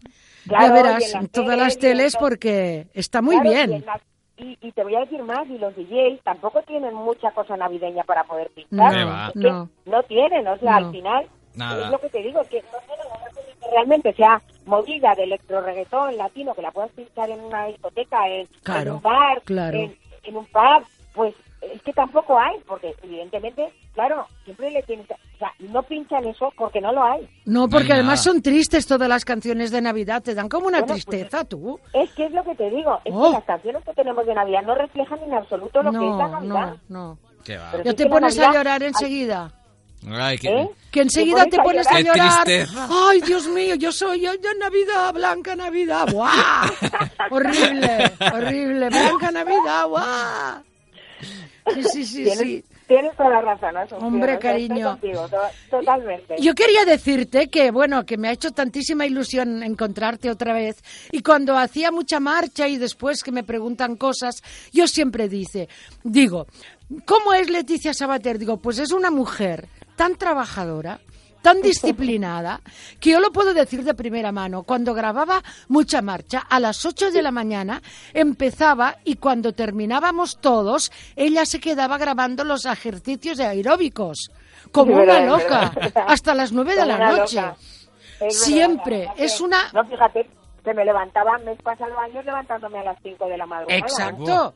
Claro, 0.47 0.67
ya 0.67 0.69
y 0.69 0.73
verás, 0.83 1.05
en 1.05 1.13
las 1.13 1.23
en 1.23 1.29
todas 1.29 1.59
las 1.59 1.79
teles, 1.79 2.15
y 2.15 2.19
porque 2.19 2.87
está 2.95 3.23
muy 3.23 3.37
Claro, 3.37 3.51
Y, 3.51 3.55
bien. 3.55 3.73
en 3.75 3.87
las- 3.87 4.01
y- 4.43 4.59
y 4.61 4.73
te 4.73 4.83
voy 4.83 4.95
a 4.97 5.01
decir 5.01 5.23
más, 5.23 5.47
y 5.49 5.59
los 5.59 5.75
DJs 5.77 6.21
tampoco 6.23 6.63
tienen 6.63 6.95
mucha 6.95 7.31
cosa 7.31 7.57
navideña 7.57 8.03
para 8.05 8.25
poder 8.25 8.51
pintar. 8.51 8.95
No, 8.95 9.07
va. 9.07 9.27
Es 9.29 9.33
que 9.41 9.51
no. 9.51 9.69
no 9.87 10.03
tienen, 10.05 10.47
o 10.49 10.57
sea, 10.59 10.81
No. 10.81 10.87
al 10.87 10.93
final, 10.93 11.27
Nada. 11.55 11.85
es 11.87 11.91
lo 11.91 11.99
que 11.99 12.09
te 12.09 12.23
digo, 12.23 12.43
que 12.51 12.63
no 12.63 12.79
tienen 12.87 13.07
una 13.07 13.29
cosa 13.29 13.41
que 13.61 13.71
realmente 13.71 14.13
sea 14.15 14.43
movida 14.67 15.15
de 15.15 15.25
electro 15.25 15.61
reggaetón 15.61 16.17
latino, 16.17 16.55
que 16.55 16.63
la 16.63 16.71
puedas 16.71 16.91
pinchar 16.93 17.31
en 17.31 17.41
una 17.41 17.67
discoteca, 17.67 18.29
en, 18.29 18.49
en 18.67 18.91
un 18.91 19.01
bar, 19.03 19.41
claro. 19.43 19.77
en, 19.79 19.97
en 20.25 20.37
un 20.37 20.47
pub, 20.47 20.85
pues 21.15 21.35
es 21.63 21.81
que 21.83 21.93
tampoco 21.93 22.39
hay, 22.39 22.57
porque 22.67 22.95
evidentemente, 23.03 23.73
claro, 23.95 24.27
siempre 24.45 24.71
le 24.71 24.83
tienes 24.83 25.07
que- 25.07 25.15
o 25.15 25.39
sea, 25.39 25.53
no 25.61 25.83
pinchan 25.83 26.25
eso 26.27 26.53
porque 26.57 26.81
no 26.81 26.93
lo 26.93 27.03
hay. 27.05 27.29
No, 27.45 27.69
porque 27.69 27.93
hay 27.93 28.01
además 28.01 28.23
son 28.23 28.43
tristes 28.43 28.87
todas 28.87 29.09
las 29.09 29.25
canciones 29.25 29.71
de 29.71 29.81
Navidad, 29.81 30.23
te 30.23 30.35
dan 30.35 30.49
como 30.49 30.67
una 30.67 30.81
Bueno, 30.81 30.95
pues, 30.95 31.05
tristeza, 31.07 31.45
tú. 31.45 31.79
Es 31.93 32.11
que 32.13 32.27
es 32.27 32.33
lo 32.33 32.43
que 32.45 32.55
te 32.55 32.69
digo, 32.71 32.99
es 33.05 33.13
Oh. 33.15 33.27
que 33.29 33.33
las 33.37 33.45
canciones 33.45 33.85
que 33.85 33.93
tenemos 33.95 34.27
de 34.27 34.35
Navidad 34.35 34.63
no 34.63 34.75
reflejan 34.75 35.19
en 35.23 35.35
absoluto 35.35 35.83
lo 35.83 35.91
que 35.91 35.97
es 35.99 36.17
la 36.17 36.29
Navidad. 36.29 36.77
no, 36.89 36.99
no. 36.99 37.19
Qué 37.45 37.57
va. 37.57 37.69
Pero 37.73 37.85
Ya 37.85 37.91
sí 37.91 37.97
te 37.97 38.03
que 38.05 38.09
la 38.09 38.15
pones 38.15 38.39
a 38.39 38.53
llorar 38.53 38.83
enseguida. 38.85 39.51
Ay, 40.11 40.37
qué- 40.39 40.49
¿Eh? 40.49 40.69
Que 40.91 41.01
enseguida 41.03 41.45
te 41.47 41.59
pones 41.59 41.87
a 41.87 42.01
llorar. 42.01 42.45
tristeza. 42.45 42.89
Ay, 43.09 43.21
Dios 43.21 43.47
mío, 43.49 43.75
yo 43.77 43.93
soy 43.93 44.21
yo, 44.21 44.33
yo 44.35 44.51
Navidad, 44.59 45.13
Blanca 45.15 45.55
Navidad. 45.57 46.07
¡Buah! 46.13 46.31
horrible, 47.31 48.13
horrible. 48.33 48.89
Blanca 48.89 49.31
Navidad, 49.31 49.87
¡buah! 49.89 50.63
Sí, 51.75 51.83
sí, 51.85 52.05
sí, 52.05 52.25
Tienes, 52.25 52.39
sí. 52.39 52.65
tienes 52.89 53.17
toda 53.17 53.31
la 53.31 53.41
razón, 53.41 53.77
Asunción, 53.77 54.03
Hombre, 54.15 54.39
cariño. 54.39 54.91
contigo, 54.91 55.29
totalmente. 55.71 56.35
Yo 56.41 56.55
quería 56.55 56.85
decirte 56.85 57.49
que, 57.49 57.71
bueno, 57.71 58.05
que 58.05 58.17
me 58.17 58.29
ha 58.29 58.33
hecho 58.33 58.51
tantísima 58.51 59.07
ilusión 59.07 59.63
encontrarte 59.63 60.29
otra 60.31 60.53
vez. 60.55 60.83
Y 61.13 61.23
cuando 61.23 61.57
hacía 61.57 61.93
mucha 61.93 62.19
marcha 62.19 62.67
y 62.67 62.79
después 62.79 63.23
que 63.23 63.31
me 63.33 63.45
preguntan 63.45 63.97
cosas, 63.97 64.43
yo 64.73 64.89
siempre 64.89 65.29
dice, 65.29 65.69
digo, 66.03 66.47
¿cómo 67.07 67.33
es 67.33 67.49
Leticia 67.49 67.95
Sabater? 67.95 68.39
Digo, 68.39 68.57
pues 68.57 68.79
es 68.81 68.91
una 68.91 69.11
mujer 69.13 69.69
tan 69.97 70.17
trabajadora, 70.17 71.01
tan 71.43 71.61
disciplinada, 71.61 72.61
que 73.01 73.11
yo 73.11 73.21
lo 73.21 73.33
puedo 73.33 73.53
decir 73.53 73.85
de 73.85 73.95
primera 73.95 74.33
mano. 74.33 74.63
Cuando 74.63 74.95
grababa 74.95 75.43
mucha 75.69 76.01
marcha, 76.01 76.47
a 76.49 76.61
las 76.61 76.87
8 76.87 77.11
de 77.11 77.23
la 77.23 77.31
mañana 77.31 77.83
empezaba 78.15 78.97
y 79.05 79.17
cuando 79.17 79.53
terminábamos 79.53 80.39
todos, 80.39 80.93
ella 81.17 81.45
se 81.45 81.61
quedaba 81.61 81.99
grabando 81.99 82.45
los 82.45 82.65
ejercicios 82.65 83.39
de 83.39 83.47
aeróbicos. 83.47 84.31
Como 84.71 84.95
una 85.03 85.21
loca, 85.21 85.73
hasta 86.07 86.35
las 86.35 86.53
9 86.53 86.77
de 86.77 86.87
la 86.87 86.99
noche. 86.99 87.37
loca. 87.37 87.57
Siempre, 88.31 89.09
es 89.17 89.41
una... 89.41 89.71
No, 89.73 89.85
fíjate, 89.85 90.29
que 90.65 90.75
me 90.75 90.85
levantaba, 90.85 91.39
me 91.39 91.53
he 91.53 91.57
pasado 91.57 91.99
años 91.99 92.25
levantándome 92.25 92.79
a 92.79 92.85
las 92.85 92.99
5 93.03 93.27
de 93.27 93.37
la 93.37 93.47
madrugada. 93.47 93.79
Exacto. 93.79 94.55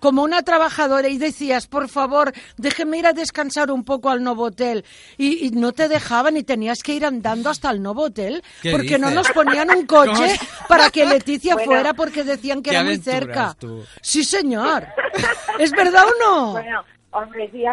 Como 0.00 0.22
una 0.22 0.42
trabajadora 0.42 1.08
y 1.08 1.18
decías, 1.18 1.66
por 1.66 1.88
favor, 1.88 2.32
déjeme 2.56 2.98
ir 2.98 3.06
a 3.06 3.12
descansar 3.12 3.70
un 3.72 3.84
poco 3.84 4.10
al 4.10 4.22
Novotel. 4.22 4.84
Y, 5.16 5.46
y 5.46 5.50
no 5.50 5.72
te 5.72 5.88
dejaban 5.88 6.36
y 6.36 6.44
tenías 6.44 6.82
que 6.84 6.92
ir 6.94 7.04
andando 7.04 7.50
hasta 7.50 7.70
el 7.70 7.82
Novotel 7.82 8.42
¿Qué 8.62 8.70
porque 8.70 8.98
no 8.98 9.10
nos 9.10 9.28
ponían 9.30 9.70
un 9.70 9.86
¿Cómo 9.86 10.12
coche 10.12 10.38
para 10.68 10.90
que 10.90 11.04
Leticia 11.04 11.54
Bueno. 11.58 11.72
fuera 11.72 11.94
porque 11.94 12.22
decían 12.24 12.62
que 12.62 12.70
era 12.70 12.84
muy 12.84 12.98
cerca. 12.98 13.56
tú. 13.58 13.84
Sí, 14.00 14.22
señor. 14.24 14.86
¿Es 15.58 15.72
verdad 15.72 16.04
o 16.06 16.12
no? 16.24 16.52
Bueno, 16.52 16.84
hombre, 17.10 17.50
sí, 17.52 17.64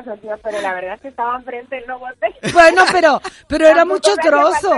pero 0.44 0.62
la 0.62 0.74
verdad 0.74 0.96
es 0.96 1.02
que 1.02 1.08
estaba 1.10 1.36
enfrente 1.38 1.78
el 1.78 1.86
nuevo 1.86 2.06
hotel. 2.08 2.34
Bueno, 2.54 2.84
pero, 2.92 3.22
pero 3.48 3.68
era 3.68 3.86
mucho 3.86 4.16
trozo. 4.16 4.72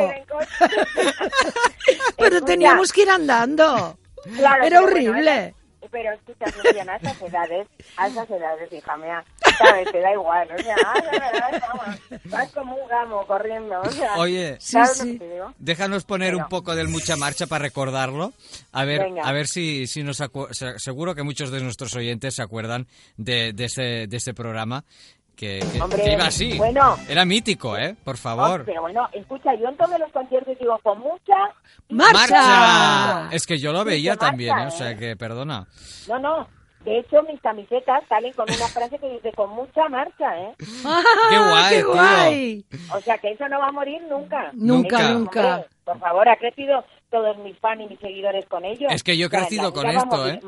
Pero 2.17 2.35
Escucha, 2.37 2.45
teníamos 2.45 2.91
que 2.91 3.01
ir 3.03 3.09
andando. 3.09 3.97
claro, 4.35 4.63
Era 4.65 4.81
bueno, 4.81 4.93
horrible. 4.97 5.31
era- 5.31 5.53
pero 5.91 6.13
escucha, 6.13 6.45
Luciana, 6.63 6.93
a 6.93 6.97
esas 6.97 7.21
edades, 7.21 7.67
a 7.97 8.07
esas 8.07 8.29
edades, 8.29 8.71
hija 8.73 8.97
mía, 8.97 9.23
sabes, 9.57 9.91
te 9.91 9.99
da 9.99 10.11
igual, 10.13 10.47
o 10.51 10.61
sea, 10.61 10.75
vamos, 11.61 11.99
vas 12.25 12.51
como 12.51 12.75
un 12.75 12.87
gamo 12.87 13.25
corriendo, 13.27 13.81
o 13.81 13.89
sea, 13.91 14.15
Oye, 14.17 14.57
¿sabes 14.59 14.99
lo 14.99 15.05
que 15.13 15.19
te 15.19 15.29
digo? 15.33 15.53
Déjanos 15.59 16.03
poner 16.05 16.35
un 16.35 16.47
poco 16.49 16.75
del 16.75 16.87
Mucha 16.87 17.15
Marcha 17.15 17.47
para 17.47 17.63
recordarlo. 17.63 18.33
A 18.71 18.85
ver, 18.85 19.01
Venga. 19.01 19.23
a 19.23 19.31
ver 19.31 19.47
si, 19.47 19.87
si 19.87 20.03
nos 20.03 20.21
acu- 20.21 20.51
se- 20.53 20.79
seguro 20.79 21.15
que 21.15 21.23
muchos 21.23 21.51
de 21.51 21.61
nuestros 21.61 21.95
oyentes 21.95 22.35
se 22.35 22.41
acuerdan 22.41 22.87
de, 23.17 23.53
de 23.53 23.65
ese, 23.65 24.07
de 24.07 24.17
ese 24.17 24.33
programa 24.33 24.83
que, 25.37 25.59
que- 25.71 25.81
Hombre, 25.81 26.03
que 26.03 26.11
iba 26.13 26.25
así. 26.25 26.57
bueno. 26.57 26.97
Era 27.07 27.23
mítico, 27.23 27.77
¿eh? 27.77 27.95
Por 28.03 28.15
Oh, 28.15 28.17
favor. 28.17 28.63
pero 28.65 28.81
bueno, 28.81 29.07
escucha, 29.13 29.53
yo 29.55 29.69
en 29.69 29.77
todos 29.77 29.97
los 29.99 30.11
conciertos 30.11 30.57
digo 30.59 30.77
con 30.83 30.99
mucha... 30.99 31.35
¡Marcha! 31.89 33.29
Es 33.31 33.45
que 33.45 33.57
yo 33.59 33.71
lo 33.71 33.85
veía 33.85 34.11
marcha, 34.13 34.25
también, 34.27 34.57
¿eh? 34.57 34.65
O 34.65 34.67
¿eh? 34.67 34.71
sea 34.71 34.95
que, 34.97 35.15
perdona. 35.15 35.67
No, 36.07 36.19
no, 36.19 36.47
de 36.83 36.99
hecho 36.99 37.21
mis 37.23 37.39
camisetas 37.41 38.03
salen 38.09 38.33
con 38.33 38.45
una 38.49 38.67
frase 38.67 38.97
que 38.99 39.09
dice 39.09 39.31
con 39.33 39.49
mucha 39.51 39.87
marcha, 39.89 40.37
¿eh? 40.39 40.53
¡Qué 40.59 41.37
guay, 41.37 41.69
¡Qué 41.69 41.75
tío! 41.83 41.93
guay! 41.93 42.65
O 42.95 43.01
sea 43.01 43.17
que 43.17 43.31
eso 43.31 43.47
no 43.47 43.59
va 43.59 43.67
a 43.67 43.71
morir 43.71 44.01
nunca. 44.09 44.49
Nunca, 44.53 45.09
nunca. 45.11 45.55
hombre, 45.55 45.67
por 45.85 45.99
favor, 45.99 46.29
ha 46.29 46.35
crecido 46.37 46.83
todos 47.09 47.37
mis 47.37 47.57
fans 47.59 47.81
y 47.81 47.87
mis 47.87 47.99
seguidores 47.99 48.45
con 48.47 48.65
ellos. 48.65 48.91
Es 48.91 49.03
que 49.03 49.15
yo 49.17 49.25
he 49.25 49.27
O 49.27 49.29
sea, 49.29 49.39
crecido 49.41 49.71
con 49.73 49.87
esto. 49.89 50.27
¿eh? 50.27 50.39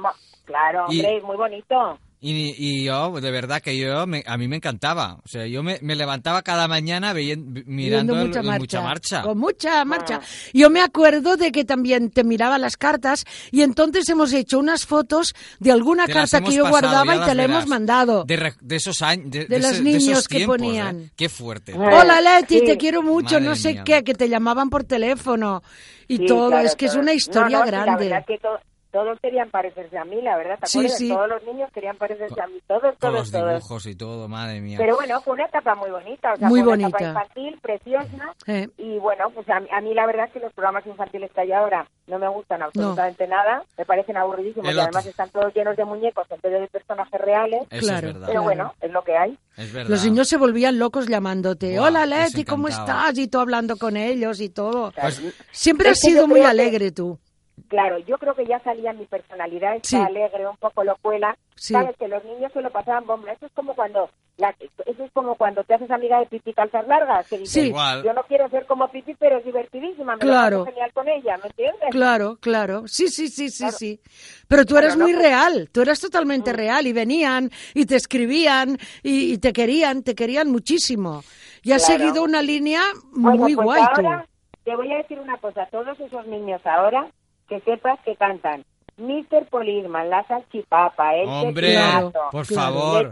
Claro, 0.45 0.85
Y- 0.89 0.99
hombre, 0.99 1.17
es 1.17 1.23
muy 1.23 1.37
bonito. 1.37 1.99
Y, 2.21 2.53
y 2.57 2.83
yo, 2.83 3.11
de 3.21 3.31
verdad 3.31 3.61
que 3.61 3.77
yo, 3.77 4.05
me- 4.05 4.25
a 4.27 4.37
mí 4.37 4.49
me 4.49 4.57
encantaba. 4.57 5.19
O 5.23 5.27
sea, 5.29 5.47
yo 5.47 5.63
me, 5.63 5.79
me 5.81 5.95
levantaba 5.95 6.41
cada 6.41 6.67
mañana 6.67 7.13
veien- 7.13 7.63
mirando 7.65 8.13
mucha 8.13 8.41
el 8.41 8.45
marcha. 8.45 8.59
Mucha 8.59 8.81
Marcha. 8.81 9.21
Con 9.21 9.37
mucha 9.37 9.85
marcha. 9.85 10.19
Yo 10.53 10.69
me 10.69 10.81
acuerdo 10.81 11.37
de 11.37 11.53
que 11.53 11.63
también 11.63 12.09
te 12.09 12.25
miraba 12.25 12.57
las 12.57 12.75
cartas 12.75 13.23
y 13.51 13.61
entonces 13.61 14.09
hemos 14.09 14.33
hecho 14.33 14.59
unas 14.59 14.85
fotos 14.85 15.33
de 15.59 15.71
alguna 15.71 16.07
Te 16.07 16.11
carta 16.13 16.41
que 16.41 16.51
yo 16.51 16.63
pasado, 16.65 16.69
guardaba 16.71 17.15
y 17.15 17.19
te 17.29 17.35
la 17.35 17.43
hemos 17.45 17.67
mandado. 17.67 18.25
De, 18.25 18.35
re- 18.35 18.53
de 18.59 18.75
esos 18.75 19.01
años. 19.01 19.31
De, 19.31 19.45
De 19.45 19.59
los 19.59 19.71
ese- 19.71 19.83
niños 19.83 20.03
esos 20.09 20.27
que 20.27 20.35
tiempos, 20.37 20.57
ponían. 20.57 20.99
¿eh? 21.03 21.11
Qué 21.15 21.29
fuerte. 21.29 21.73
Hola 21.73 22.19
Leti, 22.19 22.59
sí. 22.59 22.65
te 22.65 22.75
quiero 22.75 23.01
mucho, 23.01 23.35
Madre 23.35 23.45
no 23.47 23.55
sé 23.55 23.71
mía. 23.75 23.83
qué, 23.85 24.03
que 24.03 24.13
te 24.13 24.27
llamaban 24.27 24.69
por 24.69 24.83
teléfono 24.83 25.63
y 26.09 26.17
Sí, 26.17 26.25
todo, 26.25 26.49
claro, 26.49 26.67
es 26.67 26.75
que 26.75 26.87
es 26.87 26.91
todo. 26.91 27.01
una 27.01 27.13
historia 27.13 27.59
No, 27.59 27.59
no, 27.59 27.65
sí, 27.65 27.71
La 27.71 27.81
grande. 27.85 28.09
verdad 28.09 28.25
que 28.27 28.37
to- 28.39 28.59
todos 28.91 29.19
querían 29.21 29.49
parecerse 29.51 29.97
a 29.97 30.05
mí, 30.05 30.21
la 30.21 30.37
verdad, 30.37 30.57
¿te 30.59 30.67
Sí, 30.67 30.89
sí. 30.89 31.09
Todos 31.09 31.27
los 31.29 31.43
niños 31.43 31.69
querían 31.73 31.97
parecerse 31.97 32.41
a 32.41 32.47
mí, 32.47 32.59
todos, 32.67 32.81
Con 32.81 32.95
todos, 32.97 33.13
los 33.13 33.31
todos. 33.31 33.49
dibujos 33.53 33.85
y 33.85 33.95
todo, 33.95 34.27
madre 34.27 34.61
mía. 34.61 34.77
Pero 34.79 34.95
bueno, 34.95 35.21
fue 35.21 35.33
una 35.33 35.45
etapa 35.45 35.75
muy 35.75 35.89
bonita, 35.91 36.33
o 36.33 36.37
sea, 36.37 36.47
Muy 36.49 36.61
fue 36.63 36.73
una 36.73 36.87
etapa 36.87 37.03
bonita. 37.03 37.21
infantil, 37.23 37.59
preciosa, 37.61 38.33
Eh. 38.47 38.67
y 38.77 38.97
bueno, 38.99 39.29
pues 39.31 39.47
a 39.49 39.59
mí, 39.59 39.67
a 39.71 39.81
mí 39.81 39.93
la 39.93 40.05
verdad 40.05 40.25
es 40.27 40.33
que 40.33 40.39
los 40.39 40.53
programas 40.53 40.85
infantiles 40.87 41.31
que 41.31 41.41
hay 41.41 41.51
ahora 41.51 41.87
no 42.07 42.17
me 42.19 42.27
gustan 42.29 42.61
absolutamente 42.63 43.27
nada, 43.27 43.63
me 43.77 43.85
parecen 43.85 44.17
aburridísimos 44.17 44.73
y 44.73 44.79
además 44.79 45.05
están 45.05 45.29
todos 45.29 45.53
llenos 45.53 45.77
de 45.77 45.85
muñecos 45.85 46.25
en 46.31 46.39
vez 46.41 46.61
de 46.61 46.67
personajes 46.67 47.21
reales, 47.21 47.61
Eso 47.69 47.87
Claro, 47.87 48.07
es 48.07 48.13
verdad. 48.13 48.27
pero 48.27 48.41
bueno, 48.43 48.73
es 48.81 48.91
lo 48.91 49.03
que 49.03 49.15
hay. 49.15 49.37
Es 49.57 49.71
verdad. 49.73 49.89
Los 49.89 50.03
niños 50.05 50.27
se 50.27 50.37
volvían 50.37 50.79
locos 50.79 51.07
llamándote. 51.07 51.79
Hola 51.79 52.05
Leti, 52.05 52.43
¿cómo 52.45 52.67
estás? 52.67 53.17
Y 53.17 53.27
tú 53.27 53.39
hablando 53.39 53.77
con 53.77 53.97
ellos 53.97 54.39
y 54.39 54.49
todo. 54.49 54.91
Pues- 54.99 55.21
Siempre 55.51 55.89
has 55.89 55.99
sido 55.99 56.27
muy 56.27 56.41
alegre 56.41 56.91
tú. 56.91 57.19
Claro, 57.67 57.99
yo 57.99 58.17
creo 58.17 58.33
que 58.35 58.45
ya 58.45 58.59
salía 58.59 58.93
mi 58.93 59.05
personalidad, 59.05 59.75
está 59.75 59.87
Sí. 59.87 59.95
alegre, 59.97 60.47
un 60.47 60.57
poco 60.57 60.83
locuela. 60.83 61.35
Sí. 61.55 61.73
Sabes 61.73 61.95
que 61.97 62.07
los 62.07 62.23
niños 62.23 62.51
se 62.53 62.61
lo 62.61 62.69
pasaban 62.71 63.05
bomba. 63.05 63.31
Eso 63.33 63.45
es 63.45 63.51
como 63.53 63.73
cuando 63.75 64.09
la- 64.37 64.55
eso 64.85 65.03
es 65.03 65.11
como 65.11 65.35
cuando 65.35 65.63
te 65.65 65.73
haces 65.73 65.91
amiga 65.91 66.17
de 66.19 66.25
Pipi 66.27 66.53
calzas 66.53 66.87
largas, 66.87 67.27
que 67.27 67.37
dices, 67.39 67.51
Sí. 67.51 67.67
Igual. 67.67 68.03
yo 68.03 68.13
no 68.13 68.23
quiero 68.23 68.47
ser 68.49 68.65
como 68.65 68.87
Pipi, 68.89 69.13
pero 69.15 69.37
es 69.39 69.43
divertidísima, 69.45 70.13
me 70.15 70.19
Claro. 70.21 70.59
lo 70.59 70.63
paso 70.63 70.73
genial 70.75 70.93
con 70.93 71.07
ella, 71.09 71.37
¿me 71.37 71.47
entiendes? 71.47 71.89
Claro, 71.91 72.37
claro. 72.39 72.87
Sí, 72.87 73.09
sí, 73.09 73.27
sí, 73.27 73.49
sí, 73.49 73.63
Claro. 73.63 73.77
sí. 73.77 73.99
Pero 74.47 74.63
tú 74.65 74.75
Pero 74.75 74.85
eres 74.87 74.97
no 74.97 75.03
muy 75.03 75.13
real, 75.13 75.69
tú 75.73 75.81
eras 75.81 75.99
totalmente 75.99 76.53
real 76.53 76.87
y 76.87 76.93
venían 76.93 77.51
y 77.73 77.85
te 77.85 77.95
escribían 77.97 78.77
y, 79.03 79.33
y 79.33 79.37
te 79.39 79.51
querían, 79.51 80.03
te 80.03 80.15
querían 80.15 80.49
muchísimo. 80.49 81.21
Y 81.61 81.73
has 81.73 81.85
Claro. 81.85 81.99
seguido 82.05 82.23
una 82.23 82.41
línea 82.41 82.81
Bueno, 83.11 83.37
muy 83.39 83.55
pues 83.55 83.65
guay 83.65 83.83
tú. 83.95 84.01
ahora 84.07 84.25
te 84.63 84.75
voy 84.75 84.93
a 84.93 84.97
decir 84.97 85.19
una 85.19 85.35
cosa, 85.37 85.65
todos 85.71 85.99
esos 85.99 86.25
niños 86.27 86.61
ahora, 86.65 87.07
que 87.49 87.59
sepas 87.61 87.99
que 88.01 88.15
cantan 88.15 88.63
Mr. 88.97 89.45
Policeman, 89.49 90.09
La 90.09 90.23
Salchipapa, 90.27 91.15
El 91.15 91.27
Hombre, 91.27 91.67
Tequilazo, 91.67 92.29
por 92.31 92.45
favor. 92.45 93.11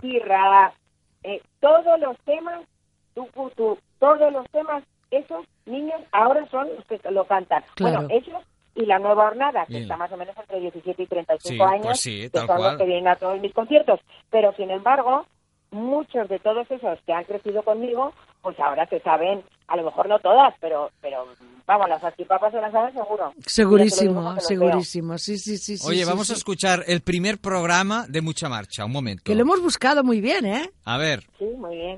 Eh, 1.23 1.41
todos 1.59 1.99
los 1.99 2.17
temas, 2.19 2.61
tú, 3.15 3.27
tú, 3.55 3.77
todos 3.99 4.31
los 4.31 4.47
temas, 4.51 4.83
esos 5.11 5.45
niños 5.65 5.99
ahora 6.11 6.45
son 6.49 6.67
los 6.75 6.85
que 6.85 6.99
lo 7.11 7.25
cantan. 7.25 7.63
Claro. 7.75 8.01
Bueno, 8.07 8.13
ellos 8.13 8.43
y 8.75 8.85
la 8.85 8.99
nueva 8.99 9.25
hornada, 9.25 9.65
que 9.65 9.71
Bien. 9.73 9.83
está 9.83 9.97
más 9.97 10.11
o 10.11 10.17
menos 10.17 10.37
entre 10.37 10.59
17 10.59 11.01
y 11.01 11.07
35 11.07 11.39
Sí, 11.49 11.59
años, 11.61 11.85
pues 11.87 11.99
sí, 11.99 12.29
que 12.29 12.37
son 12.37 12.45
cual. 12.47 12.61
los 12.61 12.77
que 12.77 12.85
vienen 12.85 13.07
a 13.07 13.15
todos 13.15 13.39
mis 13.41 13.51
conciertos. 13.53 13.99
Pero, 14.29 14.53
sin 14.53 14.69
embargo, 14.69 15.25
muchos 15.71 16.29
de 16.29 16.37
todos 16.39 16.69
esos 16.69 16.99
que 17.01 17.11
han 17.13 17.23
crecido 17.23 17.63
conmigo, 17.63 18.13
pues 18.43 18.59
ahora 18.59 18.85
se 18.87 18.99
saben, 18.99 19.43
a 19.67 19.75
lo 19.75 19.83
mejor 19.83 20.07
no 20.07 20.19
todas, 20.19 20.53
pero, 20.59 20.91
pero 21.01 21.25
vamos, 21.65 21.89
las 21.89 22.01
salchipapas 22.01 22.51
se 22.51 22.61
las 22.61 22.71
saben 22.71 22.93
seguro. 22.93 23.33
Segurísimo, 23.45 24.39
segurísimo. 24.39 25.17
Sí, 25.17 25.37
sí, 25.37 25.57
sí. 25.57 25.77
sí, 25.77 25.87
Oye, 25.87 26.03
sí, 26.03 26.09
vamos 26.09 26.27
sí. 26.27 26.33
a 26.33 26.35
escuchar 26.37 26.83
el 26.87 27.01
primer 27.01 27.37
programa 27.37 28.05
de 28.07 28.21
Mucha 28.21 28.49
Marcha. 28.49 28.85
Un 28.85 28.91
momento. 28.91 29.23
Que 29.25 29.35
lo 29.35 29.41
hemos 29.41 29.61
buscado 29.61 30.03
muy 30.03 30.21
bien, 30.21 30.45
¿eh? 30.45 30.71
A 30.85 30.97
ver. 30.97 31.27
Sí, 31.37 31.45
muy 31.57 31.75
bien. 31.75 31.97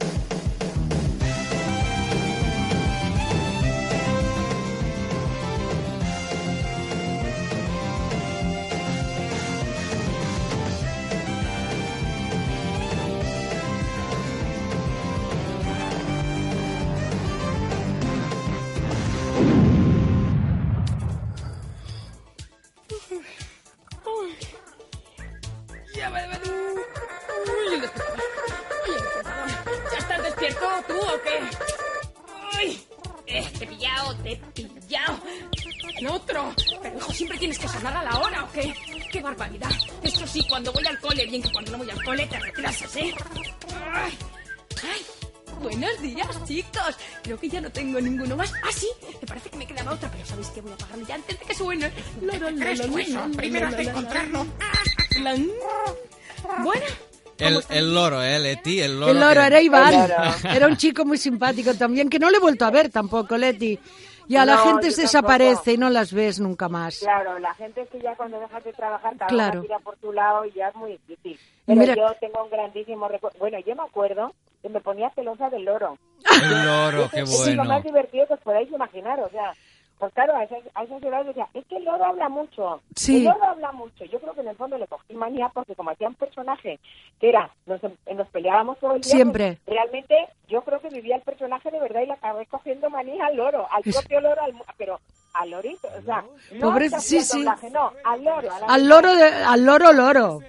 Leti? 58.56 58.80
El 58.82 59.00
loro. 59.00 59.12
El 59.12 59.20
loro 59.20 59.42
que- 59.42 59.48
era 59.48 59.62
Iván. 59.62 59.94
Era 60.54 60.68
un 60.68 60.78
chico 60.78 61.06
muy 61.06 61.18
simpático 61.18 61.74
también, 61.76 62.10
que 62.10 62.20
no 62.20 62.30
le 62.30 62.38
he 62.38 62.40
vuelto 62.40 62.66
a 62.66 62.72
ver 62.72 62.90
tampoco, 62.90 63.38
Leti. 63.38 63.80
Y 64.28 64.36
a 64.36 64.46
la 64.46 64.58
No, 64.58 64.64
gente 64.66 64.92
se 64.92 65.02
tampoco. 65.02 65.02
desaparece 65.02 65.74
y 65.74 65.78
no 65.78 65.90
las 65.90 66.14
ves 66.14 66.40
nunca 66.40 66.70
más. 66.70 67.00
Claro, 67.00 67.40
la 67.40 67.52
gente 67.56 67.82
es 67.82 67.90
que 67.90 68.00
ya 68.00 68.16
cuando 68.16 68.40
dejas 68.40 68.64
de 68.64 68.74
trabajar, 68.74 69.16
cada 69.18 69.28
Claro. 69.28 69.62
tira 69.62 69.80
por 69.80 69.98
tu 69.98 70.14
lado 70.14 70.46
y 70.46 70.52
ya 70.52 70.68
es 70.68 70.76
muy 70.76 70.92
difícil. 70.92 71.40
Pero 71.66 71.80
mira- 71.80 71.96
yo 71.96 72.06
tengo 72.20 72.44
un 72.44 72.52
grandísimo 72.52 73.08
recuerdo. 73.08 73.40
Bueno, 73.40 73.58
yo 73.66 73.76
me 73.76 73.82
acuerdo 73.82 74.34
que 74.62 74.70
me 74.70 74.82
ponía 74.82 75.10
celosa 75.16 75.50
del 75.50 75.64
loro. 75.66 75.98
El 76.44 76.64
loro, 76.66 77.10
qué 77.12 77.20
Es 77.22 77.30
lo 77.32 77.38
bueno. 77.56 77.64
más 77.64 77.84
divertido 77.84 78.28
que 78.28 78.34
os 78.36 78.40
podáis 78.42 78.70
imaginar, 78.72 79.20
o 79.20 79.30
sea, 79.30 79.52
pues 80.00 80.14
claro, 80.14 80.36
a 80.36 80.44
esas, 80.46 80.60
a 80.76 80.84
esas 80.84 81.04
edades 81.04 81.28
decía, 81.28 81.48
es 81.54 81.66
que 81.66 81.76
el 81.76 81.84
loro 81.84 82.06
habla 82.06 82.30
mucho, 82.30 82.82
Sí. 82.96 83.18
el 83.18 83.24
loro 83.26 83.44
habla 83.44 83.72
mucho. 83.74 84.06
Yo 84.06 84.20
creo 84.20 84.34
que 84.34 84.42
en 84.42 84.48
el 84.48 84.56
fondo 84.56 84.78
le 84.78 84.88
cogí 84.88 85.14
manía 85.14 85.50
porque 85.50 85.76
como 85.76 85.92
hacía 85.92 86.08
un 86.08 86.16
personaje 86.16 86.80
que 87.20 87.30
era, 87.30 87.52
nos, 87.66 87.82
nos 87.84 88.28
peleábamos 88.30 88.80
todo 88.80 88.94
el 88.96 89.02
día, 89.02 89.12
Siempre. 89.12 89.58
pues, 89.66 89.76
realmente 89.78 90.16
yo 90.48 90.62
creo 90.64 90.80
que 90.80 90.90
vivía 90.90 91.18
el 91.18 91.22
personaje 91.22 91.70
de 91.70 91.80
verdad 91.80 92.02
y 92.02 92.06
le 92.08 92.14
acabé 92.14 92.46
cogiendo 92.46 92.90
manía 92.90 93.26
al 93.26 93.36
loro, 93.36 93.68
al 93.72 93.84
propio 93.84 94.22
loro, 94.22 94.42
al 94.42 94.54
pero 94.78 95.00
al 95.34 95.52
lorito, 95.52 95.88
o 95.98 96.02
sea, 96.02 96.24
no 96.54 96.72
Pobre- 96.72 96.90
sí, 97.00 97.20
sí. 97.22 97.40
doblaje, 97.40 97.70
no, 97.70 97.92
al 98.04 98.24
loro. 98.24 98.50
Al 98.68 98.88
loro, 98.88 99.16
de, 99.16 99.24
al 99.28 99.66
loro, 99.66 99.94
loro. 99.94 100.40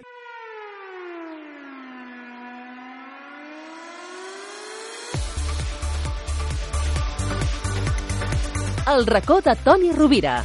El 8.87 9.07
racó 9.07 9.41
de 9.41 9.55
Toni 9.57 9.93
Rovira. 9.93 10.43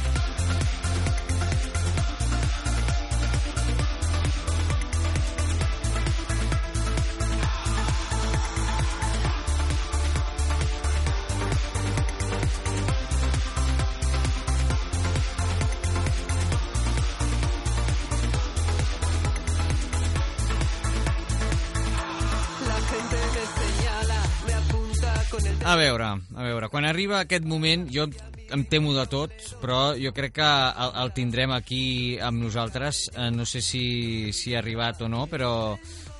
Veure, 25.86 26.08
a 26.34 26.48
veure, 26.48 26.70
quan 26.72 26.86
arriba 26.88 27.20
aquest 27.22 27.46
moment, 27.48 27.86
jo 27.92 28.06
em 28.54 28.62
temo 28.70 28.92
de 28.94 29.04
tot, 29.10 29.32
però 29.62 29.96
jo 29.98 30.12
crec 30.14 30.36
que 30.38 30.46
el, 30.46 30.92
el 31.02 31.12
tindrem 31.16 31.54
aquí 31.54 32.18
amb 32.22 32.42
nosaltres. 32.44 33.06
Eh, 33.14 33.30
no 33.34 33.46
sé 33.48 33.62
si, 33.64 34.32
si 34.36 34.54
ha 34.54 34.60
arribat 34.62 35.02
o 35.02 35.10
no, 35.10 35.26
però 35.30 35.50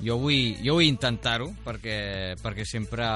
jo 0.03 0.19
vull, 0.21 0.57
jo 0.63 0.79
vull 0.79 0.89
intentar-ho, 0.89 1.53
perquè, 1.65 1.99
perquè 2.43 2.67
sempre 2.67 3.07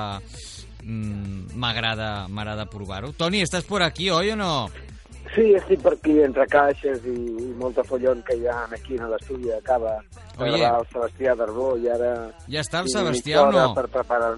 mm, 0.84 1.56
m'agrada 1.58 2.28
m'agrada 2.30 2.68
provar-ho. 2.70 3.12
Toni, 3.18 3.42
estàs 3.46 3.66
por 3.66 3.84
aquí, 3.86 4.10
oi 4.14 4.34
o 4.34 4.38
no? 4.38 4.54
Sí, 5.30 5.44
estic 5.54 5.82
per 5.84 5.92
aquí 5.94 6.16
entre 6.24 6.42
caixes 6.50 7.04
i, 7.06 7.14
i 7.14 7.50
molta 7.58 7.84
follon 7.86 8.22
que 8.26 8.34
hi 8.40 8.48
ha 8.50 8.64
aquí 8.74 8.98
a 8.98 9.06
l'estudi. 9.12 9.52
Acaba 9.54 9.92
de 10.00 10.42
Oye. 10.42 10.58
gravar 10.58 10.80
el 10.80 10.88
Sebastià 10.90 11.34
Darbó 11.38 11.68
i 11.78 11.86
ara... 11.92 12.10
Ja 12.50 12.64
està 12.64 12.80
el 12.82 12.90
Sebastià 12.90 13.44
o 13.44 13.52
no? 13.54 13.66
Per 13.76 13.86
preparar... 13.94 14.32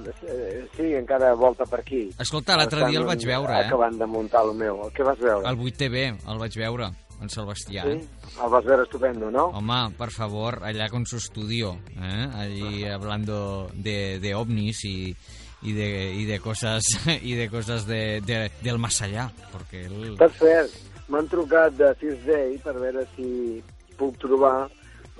Sí, 0.76 0.90
encara 0.98 1.32
volta 1.38 1.64
per 1.70 1.80
aquí. 1.80 2.02
Escolta, 2.20 2.58
l'altre 2.60 2.84
dia 2.90 3.00
el 3.00 3.08
vaig 3.08 3.24
veure, 3.24 3.56
eh? 3.56 3.70
Acabant 3.70 3.96
de 4.02 4.10
muntar 4.10 4.44
el 4.44 4.52
meu. 4.58 4.82
El 4.84 4.92
que 4.92 5.06
vas 5.08 5.20
veure? 5.22 5.48
El 5.48 5.56
8TV, 5.64 6.04
el 6.28 6.42
vaig 6.44 6.58
veure, 6.60 6.90
en 7.22 7.32
Sebastià. 7.32 7.86
Sí? 7.88 7.96
Eh? 7.96 8.28
El 8.44 8.52
vas 8.52 8.68
veure 8.68 8.84
estupendo, 8.84 9.30
¿no? 9.30 9.46
Home, 9.56 9.94
por 9.96 10.12
favor, 10.12 10.60
allá 10.62 10.90
con 10.90 11.06
su 11.06 11.16
estudio, 11.16 11.78
¿eh? 11.96 12.28
allí 12.34 12.84
hablando 12.84 13.70
de, 13.72 14.20
de 14.20 14.34
ovnis 14.34 14.84
y, 14.84 15.16
y 15.62 15.72
de, 15.72 16.12
y 16.14 16.24
de 16.24 16.40
cosas 16.40 16.82
y 17.22 17.34
de 17.40 17.48
cosas 17.48 17.86
de, 17.86 18.20
de- 18.20 18.50
del 18.62 18.78
más 18.78 19.00
allá, 19.02 19.30
porque 19.52 19.84
él... 19.86 20.16
Per 20.18 20.30
cert, 20.32 20.70
m'han 21.08 21.28
trucat 21.28 21.74
de 21.76 21.94
First 22.00 22.24
Day 22.26 22.58
per 22.58 22.74
veure 22.80 23.06
si 23.16 23.62
puc 23.98 24.16
trobar 24.18 24.66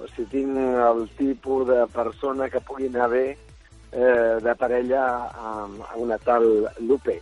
o 0.01 0.07
si 0.17 0.25
tinc 0.33 0.57
el 0.57 1.05
tipus 1.19 1.67
de 1.69 1.83
persona 1.93 2.49
que 2.51 2.61
pugui 2.65 2.89
anar 2.89 3.11
bé 3.13 3.27
eh, 3.93 4.39
de 4.43 4.55
parella 4.59 5.03
amb 5.31 5.83
a 5.85 5.95
una 6.01 6.17
tal 6.19 6.47
Lupe. 6.81 7.21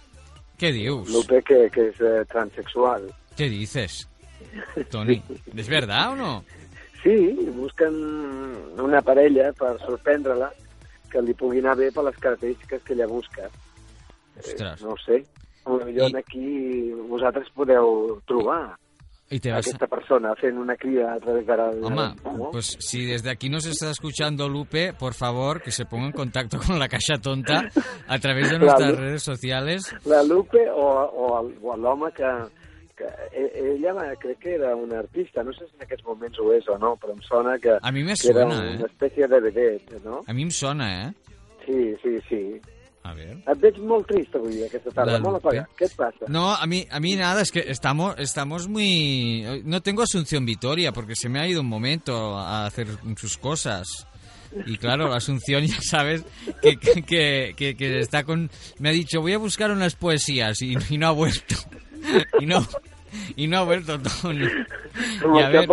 ¿Qué 0.57 0.71
dius? 0.73 1.09
Lupe 1.11 1.43
que, 1.43 1.69
que 1.73 1.89
és 1.91 2.01
eh, 2.01 2.25
transexual. 2.29 3.09
¿Qué 3.37 3.49
dices? 3.49 4.07
Tony, 4.91 5.23
¿es 5.57 5.69
verdad 5.69 6.13
o 6.13 6.17
no? 6.17 6.45
Sí, 7.03 7.33
busquen 7.57 7.95
una 8.79 9.01
parella 9.03 9.53
per 9.57 9.79
sorprendre-la 9.81 10.51
que 11.11 11.23
li 11.23 11.35
pugui 11.35 11.59
anar 11.61 11.77
bé 11.77 11.91
per 11.93 12.05
les 12.07 12.17
característiques 12.17 12.83
que 12.87 12.95
ella 12.95 13.07
busca. 13.11 13.49
Ostres. 14.39 14.83
No 14.83 14.95
ho 14.95 14.99
sé. 15.05 15.23
Potser 15.65 16.17
aquí 16.17 16.91
vosaltres 17.11 17.51
podeu 17.55 18.21
trobar 18.27 18.77
Y 19.31 19.39
te 19.39 19.53
vas... 19.53 19.63
aquesta 19.67 19.87
persona 19.87 20.33
fent 20.35 20.57
una 20.59 20.75
crida 20.75 21.13
a 21.15 21.21
través 21.21 21.47
de 21.47 21.57
la... 21.57 21.69
Hombre, 21.71 22.15
¿no? 22.25 22.51
pues 22.51 22.77
si 22.81 23.05
desde 23.07 23.31
aquí 23.31 23.49
nos 23.49 23.65
está 23.67 23.91
escuchando 23.91 24.49
Lupe, 24.49 24.93
por 24.93 25.15
favor, 25.15 25.63
que 25.63 25.71
se 25.71 25.85
ponga 25.85 26.07
en 26.07 26.13
contacto 26.13 26.59
con 26.59 26.81
la 26.81 26.89
Caixa 26.89 27.19
Tonta 27.23 27.69
a 28.09 28.19
través 28.19 28.51
de 28.51 28.59
nuestras 28.59 28.91
Claro. 28.91 29.05
redes 29.07 29.23
sociales. 29.23 29.95
La 30.05 30.25
Lupe 30.25 30.69
o, 30.71 30.83
o, 30.83 31.53
o 31.63 31.77
l'home 31.77 32.11
que, 32.11 32.25
que... 33.01 33.09
e- 33.33 33.75
Ella 33.75 33.95
va- 33.97 34.13
crec 34.21 34.39
que 34.45 34.55
era 34.61 34.75
una 34.77 34.99
artista, 35.01 35.43
no 35.43 35.53
sé 35.57 35.65
si 35.67 35.77
en 35.79 35.87
aquests 35.89 36.05
moments 36.05 36.39
ho 36.39 36.53
és 36.53 36.69
o 36.69 36.77
no, 36.79 36.95
però 37.01 37.15
em 37.17 37.23
sona 37.25 37.57
que, 37.59 37.79
A 37.81 37.91
mi 37.93 38.05
me 38.05 38.15
que 38.15 38.29
era 38.29 38.45
suena, 38.45 38.61
una 38.61 38.75
eh? 38.85 38.87
espècie 38.91 39.27
de 39.27 39.41
vedet, 39.41 39.97
no? 40.05 40.21
A 40.27 40.33
mí 40.37 40.45
me 40.45 40.51
suena, 40.53 40.91
¿eh? 41.09 41.13
Sí, 41.65 41.95
sí, 42.03 42.19
sí. 42.29 42.45
A 43.03 43.15
ver. 43.17 43.39
Et 43.49 43.57
veig 43.63 43.79
molt 43.81 44.05
trist 44.11 44.35
avui, 44.37 44.59
aquesta 44.67 44.91
tarda, 44.93 45.15
La 45.17 45.21
molt 45.25 45.39
apagat. 45.41 45.71
Què 45.79 45.87
et 45.89 45.95
passa? 45.97 46.27
No, 46.29 46.51
a 46.53 46.67
mí, 46.69 46.83
a 46.91 47.01
mí 47.01 47.15
nada, 47.17 47.41
es 47.41 47.51
que 47.51 47.65
estamos, 47.67 48.15
estamos 48.19 48.69
muy... 48.69 49.63
No 49.65 49.81
tengo 49.81 50.03
Asunción 50.03 50.45
Vitoria 50.45 50.93
porque 50.93 51.17
se 51.17 51.31
me 51.31 51.41
ha 51.41 51.49
ido 51.49 51.63
un 51.63 51.67
momento 51.67 52.37
a 52.37 52.67
hacer 52.67 52.89
sus 53.17 53.39
cosas. 53.39 54.07
Y 54.67 54.77
claro, 54.77 55.09
la 55.09 55.17
Asunción 55.17 55.65
ya 55.67 55.81
sabes 55.81 56.25
que, 56.61 56.77
que, 56.77 57.03
que, 57.03 57.55
que- 57.57 57.75
que 57.75 57.99
está 58.01 58.25
con... 58.25 58.51
Me 58.79 58.91
ha 58.91 58.93
dicho, 58.93 59.23
voy 59.23 59.33
a 59.33 59.39
buscar 59.39 59.71
unas 59.71 59.95
poesías 59.97 60.61
y, 60.61 60.77
y 60.91 60.99
no 60.99 61.07
ha 61.09 61.13
vuelto. 61.13 61.55
Y 62.41 62.47
no, 62.47 62.67
y 63.37 63.47
no 63.49 63.59
ha 63.59 63.63
vuelto, 63.65 63.99
Toni. 64.01 64.45
El 64.45 64.51
a 65.39 65.51
està- 65.51 65.67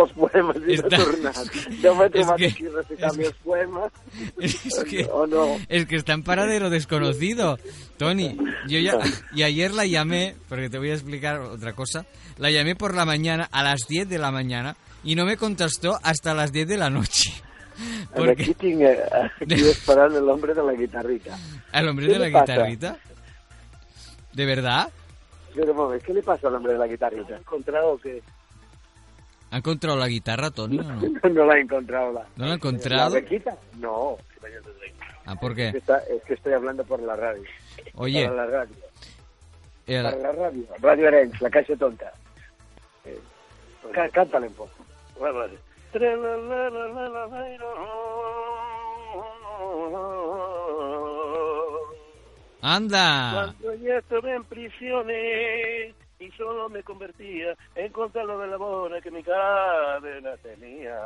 està... 0.66 0.96
tornat. 0.96 1.36
Jo 1.82 1.94
m'he 1.94 2.06
És 2.06 2.12
trobat 2.12 2.36
que- 2.38 2.46
aquí 2.46 2.68
recitant 2.68 3.20
els 3.20 3.36
poemes. 3.44 3.92
Es 4.38 4.84
que, 4.88 5.04
O 5.12 5.26
no. 5.26 5.56
es 5.68 5.86
que 5.86 5.96
está 5.96 6.12
en 6.14 6.22
paradero 6.22 6.70
desconocido. 6.70 7.58
Tony, 7.96 8.36
yo 8.68 8.78
ya, 8.78 8.98
y 9.34 9.42
ayer 9.42 9.72
la 9.72 9.86
llamé, 9.86 10.36
porque 10.48 10.68
te 10.70 10.78
voy 10.78 10.90
a 10.90 10.94
explicar 10.94 11.40
otra 11.40 11.72
cosa, 11.74 12.06
la 12.38 12.50
llamé 12.50 12.76
por 12.76 12.94
la 12.94 13.04
mañana, 13.04 13.48
a 13.50 13.62
las 13.62 13.80
10 13.88 14.08
de 14.08 14.18
la 14.18 14.30
mañana, 14.30 14.76
y 15.04 15.14
no 15.14 15.24
me 15.24 15.36
contestó 15.36 15.98
hasta 16.02 16.34
las 16.34 16.52
10 16.52 16.68
de 16.68 16.76
la 16.76 16.90
noche. 16.90 17.32
Porque 18.14 18.32
Aquí 18.42 18.54
tinc 18.54 18.80
eh, 18.80 18.98
aquí 19.40 19.54
esperant 19.68 20.12
l'hombre 20.26 20.52
de 20.54 20.62
la 20.64 20.72
guitarrita. 20.72 21.38
al 21.70 21.88
hombre 21.88 22.06
¿Qué 22.06 22.12
de 22.14 22.18
la 22.18 22.32
pasa? 22.40 22.52
guitarrita, 22.54 22.96
¿de 24.32 24.46
verdad? 24.46 24.88
Espera 25.48 25.70
un 25.72 25.76
moment, 25.76 26.02
què 26.04 26.14
li 26.14 26.22
passa 26.22 26.48
a 26.48 26.50
l'hombre 26.50 26.72
de 26.74 26.78
la 26.78 26.86
guitarrita? 26.86 27.34
¿Ha 27.34 27.38
encontrado 27.38 27.98
que 27.98 28.22
¿Ha 29.50 29.56
encontrado 29.58 29.96
la 29.96 30.08
guitarra, 30.08 30.50
Tony, 30.50 30.78
o 30.78 30.82
no? 30.82 31.00
no 31.30 31.44
la 31.46 31.54
ha 31.54 31.58
encontrado? 31.58 32.12
La, 32.12 32.26
¿No 32.36 32.44
la 32.46 32.52
ha 32.52 32.54
encontrado? 32.56 33.14
¿La 33.14 33.20
Bequita? 33.20 33.56
No. 33.78 34.16
Ah, 35.24 35.34
¿por 35.36 35.52
Es 35.52 35.56
que, 35.56 35.72
qué? 35.72 35.78
está- 35.78 35.98
es 36.08 36.22
que 36.24 36.34
estoy 36.34 36.52
hablando 36.52 36.84
por 36.84 37.00
la 37.02 37.16
radio. 37.16 37.42
Oye. 37.94 38.24
Para 38.28 38.36
la 38.36 38.46
radio. 38.46 38.76
El- 39.86 40.02
Para 40.04 40.16
la 40.18 40.32
radio. 40.32 40.64
Radio 40.80 41.08
Arenys, 41.08 41.40
la 41.40 41.50
caixa 41.50 41.76
tonta. 41.76 42.12
Eh, 43.06 43.18
cá- 43.92 44.08
cántale 44.10 44.48
un 44.48 44.54
poco. 44.54 44.70
Vale. 45.20 45.58
¡Anda! 52.60 53.54
Cuando 53.60 53.74
ya 53.74 53.98
estuve 53.98 54.34
en 54.34 54.44
prisiones 54.44 55.94
y 56.18 56.30
solo 56.32 56.68
me 56.68 56.82
convertía 56.82 57.54
en 57.76 57.92
contra 57.92 58.24
lo 58.24 58.38
de 58.40 58.48
la 58.48 58.56
bola 58.56 59.00
que 59.00 59.10
mi 59.10 59.22
cadena 59.22 60.36
tenía, 60.42 60.98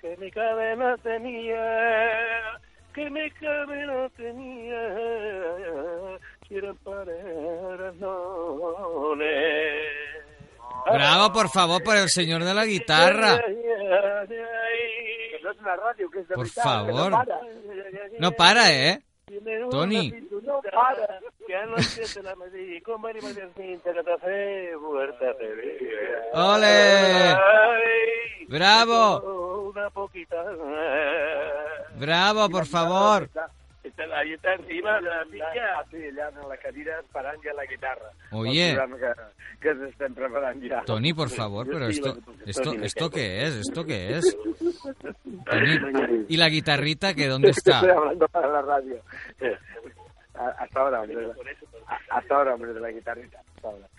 que 0.00 0.16
mi 0.16 0.30
cadena 0.30 0.96
tenía, 0.98 2.58
que 2.92 3.10
mi 3.10 3.30
cadena 3.30 4.08
tenía, 4.16 6.18
quieren 6.48 6.76
parar 6.78 7.94
no 8.00 9.14
Bravo, 10.92 11.32
por 11.32 11.48
favor, 11.50 11.82
por 11.84 11.96
el 11.96 12.08
señor 12.08 12.42
de 12.42 12.54
la 12.54 12.64
guitarra. 12.64 13.38
Que 13.38 15.40
no 15.42 15.50
es 15.50 15.58
una 15.58 15.76
radio, 15.76 16.10
que 16.10 16.20
es 16.20 16.28
de 16.28 16.34
Por 16.34 16.46
que 16.46 16.60
favor. 16.60 17.10
No 17.10 17.18
para. 17.18 17.40
No 18.18 18.32
para, 18.32 18.72
¿eh? 18.72 19.02
Tony. 19.70 20.12
¡Ole! 26.32 27.36
¡Bravo! 28.48 29.70
Una 29.70 29.90
poquita. 29.90 30.44
Bravo, 31.96 32.48
por 32.50 32.66
favor. 32.66 33.28
Está, 34.04 34.18
ahí 34.18 34.32
está 34.32 34.54
encima 34.54 35.00
de 35.00 35.08
la 35.08 35.24
silla. 35.24 35.84
Sí, 35.90 35.96
allà 35.96 36.28
en 36.28 36.48
la 36.48 36.56
cadira 36.56 37.00
esperant 37.00 37.42
ja 37.42 37.52
la 37.54 37.64
guitarra. 37.66 38.10
Oye. 38.32 38.76
Que, 38.76 39.12
que 39.60 39.68
ens 39.70 39.82
estem 39.90 40.14
preparant 40.14 40.62
ja. 40.68 40.82
Tony, 40.86 41.12
por 41.12 41.28
favor, 41.30 41.66
pero 41.66 41.86
esto, 41.88 42.16
esto, 42.46 42.72
esto 42.74 43.10
qué 43.10 43.42
es, 43.46 43.54
esto 43.56 43.84
qué 43.84 44.16
es. 44.18 44.36
Tony, 45.44 46.24
¿y 46.28 46.36
la 46.36 46.48
guitarrita 46.48 47.14
que 47.14 47.26
dónde 47.28 47.50
está? 47.56 47.76
Estoy 47.80 47.90
hablando 47.90 48.28
para 48.28 48.48
la 48.48 48.62
radio. 48.62 48.96
A- 50.34 50.48
Hasta 50.64 50.80
ahora, 50.80 51.02
hombre. 51.02 51.28
Hasta 52.08 52.34
ahora, 52.34 52.54
hombre, 52.54 52.72
de 52.72 52.80
la 52.80 52.90
guitarrita. 52.90 53.42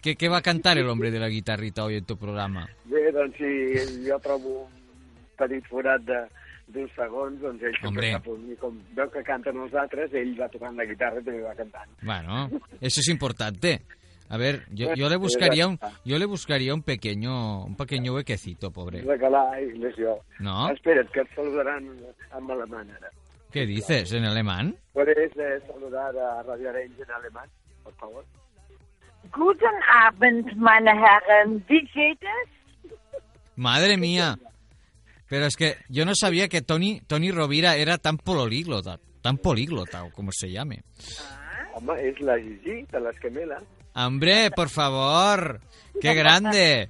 ¿Qué, 0.02 0.16
qué 0.16 0.28
va 0.30 0.38
a 0.38 0.42
cantar 0.42 0.78
el 0.78 0.88
hombre 0.90 1.12
de 1.12 1.20
la 1.20 1.28
guitarrita 1.28 1.84
hoy 1.84 1.98
en 1.98 2.06
tu 2.06 2.18
programa? 2.18 2.68
Bé, 2.86 3.12
doncs 3.12 3.36
si 3.38 4.10
jo 4.10 4.18
trobo 4.20 4.64
un 4.66 4.72
petit 5.38 5.66
forat 5.70 6.02
de 6.02 6.18
doncs 6.74 7.64
ell 7.64 7.78
Hombre. 7.84 8.12
sempre 8.12 8.12
sap 8.12 8.28
on, 8.34 8.46
i 8.52 8.58
com 8.60 8.78
veu 8.98 9.10
que 9.14 9.24
canten 9.24 9.58
els 9.64 9.74
altres, 9.74 10.14
ell 10.14 10.36
va 10.40 10.50
tocant 10.50 10.78
la 10.78 10.86
guitarra 10.86 11.22
i 11.22 11.26
també 11.26 11.42
va 11.44 11.56
cantant. 11.56 11.90
Bueno, 12.02 12.50
eso 12.80 13.02
es 13.02 13.10
importante. 13.10 13.82
A 14.30 14.38
ver, 14.38 14.62
yo, 14.72 14.94
yo 14.96 15.10
le 15.10 15.18
buscaría 15.28 15.68
un, 15.68 15.78
yo 16.06 16.18
le 16.18 16.26
buscaría 16.26 16.74
un 16.74 16.84
pequeño, 16.84 17.66
un 17.66 17.76
pequeño 17.76 18.14
huequecito, 18.14 18.72
pobre. 18.72 19.02
Regalar. 19.02 19.60
No? 20.40 20.70
Espera't, 20.72 21.12
que 21.12 21.22
et 21.22 21.36
saludaran 21.36 21.84
en 21.84 22.52
alemán 22.52 22.90
ara. 22.92 23.12
¿Qué 23.52 23.66
dices? 23.66 24.14
¿En 24.14 24.24
alemán? 24.24 24.76
¿Puedes 24.94 25.18
eh, 25.38 25.60
saludar 25.68 26.16
a 26.18 26.44
Radio 26.44 26.70
Arenys 26.70 26.98
en 27.00 27.12
alemán, 27.12 27.50
por 27.84 27.94
favor? 27.96 28.26
Guten 29.34 29.76
Abend, 29.94 30.56
meine 30.56 30.92
Herren. 30.92 31.64
Wie 31.68 31.82
geht 31.94 32.22
es? 32.24 32.92
Madre 33.56 33.98
mía. 33.98 34.38
Pero 35.32 35.46
es 35.46 35.56
que 35.56 35.78
yo 35.88 36.04
no 36.04 36.12
sabía 36.14 36.50
que 36.50 36.62
Tony, 36.62 37.00
Tony 37.08 37.32
Rovira 37.32 37.78
era 37.78 37.98
tan 37.98 38.18
políglota, 38.18 39.00
tan 39.22 39.38
políglota, 39.38 40.04
o 40.04 40.12
como 40.12 40.30
se 40.34 40.52
llame. 40.52 40.84
Home, 41.74 41.96
és 42.04 42.20
la 42.20 42.36
Gigi, 42.36 42.82
de 42.92 43.00
les 43.00 43.18
gemelas. 43.20 43.64
Hombre, 43.96 44.52
por 44.52 44.68
favor. 44.68 45.62
¡Qué 46.02 46.14
grande! 46.14 46.90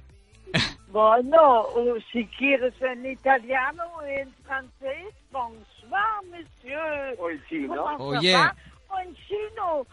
Bueno, 0.92 1.62
o 1.62 1.96
si 2.12 2.26
quieres 2.36 2.74
en 2.82 3.06
italiano 3.06 3.82
o 3.96 4.02
en 4.02 4.30
francés, 4.44 5.14
bonsoir, 5.30 6.20
monsieur. 6.28 7.16
O 7.18 7.30
en 7.30 7.42
chino. 7.48 7.82
¿Cómo 7.82 8.04
Oye. 8.08 8.36
O 8.36 8.98
en 8.98 9.14
chino. 9.14 9.86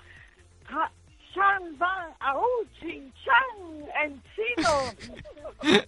Chan 1.33 1.77
van 1.77 2.09
au 2.19 2.43
chin 2.79 3.11
chan 3.23 3.57
en 4.03 4.21
chino. 4.33 4.73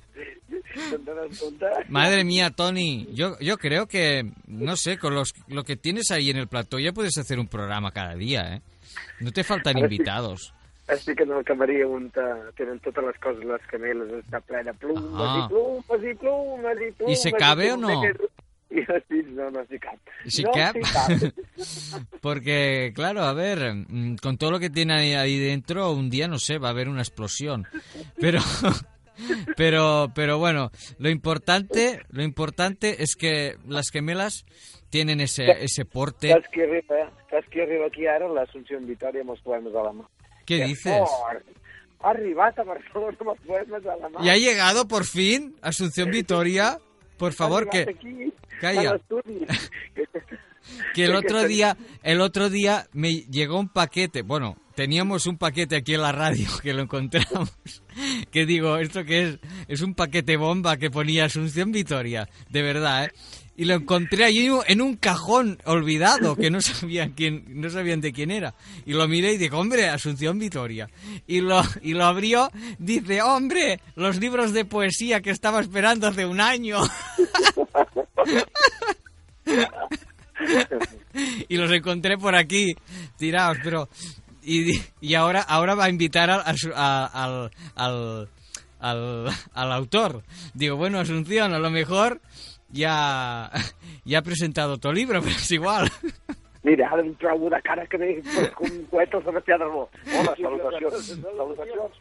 Madre 1.89 2.23
mía, 2.23 2.49
Tony, 2.51 3.07
yo, 3.13 3.37
yo 3.39 3.57
creo 3.57 3.87
que, 3.87 4.31
no 4.47 4.75
sé, 4.75 4.97
con 4.97 5.15
los, 5.15 5.33
lo 5.47 5.63
que 5.63 5.75
tienes 5.75 6.11
ahí 6.11 6.29
en 6.29 6.37
el 6.37 6.47
plató 6.47 6.79
ya 6.79 6.91
puedes 6.91 7.17
hacer 7.17 7.39
un 7.39 7.47
programa 7.47 7.91
cada 7.91 8.15
día, 8.15 8.55
¿eh? 8.55 8.61
No 9.19 9.31
te 9.31 9.43
faltan 9.43 9.77
invitados. 9.77 10.53
Estic 10.87 11.21
en 11.21 11.31
el 11.31 11.43
camarí 11.45 11.81
on 11.83 12.07
eh, 12.07 12.51
tenen 12.57 12.79
totes 12.83 13.03
les 13.05 13.17
coses, 13.23 13.45
les 13.47 13.61
cameles, 13.71 14.09
està 14.25 14.41
ple 14.43 14.59
de 14.65 14.73
plumes 14.75 15.13
Ah. 15.15 15.37
i 15.39 15.47
plumes 15.47 16.03
i 16.03 16.13
plumes 16.19 16.81
i 16.83 16.89
plumes. 16.97 17.13
I 17.13 17.15
se 17.21 17.31
cabe 17.31 17.69
o 17.71 17.77
no? 17.77 18.01
I 18.75 18.85
sí, 19.09 19.21
no, 19.33 19.51
no 19.51 19.65
s'hi 19.65 19.79
cap. 19.79 19.99
¿Y 20.25 20.43
no 20.43 20.51
cap? 20.51 20.75
Porque, 22.21 22.91
claro, 22.95 23.23
a 23.23 23.33
ver, 23.33 23.73
mm, 23.73 24.15
con 24.17 24.37
todo 24.37 24.51
lo 24.51 24.59
que 24.59 24.69
tiene 24.69 24.93
ahí, 24.93 25.13
ahí 25.13 25.37
dentro, 25.39 25.91
un 25.91 26.09
día, 26.09 26.27
no 26.27 26.39
sé, 26.39 26.57
va 26.57 26.69
a 26.69 26.71
haber 26.71 26.87
una 26.87 27.01
explosión. 27.01 27.67
Pero, 28.19 28.39
pero, 29.57 30.11
pero 30.15 30.37
bueno, 30.37 30.71
lo 30.99 31.09
importante, 31.09 32.01
lo 32.09 32.23
importante 32.23 33.03
es 33.03 33.15
que 33.15 33.57
las 33.67 33.89
gemelas 33.91 34.45
tienen 34.89 35.21
ese, 35.21 35.51
ese 35.63 35.85
porte. 35.85 36.29
Saps 36.29 36.47
qui 36.51 36.61
arriba, 36.61 37.09
saps 37.29 37.47
qui 37.49 37.61
arriba 37.61 37.87
aquí 37.87 38.07
ara? 38.07 38.27
L'Assumpció 38.27 38.79
Vitòria 38.83 39.23
amb 39.23 39.31
els 39.35 39.41
poemes 39.43 39.75
a 39.75 39.83
la 39.87 39.93
mà. 39.95 40.07
¿Qué 40.45 40.59
Que 40.59 40.65
dices? 40.65 40.99
fort! 40.99 41.45
Ha 42.01 42.09
arribat 42.09 42.57
a 42.59 42.63
Barcelona 42.65 43.15
amb 43.19 43.29
els 43.35 43.41
poemes 43.47 43.85
a 43.85 43.95
la 43.95 44.09
mà. 44.09 44.23
¿Y 44.23 44.29
ha 44.29 44.37
llegado 44.37 44.87
por 44.87 45.05
fin 45.05 45.55
Asunción 45.61 46.09
Vitoria? 46.11 46.79
Por 47.17 47.33
favor, 47.33 47.69
que, 47.69 47.81
aquí, 47.87 48.33
Calla. 48.61 49.01
que 50.93 51.05
el 51.05 51.15
otro 51.15 51.47
día, 51.47 51.75
el 52.03 52.21
otro 52.21 52.51
día 52.51 52.87
me 52.93 53.11
llegó 53.11 53.59
un 53.59 53.69
paquete, 53.69 54.21
bueno, 54.21 54.55
teníamos 54.75 55.25
un 55.25 55.37
paquete 55.37 55.75
aquí 55.75 55.95
en 55.95 56.01
la 56.01 56.11
radio 56.11 56.47
que 56.61 56.73
lo 56.73 56.83
encontramos, 56.83 57.51
que 58.31 58.45
digo, 58.45 58.77
esto 58.77 59.03
que 59.03 59.23
es, 59.23 59.39
es 59.67 59.81
un 59.81 59.95
paquete 59.95 60.37
bomba 60.37 60.77
que 60.77 60.91
ponía 60.91 61.25
Asunción 61.25 61.71
Vitoria, 61.71 62.29
de 62.49 62.61
verdad, 62.61 63.05
¿eh? 63.05 63.11
Y 63.57 63.65
lo 63.65 63.75
encontré 63.75 64.23
allí 64.23 64.49
en 64.67 64.81
un 64.81 64.95
cajón 64.95 65.59
olvidado, 65.65 66.35
que 66.35 66.49
no 66.49 66.61
sabían 66.61 67.11
quién, 67.11 67.43
no 67.47 67.69
sabían 67.69 68.01
de 68.01 68.11
quién 68.13 68.31
era. 68.31 68.55
Y 68.85 68.93
lo 68.93 69.07
miré 69.07 69.33
y 69.33 69.37
digo, 69.37 69.59
hombre, 69.59 69.87
Asunción 69.89 70.39
Vitoria. 70.39 70.89
Y 71.27 71.41
lo, 71.41 71.61
y 71.83 71.93
lo 71.93 72.05
abrió, 72.05 72.49
dice, 72.79 73.21
hombre, 73.21 73.79
los 73.95 74.17
libros 74.19 74.53
de 74.53 74.65
poesía 74.65 75.21
que 75.21 75.29
estaba 75.29 75.59
esperando 75.59 76.07
hace 76.07 76.25
un 76.25 76.39
año. 76.39 76.79
Y 81.49 81.57
los 81.57 81.71
encontré 81.71 82.17
por 82.17 82.35
aquí 82.35 82.75
tirados, 83.17 83.57
pero 83.63 83.89
y, 84.43 84.81
y 85.01 85.13
ahora 85.15 85.41
ahora 85.41 85.75
va 85.75 85.85
a 85.85 85.89
invitar 85.89 86.29
al, 86.29 86.41
a 86.45 86.53
su- 86.55 86.71
a- 86.73 87.05
al, 87.05 87.51
al, 87.75 88.29
al, 88.79 89.27
al 89.53 89.71
autor. 89.71 90.23
Digo, 90.53 90.77
bueno, 90.77 90.99
Asunción, 90.99 91.53
a 91.53 91.59
lo 91.59 91.69
mejor 91.69 92.21
ya, 92.69 93.51
ya 94.05 94.19
ha 94.19 94.21
presentado 94.23 94.77
tu 94.77 94.91
libro, 94.91 95.21
pero 95.21 95.35
es 95.35 95.51
igual. 95.51 95.91
Mira, 96.63 96.89
ara 96.91 97.01
em 97.01 97.13
trobo 97.17 97.49
de 97.49 97.57
cara 97.65 97.87
que 97.89 97.97
ve 97.97 98.21
com 98.53 98.69
un 98.69 98.83
coet 98.85 99.09
al 99.17 99.23
Sebastià 99.25 99.57
d'Arbó. 99.57 99.87
Hola, 100.13 100.35
salutacions. 100.37 101.07
Salutacions. 101.17 101.95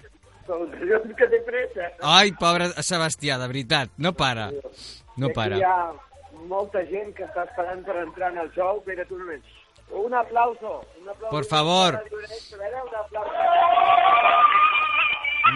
Salutacions, 0.46 1.14
que 1.16 1.28
té 1.32 1.38
pressa. 1.46 1.86
Ai, 2.04 2.32
pobre 2.36 2.68
Sebastià, 2.84 3.38
de 3.40 3.46
veritat, 3.48 3.88
no 3.96 4.12
para, 4.12 4.50
no 5.16 5.30
para. 5.32 5.56
Aquí 5.56 5.64
hi 5.64 5.64
ha 5.64 6.09
molta 6.48 6.84
gent 6.88 7.12
que 7.16 7.24
està 7.26 7.44
esperant 7.48 7.82
per 7.84 7.96
entrar 8.02 8.30
en 8.32 8.38
el 8.44 8.50
show. 8.56 8.80
Espera't 8.80 9.12
un 9.16 9.24
moment. 9.24 9.44
Un 10.04 10.14
aplauso. 10.14 10.80
Un 11.00 11.08
aplauso. 11.08 11.30
Por 11.30 11.44
favor. 11.44 12.00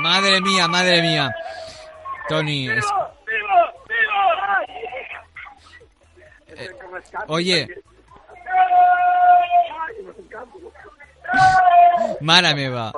Madre 0.02 0.40
mía, 0.40 0.68
madre 0.68 1.00
mía. 1.02 1.30
Tony, 2.28 2.68
es-. 2.68 2.92
Eh, 6.56 6.70
oye. 7.28 7.68
mare 12.20 12.54
meva. 12.54 12.92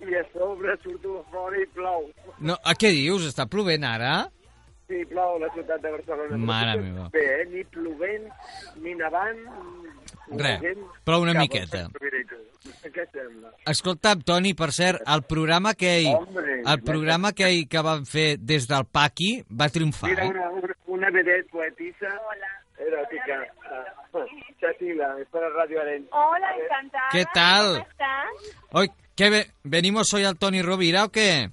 I 0.00 0.14
a 0.14 0.24
sobre 0.32 0.76
surto 0.82 1.24
fora 1.30 1.58
i 1.60 1.66
plou. 1.74 2.08
No, 2.40 2.56
a 2.64 2.74
què 2.78 2.90
dius? 2.94 3.26
Està 3.28 3.46
plovent 3.50 3.84
ara? 3.84 4.28
Sí, 4.88 5.02
plou 5.10 5.36
a 5.36 5.40
la 5.42 5.48
ciutat 5.52 5.82
de 5.84 5.90
Barcelona. 5.92 6.36
Mare 6.48 6.72
Però 6.78 6.84
meva. 6.86 7.08
Bé, 7.12 7.24
eh? 7.42 7.46
ni 7.52 7.64
plovent, 7.68 8.28
ni 8.80 8.94
nevant... 8.96 9.42
Res, 10.28 10.58
gent 10.60 10.80
plou 11.08 11.22
una 11.24 11.32
a 11.36 11.40
miqueta. 11.40 11.86
Què 12.92 13.04
sembla? 13.12 13.50
Escolta, 13.68 14.14
Toni, 14.24 14.54
per 14.56 14.70
cert, 14.76 15.00
el 15.08 15.22
programa 15.28 15.72
que 15.76 15.92
hi, 16.02 16.08
el 16.12 16.82
programa 16.84 17.32
que 17.36 17.48
hi 17.52 17.62
que 17.68 17.80
vam 17.84 18.04
fer 18.08 18.36
des 18.40 18.66
del 18.68 18.84
Paqui 18.92 19.30
va 19.48 19.68
triomfar, 19.72 20.10
Mira, 20.10 20.24
eh? 20.26 20.32
una, 20.34 20.48
una, 20.58 20.74
una 20.98 21.10
vedet 21.14 21.48
poetisa 21.52 22.12
eròtica. 22.80 23.38
Uh, 24.12 24.24
Chatila, 24.60 25.14
es 25.20 25.28
para 25.32 25.48
Radio 25.50 25.80
Arenys. 25.80 26.08
Hola, 26.12 26.52
encantada. 26.56 27.08
¿Qué 27.12 27.24
tal? 27.32 27.66
¿Cómo 27.78 27.88
estás? 27.90 28.56
Hoy, 28.72 28.90
¿qué 29.16 29.30
ve- 29.30 29.46
venimos 29.64 30.12
hoy 30.14 30.24
al 30.24 30.38
Tony 30.38 30.62
Rovira 30.62 31.04
o 31.04 31.08
qué? 31.10 31.50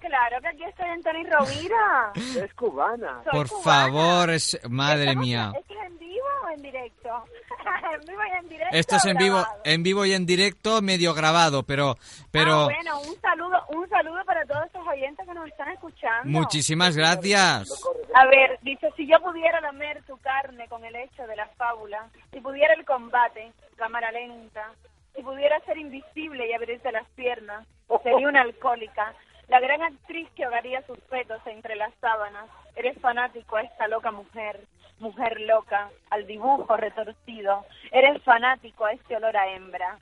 Claro 0.00 0.40
que 0.40 0.48
aquí 0.48 0.64
estoy 0.64 0.88
en 0.88 1.02
Tony 1.02 1.24
Rovira. 1.24 2.12
Es 2.44 2.54
cubana. 2.54 3.20
Soy 3.24 3.32
Por 3.32 3.48
cubana. 3.48 3.64
favor, 3.64 4.30
es, 4.30 4.58
madre 4.68 5.02
¿Estamos- 5.04 5.24
mía. 5.26 5.52
¿Esto 5.58 5.74
es 5.74 5.86
en 5.86 5.98
vivo 5.98 6.26
o 6.44 6.48
en 6.50 6.62
directo? 6.62 7.24
en 7.94 8.00
vivo 8.06 8.20
y 8.24 8.38
en 8.38 8.48
directo. 8.48 8.76
Esto 8.76 8.96
es 8.96 9.04
en 9.06 9.16
vivo, 9.16 9.46
en 9.64 9.82
vivo 9.82 10.04
y 10.06 10.12
en 10.12 10.26
directo, 10.26 10.80
medio 10.82 11.14
grabado, 11.14 11.62
pero, 11.62 11.90
Ah, 11.98 12.26
pero 12.30 12.64
bueno, 12.64 13.00
un 13.00 13.20
saludo, 13.20 13.62
un 13.68 13.88
saludo 13.88 14.24
para 14.24 14.44
todos 14.46 14.66
estos 14.66 14.86
oyentes 14.86 15.26
que 15.26 15.34
nos 15.34 15.46
están 15.48 15.68
escuchando. 15.70 16.28
muchísimas 16.38 16.96
gracias. 16.96 17.82
A 18.14 18.26
ver, 18.26 18.58
dice, 18.62 18.90
si 18.96 19.06
yo 19.06 19.20
pudiera 19.20 19.60
lamer 19.60 20.02
tu 20.04 20.16
carne 20.18 20.68
con 20.68 20.84
el 20.84 20.94
hecho 20.96 21.26
de 21.26 21.36
la 21.36 21.46
fábula, 21.56 22.06
si 22.32 22.40
pudiera 22.40 22.74
el 22.74 22.84
combate, 22.84 23.52
cámara 23.76 24.10
lenta, 24.12 24.72
si 25.14 25.22
pudiera 25.22 25.58
ser 25.60 25.78
invisible 25.78 26.48
y 26.48 26.52
abrirte 26.52 26.92
las 26.92 27.06
piernas, 27.10 27.66
sería 28.02 28.28
una 28.28 28.42
alcohólica, 28.42 29.12
la 29.48 29.60
gran 29.60 29.82
actriz 29.82 30.28
que 30.36 30.44
ahogaría 30.44 30.82
sus 30.86 30.98
fetos 31.08 31.40
entre 31.46 31.76
las 31.76 31.92
sábanas. 32.00 32.46
Eres 32.76 33.00
fanático 33.00 33.56
a 33.56 33.62
esta 33.62 33.88
loca 33.88 34.10
mujer, 34.10 34.60
mujer 34.98 35.40
loca, 35.40 35.90
al 36.10 36.26
dibujo 36.26 36.76
retorcido. 36.76 37.64
Eres 37.90 38.22
fanático 38.22 38.84
a 38.84 38.92
este 38.92 39.16
olor 39.16 39.36
a 39.36 39.48
hembra. 39.54 39.98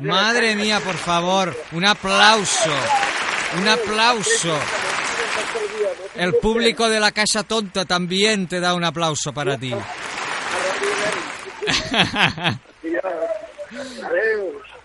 Madre 0.00 0.54
mía, 0.54 0.80
por 0.84 0.96
favor, 0.96 1.56
un 1.72 1.84
aplauso, 1.86 2.70
un 3.58 3.68
aplauso. 3.68 4.54
El 6.14 6.34
público 6.34 6.88
de 6.88 7.00
la 7.00 7.10
Casa 7.10 7.42
Tonta 7.42 7.86
también 7.86 8.46
te 8.46 8.60
da 8.60 8.74
un 8.74 8.84
aplauso 8.84 9.32
para 9.32 9.56
ti. 9.56 9.74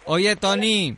Oye, 0.05 0.35
Tony, 0.37 0.97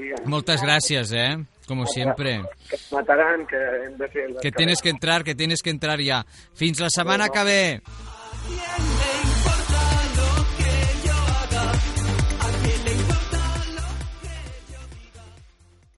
Diga. 0.00 0.16
muchas 0.24 0.62
gracias, 0.62 1.12
¿eh? 1.12 1.36
Como 1.66 1.86
siempre. 1.86 2.42
Que 2.68 2.76
mataran, 2.90 3.46
que 3.46 3.56
hem 3.56 3.96
de 3.96 4.08
fer... 4.08 4.34
Que 4.42 4.50
tienes 4.50 4.80
que 4.82 4.90
entrar, 4.90 5.22
que 5.22 5.34
tienes 5.34 5.62
que 5.62 5.70
entrar 5.70 6.00
ya. 6.00 6.24
Fins 6.54 6.80
la 6.80 6.90
setmana 6.90 7.28
que 7.28 7.44
ve. 7.44 7.80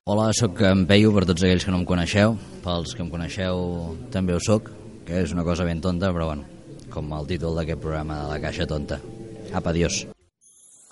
Hola, 0.05 0.33
sóc 0.35 0.59
en 0.67 0.81
Peyu, 0.83 1.13
per 1.15 1.23
tots 1.23 1.45
aquells 1.45 1.63
que 1.63 1.71
no 1.71 1.77
em 1.79 1.85
coneixeu. 1.87 2.33
Pels 2.65 2.91
que 2.91 3.05
em 3.05 3.09
coneixeu 3.09 3.61
també 4.11 4.35
ho 4.35 4.41
sóc, 4.43 4.67
que 5.07 5.21
és 5.23 5.31
una 5.31 5.45
cosa 5.47 5.63
ben 5.63 5.79
tonta, 5.79 6.11
però 6.11 6.27
bueno, 6.33 6.43
com 6.91 7.07
el 7.15 7.29
títol 7.29 7.55
d'aquest 7.55 7.79
programa 7.79 8.19
de 8.25 8.33
la 8.33 8.41
Caixa 8.43 8.67
Tonta. 8.67 8.99
Apa, 9.53 9.71
adiós. 9.71 10.03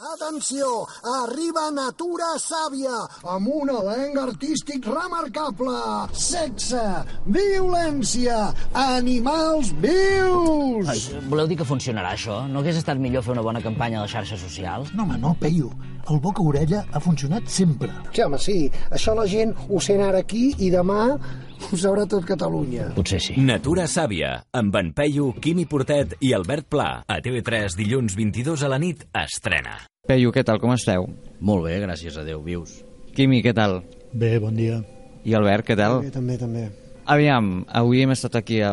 Atenció, 0.01 0.87
arriba 1.05 1.67
Natura 1.69 2.31
Sàvia, 2.41 3.03
amb 3.21 3.51
un 3.53 3.69
elenc 3.69 4.15
artístic 4.17 4.87
remarcable. 4.89 5.75
Sexe, 6.17 6.81
violència, 7.29 8.39
animals 8.73 9.69
vius! 9.83 10.89
Ai, 10.89 11.21
voleu 11.29 11.45
dir 11.51 11.59
que 11.59 11.69
funcionarà 11.69 12.15
això? 12.17 12.39
No 12.49 12.63
hagués 12.63 12.81
estat 12.81 12.97
millor 12.97 13.21
fer 13.27 13.35
una 13.35 13.45
bona 13.45 13.61
campanya 13.61 14.01
a 14.01 14.07
les 14.07 14.15
xarxes 14.15 14.41
socials? 14.41 14.89
No, 14.97 15.05
home, 15.05 15.21
no, 15.21 15.35
Peyu. 15.37 15.69
El 16.09 16.17
boca-orella 16.17 16.81
ha 16.89 16.99
funcionat 16.99 17.45
sempre. 17.45 17.93
Sí, 18.09 18.25
home, 18.25 18.41
sí. 18.41 18.57
Això 18.89 19.13
la 19.13 19.27
gent 19.29 19.53
ho 19.69 19.77
sent 19.77 20.01
ara 20.01 20.25
aquí 20.25 20.47
i 20.57 20.73
demà 20.73 21.11
ho 21.69 21.77
sabrà 21.77 22.07
tot 22.09 22.25
Catalunya. 22.25 22.89
Potser 22.97 23.21
sí. 23.21 23.37
Natura 23.37 23.85
Sàvia, 23.85 24.33
amb 24.57 24.75
en 24.81 24.91
Peyu, 24.97 25.29
Quimi 25.37 25.67
Portet 25.69 26.17
i 26.25 26.33
Albert 26.33 26.71
Pla. 26.73 26.89
A 27.05 27.21
TV3, 27.21 27.77
dilluns 27.77 28.17
22 28.17 28.65
a 28.65 28.73
la 28.73 28.81
nit, 28.81 29.05
estrena. 29.13 29.77
Peyu, 30.09 30.31
què 30.33 30.41
tal, 30.41 30.57
com 30.57 30.71
esteu? 30.73 31.05
Molt 31.45 31.67
bé, 31.67 31.75
gràcies 31.83 32.15
a 32.17 32.23
Déu, 32.25 32.39
vius. 32.41 32.79
Quimi, 33.13 33.37
què 33.45 33.51
tal? 33.53 33.83
Bé, 34.17 34.31
bon 34.41 34.55
dia. 34.57 34.79
I 35.21 35.35
Albert, 35.37 35.67
què 35.67 35.75
tal? 35.77 35.99
Bé, 36.01 36.09
també, 36.09 36.37
també. 36.41 36.63
Aviam, 37.11 37.51
avui 37.77 38.01
hem 38.01 38.13
estat 38.13 38.39
aquí, 38.39 38.57
a, 38.65 38.71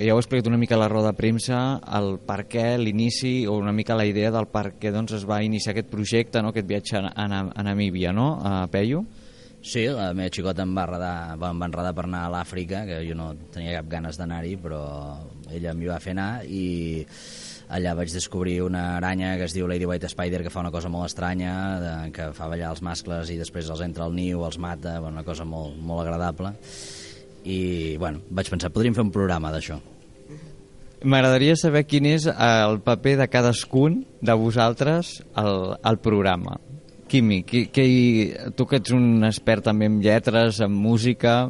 ja 0.00 0.14
heu 0.14 0.20
explicat 0.20 0.48
una 0.48 0.56
mica 0.60 0.78
a 0.78 0.80
la 0.80 0.88
roda 0.88 1.12
de 1.12 1.18
premsa, 1.18 1.58
el 1.98 2.14
per 2.24 2.46
què, 2.48 2.64
l'inici, 2.80 3.34
o 3.44 3.58
una 3.60 3.74
mica 3.76 3.96
la 3.98 4.06
idea 4.08 4.30
del 4.32 4.48
per 4.48 4.70
què 4.80 4.92
doncs, 4.94 5.18
es 5.18 5.26
va 5.28 5.42
iniciar 5.44 5.74
aquest 5.74 5.90
projecte, 5.92 6.40
no? 6.40 6.54
aquest 6.54 6.68
viatge 6.70 6.96
a, 6.96 7.12
a, 7.12 7.42
a 7.52 7.66
Namíbia, 7.66 8.14
no, 8.16 8.30
a 8.40 8.64
Peyu? 8.72 9.04
Sí, 9.60 9.84
la 9.92 10.14
meva 10.16 10.32
xicota 10.32 10.64
em 10.64 10.72
va, 10.72 10.86
enredar, 10.88 11.14
em 11.36 11.60
va 11.60 11.68
enredar 11.68 11.92
per 11.92 12.06
anar 12.08 12.24
a 12.24 12.32
l'Àfrica, 12.32 12.86
que 12.88 13.02
jo 13.04 13.18
no 13.18 13.34
tenia 13.52 13.76
cap 13.82 13.92
ganes 13.92 14.16
d'anar-hi, 14.16 14.56
però 14.56 14.80
ella 15.52 15.76
m'hi 15.76 15.92
va 15.92 16.00
fer 16.00 16.16
anar 16.16 16.30
i 16.48 17.04
allà 17.70 17.94
vaig 17.94 18.10
descobrir 18.12 18.60
una 18.64 18.96
aranya 18.96 19.36
que 19.38 19.46
es 19.46 19.54
diu 19.54 19.68
Lady 19.70 19.86
White 19.86 20.10
Spider 20.10 20.42
que 20.42 20.50
fa 20.52 20.62
una 20.64 20.72
cosa 20.74 20.90
molt 20.92 21.06
estranya, 21.10 21.54
de, 21.80 21.92
que 22.14 22.30
fa 22.36 22.48
ballar 22.50 22.72
els 22.74 22.82
mascles 22.82 23.30
i 23.30 23.38
després 23.38 23.70
els 23.70 23.82
entra 23.86 24.06
al 24.06 24.16
niu, 24.16 24.42
els 24.46 24.58
mata, 24.58 24.98
una 25.06 25.24
cosa 25.26 25.46
molt, 25.46 25.78
molt 25.78 26.04
agradable. 26.04 26.52
I 27.46 27.96
bueno, 27.96 28.20
vaig 28.28 28.50
pensar, 28.52 28.72
podríem 28.74 28.96
fer 28.96 29.06
un 29.06 29.14
programa 29.14 29.52
d'això. 29.54 29.78
M'agradaria 31.00 31.54
saber 31.56 31.86
quin 31.88 32.10
és 32.10 32.26
el 32.28 32.82
paper 32.84 33.14
de 33.22 33.28
cadascun 33.32 34.02
de 34.20 34.34
vosaltres 34.36 35.20
al, 35.32 35.78
al 35.80 35.96
programa. 36.04 36.58
Quimi, 37.10 37.40
qui, 37.42 37.64
qui, 37.72 37.86
tu 38.54 38.66
que 38.68 38.82
ets 38.82 38.92
un 38.94 39.24
expert 39.26 39.64
també 39.70 39.88
en 39.90 40.00
lletres, 40.04 40.60
en 40.64 40.74
música... 40.74 41.42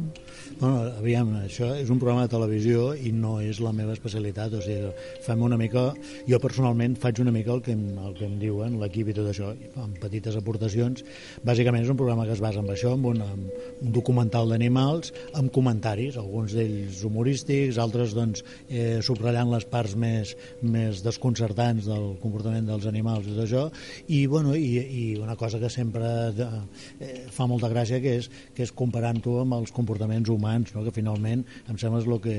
Bueno, 0.61 0.91
aviam, 0.93 1.31
això 1.39 1.71
és 1.73 1.89
un 1.89 1.97
programa 1.97 2.27
de 2.27 2.29
televisió 2.29 2.91
i 2.93 3.09
no 3.17 3.39
és 3.41 3.57
la 3.65 3.71
meva 3.73 3.95
especialitat, 3.95 4.53
o 4.53 4.59
sigui, 4.61 4.91
fem 5.25 5.41
una 5.41 5.57
mica, 5.57 5.87
jo 6.29 6.37
personalment 6.43 6.93
faig 7.01 7.17
una 7.23 7.31
mica 7.33 7.49
el 7.55 7.63
que, 7.65 7.73
em, 7.73 7.95
el 7.97 8.13
que 8.13 8.27
em 8.27 8.35
diuen, 8.37 8.75
l'equip 8.77 9.09
i 9.09 9.15
tot 9.17 9.31
això, 9.31 9.49
amb 9.81 9.97
petites 9.97 10.37
aportacions. 10.37 11.01
Bàsicament 11.41 11.81
és 11.81 11.89
un 11.89 11.97
programa 11.97 12.27
que 12.29 12.35
es 12.37 12.43
basa 12.45 12.61
en 12.61 12.69
això, 12.69 12.91
en 12.93 13.07
un, 13.09 13.23
en 13.25 13.47
un 13.87 13.95
documental 13.95 14.53
d'animals, 14.53 15.09
amb 15.33 15.49
comentaris, 15.49 16.19
alguns 16.21 16.53
d'ells 16.53 17.01
humorístics, 17.09 17.81
altres 17.81 18.13
doncs 18.13 18.45
eh, 18.69 19.01
subratllant 19.01 19.49
les 19.55 19.65
parts 19.65 19.97
més, 19.97 20.35
més 20.61 21.01
desconcertants 21.01 21.89
del 21.89 22.07
comportament 22.21 22.69
dels 22.69 22.85
animals 22.85 23.25
i 23.25 23.33
tot 23.33 23.47
això, 23.47 23.65
i, 24.13 24.27
bueno, 24.27 24.53
i, 24.53 24.77
i 24.77 25.03
una 25.17 25.39
cosa 25.41 25.57
que 25.57 25.73
sempre 25.73 26.05
eh, 26.29 27.25
fa 27.33 27.49
molta 27.49 27.73
gràcia 27.73 27.97
que 27.97 28.19
és, 28.21 28.29
que 28.53 28.69
és 28.69 28.77
comparant-ho 28.77 29.39
amb 29.41 29.57
els 29.57 29.73
comportaments 29.73 30.29
humans 30.29 30.50
humans, 30.51 30.73
no? 30.75 30.83
que 30.83 30.91
finalment 30.91 31.43
em 31.69 31.77
sembla 31.77 32.01
és 32.01 32.07
el 32.07 32.19
que, 32.21 32.37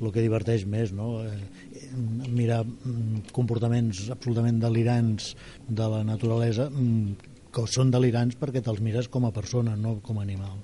el 0.00 0.12
que 0.12 0.24
diverteix 0.24 0.64
més, 0.66 0.92
no? 0.92 1.20
Eh, 1.24 1.90
mirar 2.28 2.64
mm, 2.64 3.32
comportaments 3.32 4.08
absolutament 4.10 4.60
delirants 4.60 5.34
de 5.68 5.88
la 5.88 6.02
naturalesa 6.04 6.70
mm, 6.70 7.30
que 7.52 7.66
són 7.66 7.90
delirants 7.90 8.36
perquè 8.38 8.62
te'ls 8.62 8.80
mires 8.80 9.08
com 9.08 9.26
a 9.26 9.32
persona, 9.32 9.76
no 9.76 9.98
com 10.02 10.18
a 10.20 10.22
animal. 10.22 10.58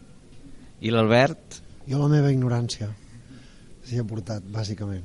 I 0.80 0.92
l'Albert? 0.92 1.62
Jo 1.86 2.00
la 2.02 2.10
meva 2.10 2.30
ignorància 2.32 2.90
s'hi 3.86 4.00
ha 4.00 4.06
portat, 4.06 4.42
bàsicament. 4.50 5.04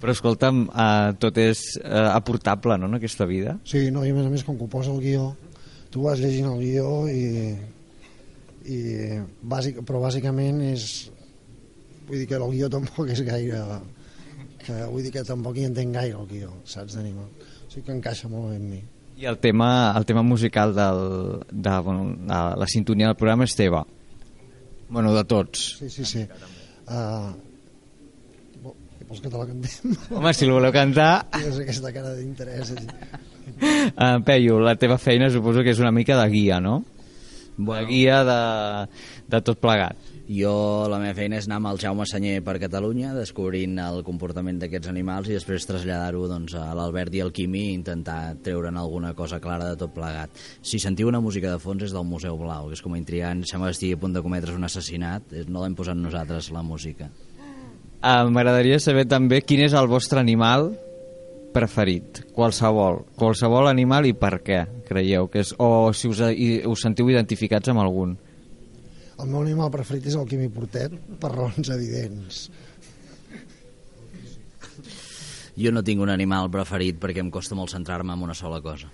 Però 0.00 0.12
escolta'm, 0.12 0.66
eh, 0.68 1.12
tot 1.20 1.36
és 1.40 1.60
eh, 1.80 2.08
aportable, 2.12 2.76
no?, 2.80 2.88
en 2.88 2.98
aquesta 2.98 3.26
vida. 3.28 3.58
Sí, 3.68 3.90
no, 3.92 4.04
i 4.04 4.12
a 4.12 4.16
més 4.16 4.26
a 4.26 4.32
més, 4.32 4.44
com 4.44 4.56
que 4.56 4.64
ho 4.64 4.72
posa 4.72 4.92
el 4.92 5.00
guió, 5.00 5.30
tu 5.92 6.04
vas 6.04 6.20
llegint 6.20 6.48
el 6.50 6.60
guió 6.60 7.04
i, 7.08 7.52
i 8.64 8.78
bàsic, 9.44 9.82
però 9.84 10.00
bàsicament 10.02 10.60
és 10.72 10.88
vull 12.08 12.20
dir 12.20 12.28
que 12.30 12.38
el 12.38 12.46
guió 12.52 12.70
tampoc 12.72 13.12
és 13.14 13.22
gaire 13.26 13.60
que 14.64 14.80
vull 14.90 15.04
dir 15.04 15.12
que 15.14 15.24
tampoc 15.28 15.58
hi 15.58 15.68
entenc 15.68 15.94
gaire 15.96 16.18
el 16.18 16.28
guió, 16.30 16.50
saps, 16.64 16.96
d'animal 16.98 17.28
o 17.28 17.70
sigui 17.70 17.86
que 17.86 17.96
encaixa 17.96 18.30
molt 18.30 18.52
bé 18.52 18.58
amb 18.60 18.68
mi. 18.70 18.82
I 19.18 19.28
el 19.30 19.38
tema, 19.38 19.68
el 19.96 20.04
tema 20.06 20.22
musical 20.26 20.74
del, 20.74 21.00
de, 21.50 21.78
bueno, 21.86 22.06
de 22.18 22.40
la 22.60 22.66
sintonia 22.66 23.10
del 23.10 23.18
programa 23.18 23.46
és 23.46 23.54
teva. 23.54 23.84
Bueno, 24.88 25.14
de 25.14 25.24
tots. 25.24 25.64
Sí, 25.78 25.90
sí, 25.90 26.04
sí. 26.04 26.24
Uh, 26.86 27.30
vols 29.08 29.22
que 29.22 29.30
te 29.30 29.38
la 29.38 29.46
cantem? 29.46 29.94
home, 30.16 30.34
si 30.34 30.48
el 30.48 30.54
voleu 30.54 30.74
cantar. 30.74 31.10
És 31.38 31.60
aquesta 31.62 31.92
cara 31.94 32.14
d'interès 32.18 32.74
uh, 32.74 34.18
Peyu, 34.26 34.58
la 34.62 34.74
teva 34.80 34.98
feina 34.98 35.30
suposo 35.30 35.62
que 35.62 35.74
és 35.74 35.82
una 35.82 35.94
mica 35.94 36.18
de 36.20 36.26
guia, 36.32 36.60
no? 36.60 36.82
Bueno. 37.56 37.80
De 37.80 37.86
guia 37.92 38.24
de, 38.26 38.40
de 39.30 39.42
tot 39.46 39.60
plegat 39.62 40.13
jo, 40.28 40.52
la 40.88 40.98
meva 41.02 41.14
feina 41.16 41.36
és 41.36 41.48
anar 41.48 41.58
amb 41.60 41.68
el 41.72 41.80
Jaume 41.82 42.06
Senyer 42.08 42.38
per 42.44 42.54
Catalunya, 42.62 43.12
descobrint 43.16 43.76
el 43.82 44.00
comportament 44.06 44.56
d'aquests 44.62 44.88
animals 44.88 45.28
i 45.28 45.36
després 45.36 45.66
traslladar-ho 45.68 46.24
doncs, 46.30 46.54
a 46.56 46.70
l'Albert 46.76 47.12
i 47.14 47.20
al 47.24 47.32
Quimi 47.36 47.66
i 47.68 47.74
intentar 47.76 48.36
treure'n 48.44 48.78
alguna 48.80 49.12
cosa 49.18 49.40
clara 49.44 49.68
de 49.72 49.80
tot 49.82 49.92
plegat. 49.96 50.32
Si 50.64 50.80
sentiu 50.80 51.10
una 51.12 51.20
música 51.20 51.52
de 51.52 51.60
fons 51.60 51.84
és 51.84 51.92
del 51.92 52.08
Museu 52.08 52.38
Blau, 52.40 52.70
que 52.70 52.78
és 52.78 52.84
com 52.84 52.96
a 52.96 53.00
intrigant, 53.00 53.44
sembla 53.44 53.68
que 53.68 53.78
estigui 53.78 53.98
a 53.98 54.00
punt 54.00 54.16
de 54.16 54.24
cometre's 54.24 54.56
un 54.56 54.64
assassinat, 54.64 55.36
no 55.48 55.62
l'hem 55.62 55.76
posat 55.76 56.00
nosaltres, 56.00 56.48
la 56.56 56.64
música. 56.64 57.10
Uh, 58.04 58.24
M'agradaria 58.28 58.80
saber 58.80 59.06
també 59.08 59.44
quin 59.44 59.62
és 59.64 59.76
el 59.76 59.88
vostre 59.88 60.20
animal 60.20 60.70
preferit, 61.54 62.24
qualsevol, 62.34 63.04
qualsevol 63.16 63.68
animal 63.70 64.08
i 64.08 64.16
per 64.18 64.38
què, 64.44 64.64
creieu 64.88 65.28
que 65.30 65.44
és, 65.44 65.54
o 65.62 65.92
si 65.94 66.10
us, 66.10 66.20
us 66.20 66.82
sentiu 66.82 67.12
identificats 67.12 67.70
amb 67.70 67.84
algun. 67.84 68.16
El 69.22 69.30
meu 69.30 69.42
animal 69.44 69.70
preferit 69.70 70.08
és 70.10 70.16
el 70.18 70.26
Quimi 70.28 70.48
Portet, 70.52 70.94
per 71.22 71.30
raons 71.32 71.70
evidents. 71.70 72.48
Jo 75.54 75.70
no 75.70 75.84
tinc 75.86 76.02
un 76.02 76.10
animal 76.10 76.50
preferit 76.50 76.98
perquè 77.02 77.22
em 77.22 77.30
costa 77.34 77.54
molt 77.54 77.70
centrar-me 77.70 78.16
en 78.16 78.24
una 78.26 78.34
sola 78.34 78.58
cosa. 78.62 78.90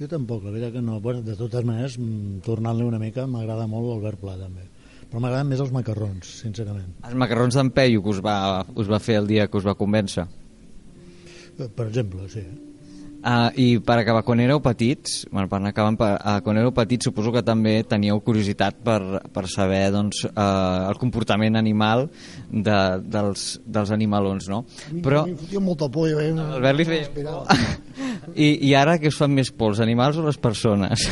Jo 0.00 0.08
tampoc, 0.08 0.46
la 0.46 0.50
veritat 0.54 0.72
que 0.78 0.82
no. 0.82 0.98
Bueno, 1.04 1.20
de 1.22 1.36
totes 1.36 1.64
maneres, 1.68 1.98
mm, 1.98 2.40
tornant-li 2.46 2.88
una 2.88 2.98
mica, 2.98 3.26
m'agrada 3.26 3.68
molt 3.68 3.90
l'Albert 3.90 4.18
Pla, 4.18 4.38
també. 4.40 4.64
Però 5.10 5.20
m'agraden 5.20 5.52
més 5.52 5.60
els 5.60 5.70
macarrons, 5.76 6.32
sincerament. 6.40 6.96
Els 7.04 7.14
macarrons 7.20 7.54
d'en 7.54 7.70
Peyu 7.70 8.02
que 8.02 8.08
us 8.08 8.22
va, 8.24 8.64
us 8.74 8.88
va 8.88 8.98
fer 8.98 9.20
el 9.20 9.28
dia 9.28 9.46
que 9.46 9.60
us 9.60 9.66
va 9.68 9.76
convèncer? 9.76 10.24
Per 11.60 11.86
exemple, 11.86 12.28
sí. 12.32 12.46
Uh, 13.22 13.52
I 13.54 13.66
per 13.86 14.00
acabar, 14.00 14.24
quan 14.26 14.40
éreu 14.42 14.58
petits, 14.58 15.28
bueno, 15.30 15.46
per 15.46 15.60
anar 15.60 15.70
acabant, 15.70 15.94
per, 15.94 16.08
uh, 16.18 16.40
quan 16.42 16.56
éreu 16.58 16.72
petits 16.74 17.06
suposo 17.06 17.30
que 17.30 17.44
també 17.46 17.76
teníeu 17.86 18.18
curiositat 18.26 18.80
per, 18.82 18.98
per 19.30 19.44
saber 19.46 19.84
doncs, 19.94 20.24
uh, 20.26 20.88
el 20.88 20.98
comportament 20.98 21.54
animal 21.60 22.08
de, 22.50 22.78
dels, 23.14 23.44
dels 23.62 23.92
animalons, 23.94 24.48
no? 24.50 24.64
Però... 25.04 25.22
Mi 25.28 25.36
fotia 25.38 25.62
molta 25.62 25.86
por, 25.86 26.08
jo 26.10 26.18
veia... 26.18 26.48
Albert 26.58 26.80
li 26.80 26.86
feia... 26.88 27.36
I, 28.34 28.48
I 28.72 28.74
ara 28.80 28.96
què 28.98 29.12
us 29.12 29.20
fan 29.22 29.30
més 29.36 29.52
por, 29.54 29.70
els 29.76 29.84
animals 29.84 30.18
o 30.18 30.26
les 30.26 30.40
persones? 30.42 31.06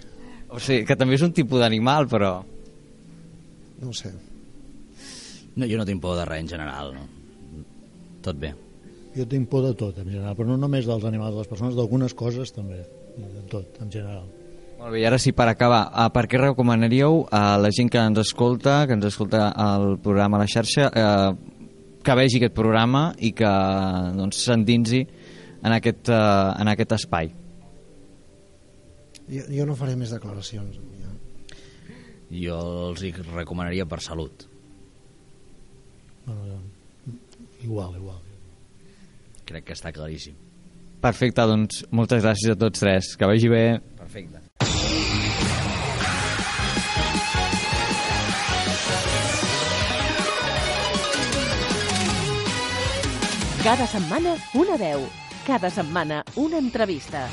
o 0.54 0.62
sigui, 0.62 0.84
que 0.86 0.98
també 1.00 1.18
és 1.18 1.24
un 1.26 1.34
tipus 1.34 1.64
d'animal, 1.64 2.06
però... 2.12 2.36
No 3.80 3.90
ho 3.90 3.96
sé. 3.96 4.12
No, 5.56 5.66
jo 5.66 5.82
no 5.82 5.88
tinc 5.88 5.98
por 6.04 6.14
de 6.14 6.28
res 6.30 6.46
en 6.46 6.54
general, 6.54 6.94
no? 6.94 7.10
Tot 8.22 8.38
bé. 8.38 8.54
Jo 9.16 9.24
tinc 9.24 9.48
por 9.48 9.62
de 9.64 9.72
tot, 9.72 9.96
en 10.02 10.10
general, 10.10 10.34
però 10.36 10.50
no 10.50 10.58
només 10.60 10.84
dels 10.84 11.04
animals, 11.08 11.32
de 11.32 11.40
les 11.40 11.48
persones, 11.48 11.76
d'algunes 11.76 12.12
coses 12.12 12.50
també, 12.52 12.82
de 13.16 13.44
tot, 13.48 13.78
en 13.80 13.88
general. 13.92 14.26
Molt 14.76 14.92
bé, 14.92 15.00
i 15.00 15.06
ara 15.08 15.16
sí, 15.16 15.32
per 15.32 15.46
acabar, 15.48 15.86
uh, 15.88 16.10
per 16.12 16.26
què 16.28 16.40
recomanaríeu 16.42 17.22
a 17.32 17.56
la 17.56 17.70
gent 17.72 17.88
que 17.92 18.02
ens 18.02 18.20
escolta, 18.20 18.82
que 18.84 18.92
ens 18.98 19.06
escolta 19.08 19.48
el 19.64 19.96
programa 20.04 20.36
a 20.36 20.42
la 20.42 20.48
xarxa, 20.52 20.90
uh, 20.90 21.62
que 22.04 22.18
vegi 22.18 22.42
aquest 22.42 22.54
programa 22.58 23.06
i 23.24 23.32
que 23.38 23.54
doncs, 24.18 24.42
s'endinsi 24.44 25.00
en, 25.06 25.72
aquest, 25.78 26.12
uh, 26.12 26.52
en 26.60 26.74
aquest 26.74 26.92
espai? 26.98 27.32
Jo, 29.32 29.48
jo 29.48 29.66
no 29.66 29.78
faré 29.80 29.96
més 29.96 30.12
declaracions. 30.12 30.76
Ja. 31.00 31.16
Jo 32.36 32.60
els 32.90 33.00
hi 33.00 33.14
recomanaria 33.32 33.88
per 33.88 34.02
salut. 34.04 34.44
Bueno, 36.28 36.60
igual, 37.64 37.96
igual 37.96 38.25
crec 39.46 39.70
que 39.70 39.76
està 39.76 39.92
claríssim. 39.94 40.36
Perfecte, 41.02 41.44
doncs 41.46 41.84
moltes 41.94 42.24
gràcies 42.24 42.54
a 42.54 42.58
tots 42.58 42.82
tres. 42.82 43.14
Que 43.16 43.28
vagi 43.28 43.50
bé. 43.52 43.64
Perfecte. 43.98 44.42
Cada 53.66 53.86
setmana 53.90 54.36
una 54.54 54.76
veu. 54.78 55.08
Cada 55.46 55.70
setmana 55.74 56.22
una 56.38 56.58
entrevista. 56.62 57.26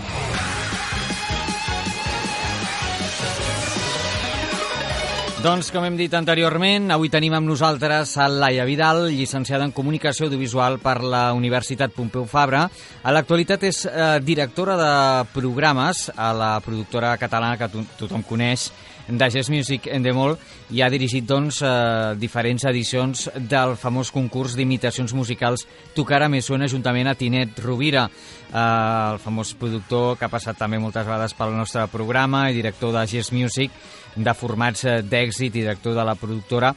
Doncs, 5.43 5.73
com 5.75 5.83
hem 5.83 5.97
dit 5.99 6.13
anteriorment, 6.15 6.85
avui 6.95 7.09
tenim 7.11 7.33
amb 7.35 7.49
nosaltres 7.49 8.13
a 8.15 8.29
Laia 8.31 8.63
Vidal, 8.63 9.09
llicenciada 9.11 9.65
en 9.67 9.73
Comunicació 9.75 10.29
Audiovisual 10.29 10.77
per 10.79 11.01
la 11.03 11.23
Universitat 11.35 11.91
Pompeu 11.91 12.23
Fabra. 12.31 12.61
A 13.03 13.11
l'actualitat 13.11 13.65
és 13.67 13.81
eh, 13.83 14.05
directora 14.23 14.77
de 14.79 14.93
programes 15.33 16.05
a 16.15 16.29
la 16.31 16.53
productora 16.63 17.17
catalana 17.19 17.59
que 17.59 17.67
to 17.73 17.83
tothom 17.99 18.23
coneix, 18.23 18.69
de 19.07 19.29
Jazz 19.29 19.49
Music 19.49 19.87
Endemol, 19.91 20.37
i 20.71 20.81
ha 20.81 20.89
dirigit 20.89 21.25
doncs, 21.27 21.61
eh, 21.61 22.15
diferents 22.19 22.63
edicions 22.69 23.29
del 23.35 23.75
famós 23.77 24.11
concurs 24.11 24.55
d'imitacions 24.55 25.13
musicals 25.13 25.67
Tocara 25.93 26.29
me 26.29 26.41
suena 26.41 26.67
juntament 26.67 27.07
a 27.07 27.15
Tinet 27.15 27.59
Rovira, 27.59 28.07
eh, 28.07 28.57
el 28.57 29.19
famós 29.19 29.53
productor 29.53 30.17
que 30.17 30.25
ha 30.25 30.31
passat 30.31 30.57
també 30.57 30.79
moltes 30.79 31.05
vegades 31.05 31.33
pel 31.33 31.55
nostre 31.57 31.85
programa 31.87 32.49
i 32.49 32.55
director 32.55 32.93
de 32.93 33.05
Jazz 33.05 33.31
Music, 33.31 33.71
de 34.15 34.33
formats 34.33 34.85
eh, 34.85 35.01
d'èxit 35.01 35.51
i 35.51 35.61
director 35.61 35.93
de 35.93 36.03
la 36.03 36.15
productora, 36.15 36.73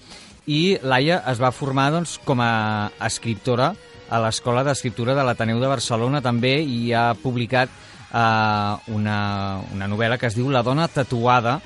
i 0.47 0.79
Laia 0.83 1.22
es 1.27 1.41
va 1.43 1.51
formar 1.51 1.91
doncs, 1.91 2.20
com 2.24 2.41
a 2.41 2.91
escriptora 3.07 3.72
a 4.09 4.20
l'Escola 4.22 4.62
d'Escriptura 4.62 5.16
de 5.18 5.24
l'Ateneu 5.27 5.59
de 5.59 5.70
Barcelona 5.70 6.20
també 6.22 6.61
i 6.62 6.93
ha 6.95 7.09
publicat 7.18 7.70
eh, 8.12 8.93
una, 8.95 9.18
una 9.74 9.89
novel·la 9.91 10.18
que 10.18 10.31
es 10.31 10.39
diu 10.39 10.51
La 10.51 10.62
dona 10.66 10.87
tatuada 10.89 11.59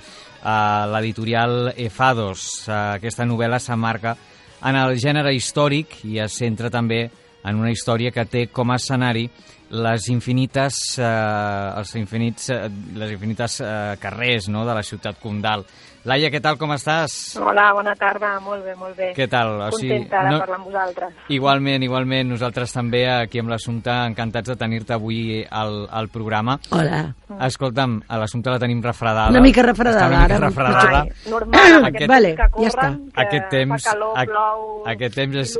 a 0.42 0.86
l'editorial 0.90 1.72
Efados. 1.76 2.68
Aquesta 2.68 3.26
novel·la 3.28 3.60
s'emmarca 3.60 4.16
en 4.68 4.76
el 4.76 4.98
gènere 5.00 5.32
històric 5.36 6.00
i 6.08 6.18
es 6.20 6.36
centra 6.40 6.70
també 6.72 7.06
en 7.44 7.56
una 7.56 7.70
història 7.72 8.12
que 8.12 8.26
té 8.28 8.46
com 8.52 8.70
a 8.70 8.76
escenari 8.76 9.28
les 9.70 10.08
infinites, 10.10 10.98
eh, 10.98 11.04
els 11.78 11.94
infinits, 11.94 12.50
eh, 12.50 12.68
les 12.98 13.12
infinites 13.14 13.60
eh, 13.60 13.96
carrers 14.00 14.48
no, 14.50 14.64
de 14.66 14.74
la 14.74 14.82
ciutat 14.82 15.20
condal. 15.22 15.64
Laia, 16.08 16.30
què 16.32 16.38
tal, 16.40 16.56
com 16.56 16.70
estàs? 16.72 17.12
Hola, 17.36 17.66
bona 17.76 17.92
tarda, 17.98 18.30
molt 18.40 18.62
bé, 18.64 18.72
molt 18.74 18.96
bé. 18.96 19.10
Què 19.12 19.26
tal? 19.28 19.50
O 19.66 19.70
sigui, 19.74 19.98
Contenta 19.98 20.22
de 20.24 20.30
no- 20.32 20.38
parlar 20.40 20.56
amb 20.56 20.64
vosaltres. 20.70 21.10
Igualment, 21.28 21.82
igualment, 21.84 22.30
nosaltres 22.32 22.72
també 22.72 23.02
aquí 23.10 23.38
amb 23.42 23.50
l'Assumpte 23.52 23.92
encantats 24.08 24.48
de 24.48 24.56
tenir-te 24.56 24.94
avui 24.96 25.44
al, 25.44 25.86
al 25.92 26.08
programa. 26.08 26.56
Hola. 26.72 27.02
Escolta'm, 27.44 27.98
a 28.08 28.16
l'Assumpte 28.22 28.48
la 28.54 28.58
tenim 28.58 28.80
refredada. 28.82 29.28
Una 29.28 29.42
mica 29.44 29.62
refredada, 29.66 30.00
Està 30.00 30.08
una 30.08 30.22
mica 30.22 30.36
ara. 30.38 30.48
refredada. 30.48 31.02
Ai, 31.02 31.30
normal, 31.34 31.76
amb 31.82 31.90
aquest 31.90 32.08
Vale, 32.14 32.32
que 32.34 32.48
ja 32.48 32.68
està. 32.72 32.80
corren, 32.80 32.98
que 33.12 33.20
Aquest 33.26 33.48
temps, 33.50 33.84
fa 33.84 33.90
calor, 33.92 34.24
plou, 34.32 34.66
aquest 34.96 35.14
temps 35.20 35.36
és, 35.36 35.54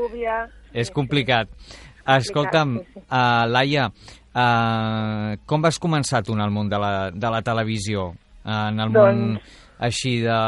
és 0.72 0.90
complicat. 0.90 1.48
Escolta'm, 2.16 2.78
uh, 2.80 3.44
Laia, 3.46 3.90
uh, 3.92 5.36
com 5.44 5.60
vas 5.60 5.76
començar 5.78 6.24
tu 6.24 6.32
en 6.32 6.40
el 6.40 6.50
món 6.50 6.72
de 6.72 6.78
la, 6.80 7.10
de 7.12 7.30
la 7.30 7.42
televisió? 7.42 8.14
Uh, 8.40 8.68
en 8.72 8.80
el 8.80 8.88
món 8.88 9.18
Doncs- 9.36 9.58
així 9.80 10.20
de, 10.20 10.38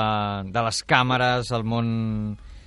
de 0.53 0.62
les 0.68 0.83
càmeres, 0.85 1.51
el 1.57 1.64
món 1.64 1.89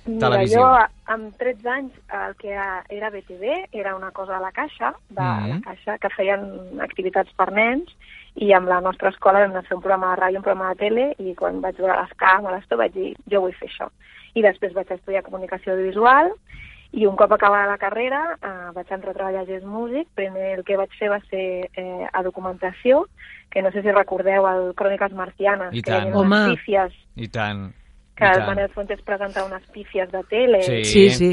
Mira, 0.06 0.18
televisió? 0.22 0.60
jo 0.60 1.12
amb 1.14 1.32
13 1.38 1.68
anys 1.70 1.92
el 2.14 2.34
que 2.38 2.52
era 2.54 3.10
BTV 3.10 3.54
era 3.72 3.94
una 3.96 4.10
cosa 4.14 4.36
a 4.36 4.40
la 4.42 4.52
Caixa, 4.52 4.92
de 5.08 5.22
Mhm. 5.22 5.48
la 5.54 5.60
Caixa, 5.64 5.98
que 5.98 6.10
feien 6.16 6.44
activitats 6.80 7.32
per 7.34 7.50
nens 7.52 7.90
i 8.36 8.52
amb 8.52 8.68
la 8.68 8.80
nostra 8.80 9.08
escola 9.10 9.40
vam 9.40 9.50
anar 9.50 9.64
a 9.64 9.68
fer 9.68 9.76
un 9.76 9.82
programa 9.82 10.14
de 10.14 10.20
ràdio, 10.22 10.36
un 10.38 10.44
programa 10.44 10.74
de 10.74 10.76
tele 10.84 11.14
i 11.18 11.34
quan 11.34 11.60
vaig 11.60 11.76
veure 11.78 12.00
les 12.02 12.12
càmeres 12.18 12.66
tot 12.68 12.78
vaig 12.78 12.92
dir 12.92 13.14
jo 13.30 13.40
vull 13.40 13.54
fer 13.54 13.68
això. 13.68 13.88
I 14.34 14.42
després 14.42 14.74
vaig 14.74 14.90
estudiar 14.92 15.22
comunicació 15.24 15.72
audiovisual 15.72 16.30
i 16.96 17.04
un 17.04 17.14
cop 17.16 17.32
acabada 17.36 17.66
la 17.68 17.76
carrera 17.76 18.22
eh, 18.40 18.70
vaig 18.74 18.88
entrar 18.90 19.12
a 19.12 19.18
treballar 19.18 19.42
a 19.42 19.46
Gest 19.46 19.66
Music. 19.68 20.08
Primer 20.16 20.54
el 20.58 20.64
que 20.64 20.78
vaig 20.80 20.90
fer 20.98 21.10
va 21.12 21.18
ser 21.28 21.68
eh, 21.76 22.06
a 22.10 22.22
documentació, 22.24 23.02
que 23.52 23.60
no 23.62 23.70
sé 23.70 23.82
si 23.84 23.92
recordeu 23.92 24.46
el 24.48 24.70
Cròniques 24.74 25.12
Marcianes, 25.12 25.74
I 25.76 25.82
que 25.82 25.90
hi 25.90 25.92
tant. 25.92 26.06
havia 26.08 26.22
unes 26.24 26.40
Home. 26.40 26.54
pífies 26.56 26.96
I 27.16 27.28
tant. 27.28 27.66
que 28.16 28.24
i 28.24 28.28
el 28.32 28.40
tant. 28.40 28.46
Manel 28.48 28.70
Fuentes 28.72 29.02
presentava 29.04 29.46
unes 29.46 29.68
pífies 29.74 30.10
de 30.10 30.22
tele. 30.30 30.62
Sí, 30.62 30.84
Sí, 30.84 31.10
sí. 31.10 31.30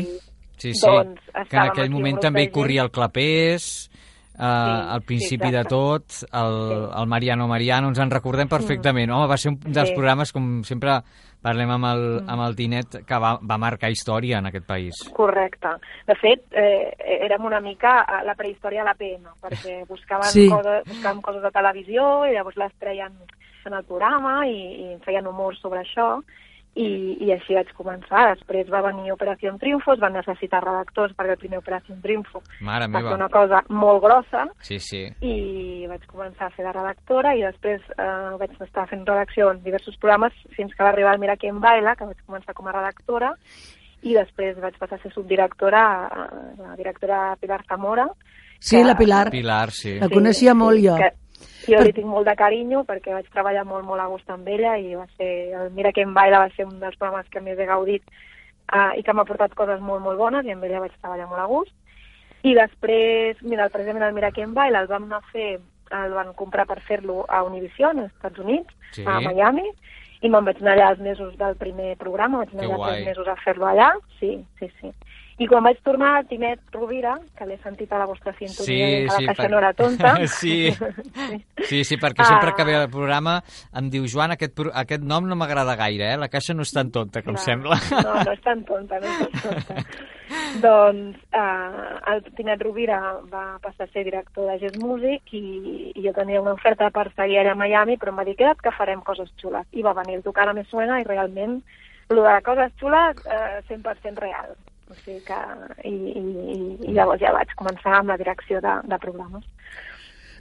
Sí, 0.57 0.74
sí. 0.76 0.86
Doncs 0.88 1.20
que 1.49 1.57
en 1.57 1.64
aquell 1.64 1.89
moment 1.89 2.20
també 2.22 2.41
de 2.41 2.43
hi 2.43 2.47
gent. 2.51 2.53
corria 2.55 2.84
el 2.84 2.91
Clapés, 2.91 3.89
eh, 4.38 4.43
al 4.43 5.01
principi 5.01 5.49
de 5.49 5.64
exacte. 5.64 5.70
tot, 5.70 6.20
el, 6.32 6.89
el 7.01 7.07
Mariano 7.07 7.47
Mariano, 7.47 7.88
ens 7.88 7.99
en 7.99 8.11
recordem 8.11 8.47
perfectament. 8.47 9.11
Home, 9.11 9.28
va 9.28 9.38
ser 9.38 9.51
un 9.53 9.59
dels 9.66 9.89
Sí. 9.89 9.95
programes, 9.95 10.32
com 10.32 10.61
sempre 10.64 10.99
parlem 11.44 11.70
amb 11.76 11.86
el, 11.91 12.04
amb 12.26 12.46
el 12.48 12.56
Tinet, 12.56 13.02
que 13.06 13.20
va, 13.20 13.36
va 13.44 13.58
marcar 13.62 13.91
història 13.91 14.39
en 14.39 14.48
aquest 14.50 14.66
país. 14.66 15.02
Correcte. 15.14 15.76
De 16.08 16.16
fet, 16.22 16.46
eh, 16.56 16.94
érem 17.28 17.46
una 17.46 17.60
mica 17.62 18.00
a 18.08 18.24
la 18.24 18.36
prehistòria 18.39 18.82
de 18.82 18.89
la 18.89 18.96
PM, 18.96 19.28
perquè 19.44 19.82
buscaven, 19.91 20.32
Sí. 20.32 20.48
coses, 20.50 20.88
buscaven 20.88 21.22
coses 21.22 21.44
de 21.44 21.52
televisió 21.52 22.26
i 22.26 22.34
llavors 22.38 22.58
les 22.58 22.74
treien 22.80 23.14
en 23.66 23.74
el 23.78 23.84
programa 23.88 24.41
i, 24.48 24.58
i 24.88 24.98
feien 25.06 25.28
humor 25.28 25.56
sobre 25.60 25.84
això 25.84 26.18
i, 26.76 27.18
i 27.22 27.32
així 27.32 27.54
vaig 27.54 27.70
començar. 27.78 28.24
Després 28.36 28.70
va 28.74 28.82
venir 28.82 29.12
Operació 29.14 29.52
Triunfo, 29.62 29.94
es 29.94 30.00
van 30.02 30.14
necessitar 30.18 30.64
redactors 30.64 31.14
perquè 31.14 31.36
el 31.36 31.42
primer 31.42 31.60
Operació 31.62 31.96
Triunfo 32.02 32.42
Mare 32.62 32.88
va 32.90 33.02
ser 33.06 33.14
una 33.14 33.30
cosa 33.30 33.60
molt 33.70 34.02
grossa 34.04 34.48
Sí, 34.66 34.80
sí. 34.80 35.04
i 35.22 35.86
vaig 35.90 36.06
començar 36.10 36.48
a 36.48 36.56
fer 36.56 36.66
de 36.66 36.72
redactora 36.74 37.36
i 37.38 37.44
després 37.46 37.82
eh, 37.98 38.34
vaig 38.40 38.58
estar 38.66 38.88
fent 38.90 39.06
redacció 39.06 39.52
en 39.54 39.62
diversos 39.64 39.98
programes 40.02 40.34
fins 40.58 40.74
que 40.74 40.84
va 40.84 40.90
arribar 40.90 41.14
el 41.14 41.22
Mira 41.22 41.38
qui 41.38 41.48
em 41.54 41.60
baila, 41.62 41.96
que 41.96 42.06
vaig 42.10 42.18
començar 42.26 42.54
com 42.58 42.68
a 42.68 42.74
redactora 42.76 43.36
i 44.04 44.14
després 44.18 44.58
vaig 44.60 44.76
passar 44.82 44.98
a 44.98 45.02
ser 45.04 45.14
subdirectora, 45.14 45.84
eh, 46.10 46.56
la 46.60 46.76
directora 46.76 47.36
Pilar 47.40 47.62
Zamora. 47.70 48.08
Sí, 48.60 48.78
que- 48.78 48.84
la 48.84 48.98
Pilar. 48.98 49.30
Pilar, 49.32 49.72
sí. 49.72 50.00
La 50.00 50.10
coneixia 50.10 50.54
molt 50.54 50.80
jo. 50.84 50.96
Que 50.98 51.12
jo 51.68 51.80
li 51.84 51.93
tinc 51.93 52.07
molt 52.07 52.28
de 52.28 52.36
carinyo 52.36 52.84
perquè 52.88 53.14
vaig 53.14 53.30
treballar 53.32 53.66
molt, 53.66 53.86
molt 53.86 54.01
a 54.01 54.07
gust 54.11 54.30
amb 54.30 54.47
ella 54.47 54.78
i 54.78 54.95
va 54.95 55.05
ser, 55.18 55.30
el 55.55 55.72
Mira 55.72 55.91
qui 55.91 56.01
em 56.01 56.14
baila 56.14 56.39
va 56.45 56.49
ser 56.55 56.66
un 56.66 56.80
dels 56.80 56.95
programes 56.97 57.30
que 57.30 57.41
més 57.41 57.59
he 57.59 57.66
gaudit 57.70 58.03
uh, 58.74 58.91
i 58.97 59.03
que 59.03 59.14
m'ha 59.14 59.26
portat 59.26 59.53
coses 59.55 59.80
molt, 59.82 60.01
molt 60.03 60.18
bones 60.18 60.45
i 60.45 60.51
amb 60.51 60.64
ella 60.64 60.80
vaig 60.84 60.91
treballar 60.99 61.28
molt 61.30 61.41
a 61.41 61.45
gust. 61.51 61.74
I 62.43 62.53
després, 62.57 63.38
mira, 63.41 63.70
el 63.72 64.14
Mira 64.14 64.32
qui 64.32 64.41
em 64.43 64.53
baila 64.53 64.82
el 64.84 64.88
vam 64.88 65.03
anar 65.07 65.22
a 65.22 65.32
fer, 65.32 65.59
el 65.91 66.14
van 66.14 66.34
comprar 66.34 66.66
per 66.68 66.80
fer-lo 66.82 67.26
a 67.30 67.43
Univision, 67.43 67.99
als 67.99 68.11
Estats 68.11 68.39
Units, 68.39 68.74
Sí. 68.93 69.03
a 69.07 69.20
Miami, 69.22 69.64
i 70.22 70.30
me'n 70.30 70.45
vaig 70.45 70.57
anar 70.61 70.74
allà 70.76 70.89
els 70.91 70.99
mesos 70.99 71.38
del 71.38 71.55
primer 71.55 71.95
programa, 71.97 72.39
vaig 72.39 72.49
anar 72.53 72.66
Que 72.66 72.68
allà 72.74 72.78
guai. 72.78 72.91
tres 72.95 73.05
mesos 73.05 73.28
a 73.28 73.36
fer-lo 73.38 73.66
allà, 73.66 73.93
sí, 74.20 74.45
sí, 74.59 74.70
sí. 74.82 74.91
I 75.42 75.48
quan 75.50 75.64
vaig 75.66 75.80
tornar, 75.82 76.20
el 76.22 76.28
Tinet 76.30 76.60
Rovira, 76.72 77.16
que 77.38 77.46
l'he 77.50 77.58
sentit 77.64 77.92
a 77.92 77.98
la 77.98 78.06
vostra 78.06 78.34
sintonia, 78.38 78.64
Sí, 78.66 78.76
que 78.78 79.06
la 79.08 79.18
sí, 79.18 79.26
caixa 79.26 79.42
per- 79.44 79.52
no 79.52 79.58
era 79.58 79.74
tonta. 79.74 80.14
Sí. 80.28 80.70
Sí, 81.70 81.84
sí, 81.84 81.96
perquè 81.98 82.22
Ah. 82.22 82.26
sempre 82.30 82.54
que 82.56 82.64
ve 82.64 82.76
el 82.84 82.90
programa 82.90 83.42
em 83.74 83.90
diu, 83.90 84.06
Joan, 84.08 84.32
aquest, 84.36 84.60
aquest 84.74 85.02
nom 85.02 85.26
no 85.26 85.36
m'agrada 85.36 85.76
gaire, 85.76 86.12
eh? 86.14 86.18
La 86.18 86.28
caixa 86.30 86.54
no 86.54 86.62
és 86.62 86.72
tan 86.72 86.92
tonta, 86.92 87.22
com 87.24 87.34
Clar. 87.36 87.46
sembla. 87.46 87.78
No, 88.04 88.14
no 88.24 88.32
és 88.32 88.42
tan 88.42 88.64
tonta, 88.66 89.00
no 89.00 89.08
és 89.08 89.18
tan 89.20 89.42
tonta. 89.42 89.86
doncs 90.64 91.18
eh, 91.34 92.12
el 92.14 92.22
Tinet 92.36 92.62
Rovira 92.62 93.00
va 93.32 93.58
passar 93.62 93.86
a 93.88 93.92
ser 93.92 94.04
director 94.06 94.48
de 94.52 94.60
Jazz 94.60 94.78
Music 94.82 95.34
i, 95.34 95.92
i 95.96 96.04
jo 96.06 96.14
tenia 96.14 96.42
una 96.42 96.54
oferta 96.54 96.90
per 96.94 97.08
seguir 97.16 97.40
allà 97.42 97.54
a 97.54 97.60
Miami, 97.60 97.98
però 97.98 98.14
em 98.14 98.20
va 98.22 98.26
dir, 98.28 98.36
queda't 98.40 98.62
que 98.62 98.72
farem 98.78 99.02
coses 99.02 99.32
xules. 99.42 99.66
I 99.74 99.82
va 99.86 99.94
venir 99.98 100.16
el 100.20 100.24
Tocar 100.24 100.48
a 100.50 100.54
Me 100.54 100.64
Suena 100.70 101.00
i 101.02 101.08
realment 101.08 101.62
el 102.10 102.22
de 102.22 102.36
coses 102.46 102.72
xules 102.80 103.18
eh, 103.26 103.62
100% 103.70 104.20
real. 104.22 104.54
O 104.94 105.00
sigui 105.02 105.24
que, 105.26 105.39
i, 105.89 105.94
i, 105.94 106.78
i 106.86 106.94
llavors 106.94 107.22
ja 107.24 107.34
vaig 107.34 107.50
començar 107.58 107.98
amb 107.98 108.14
la 108.14 108.18
direcció 108.22 108.62
de, 108.62 108.76
de 108.86 109.00
programes. 109.02 109.44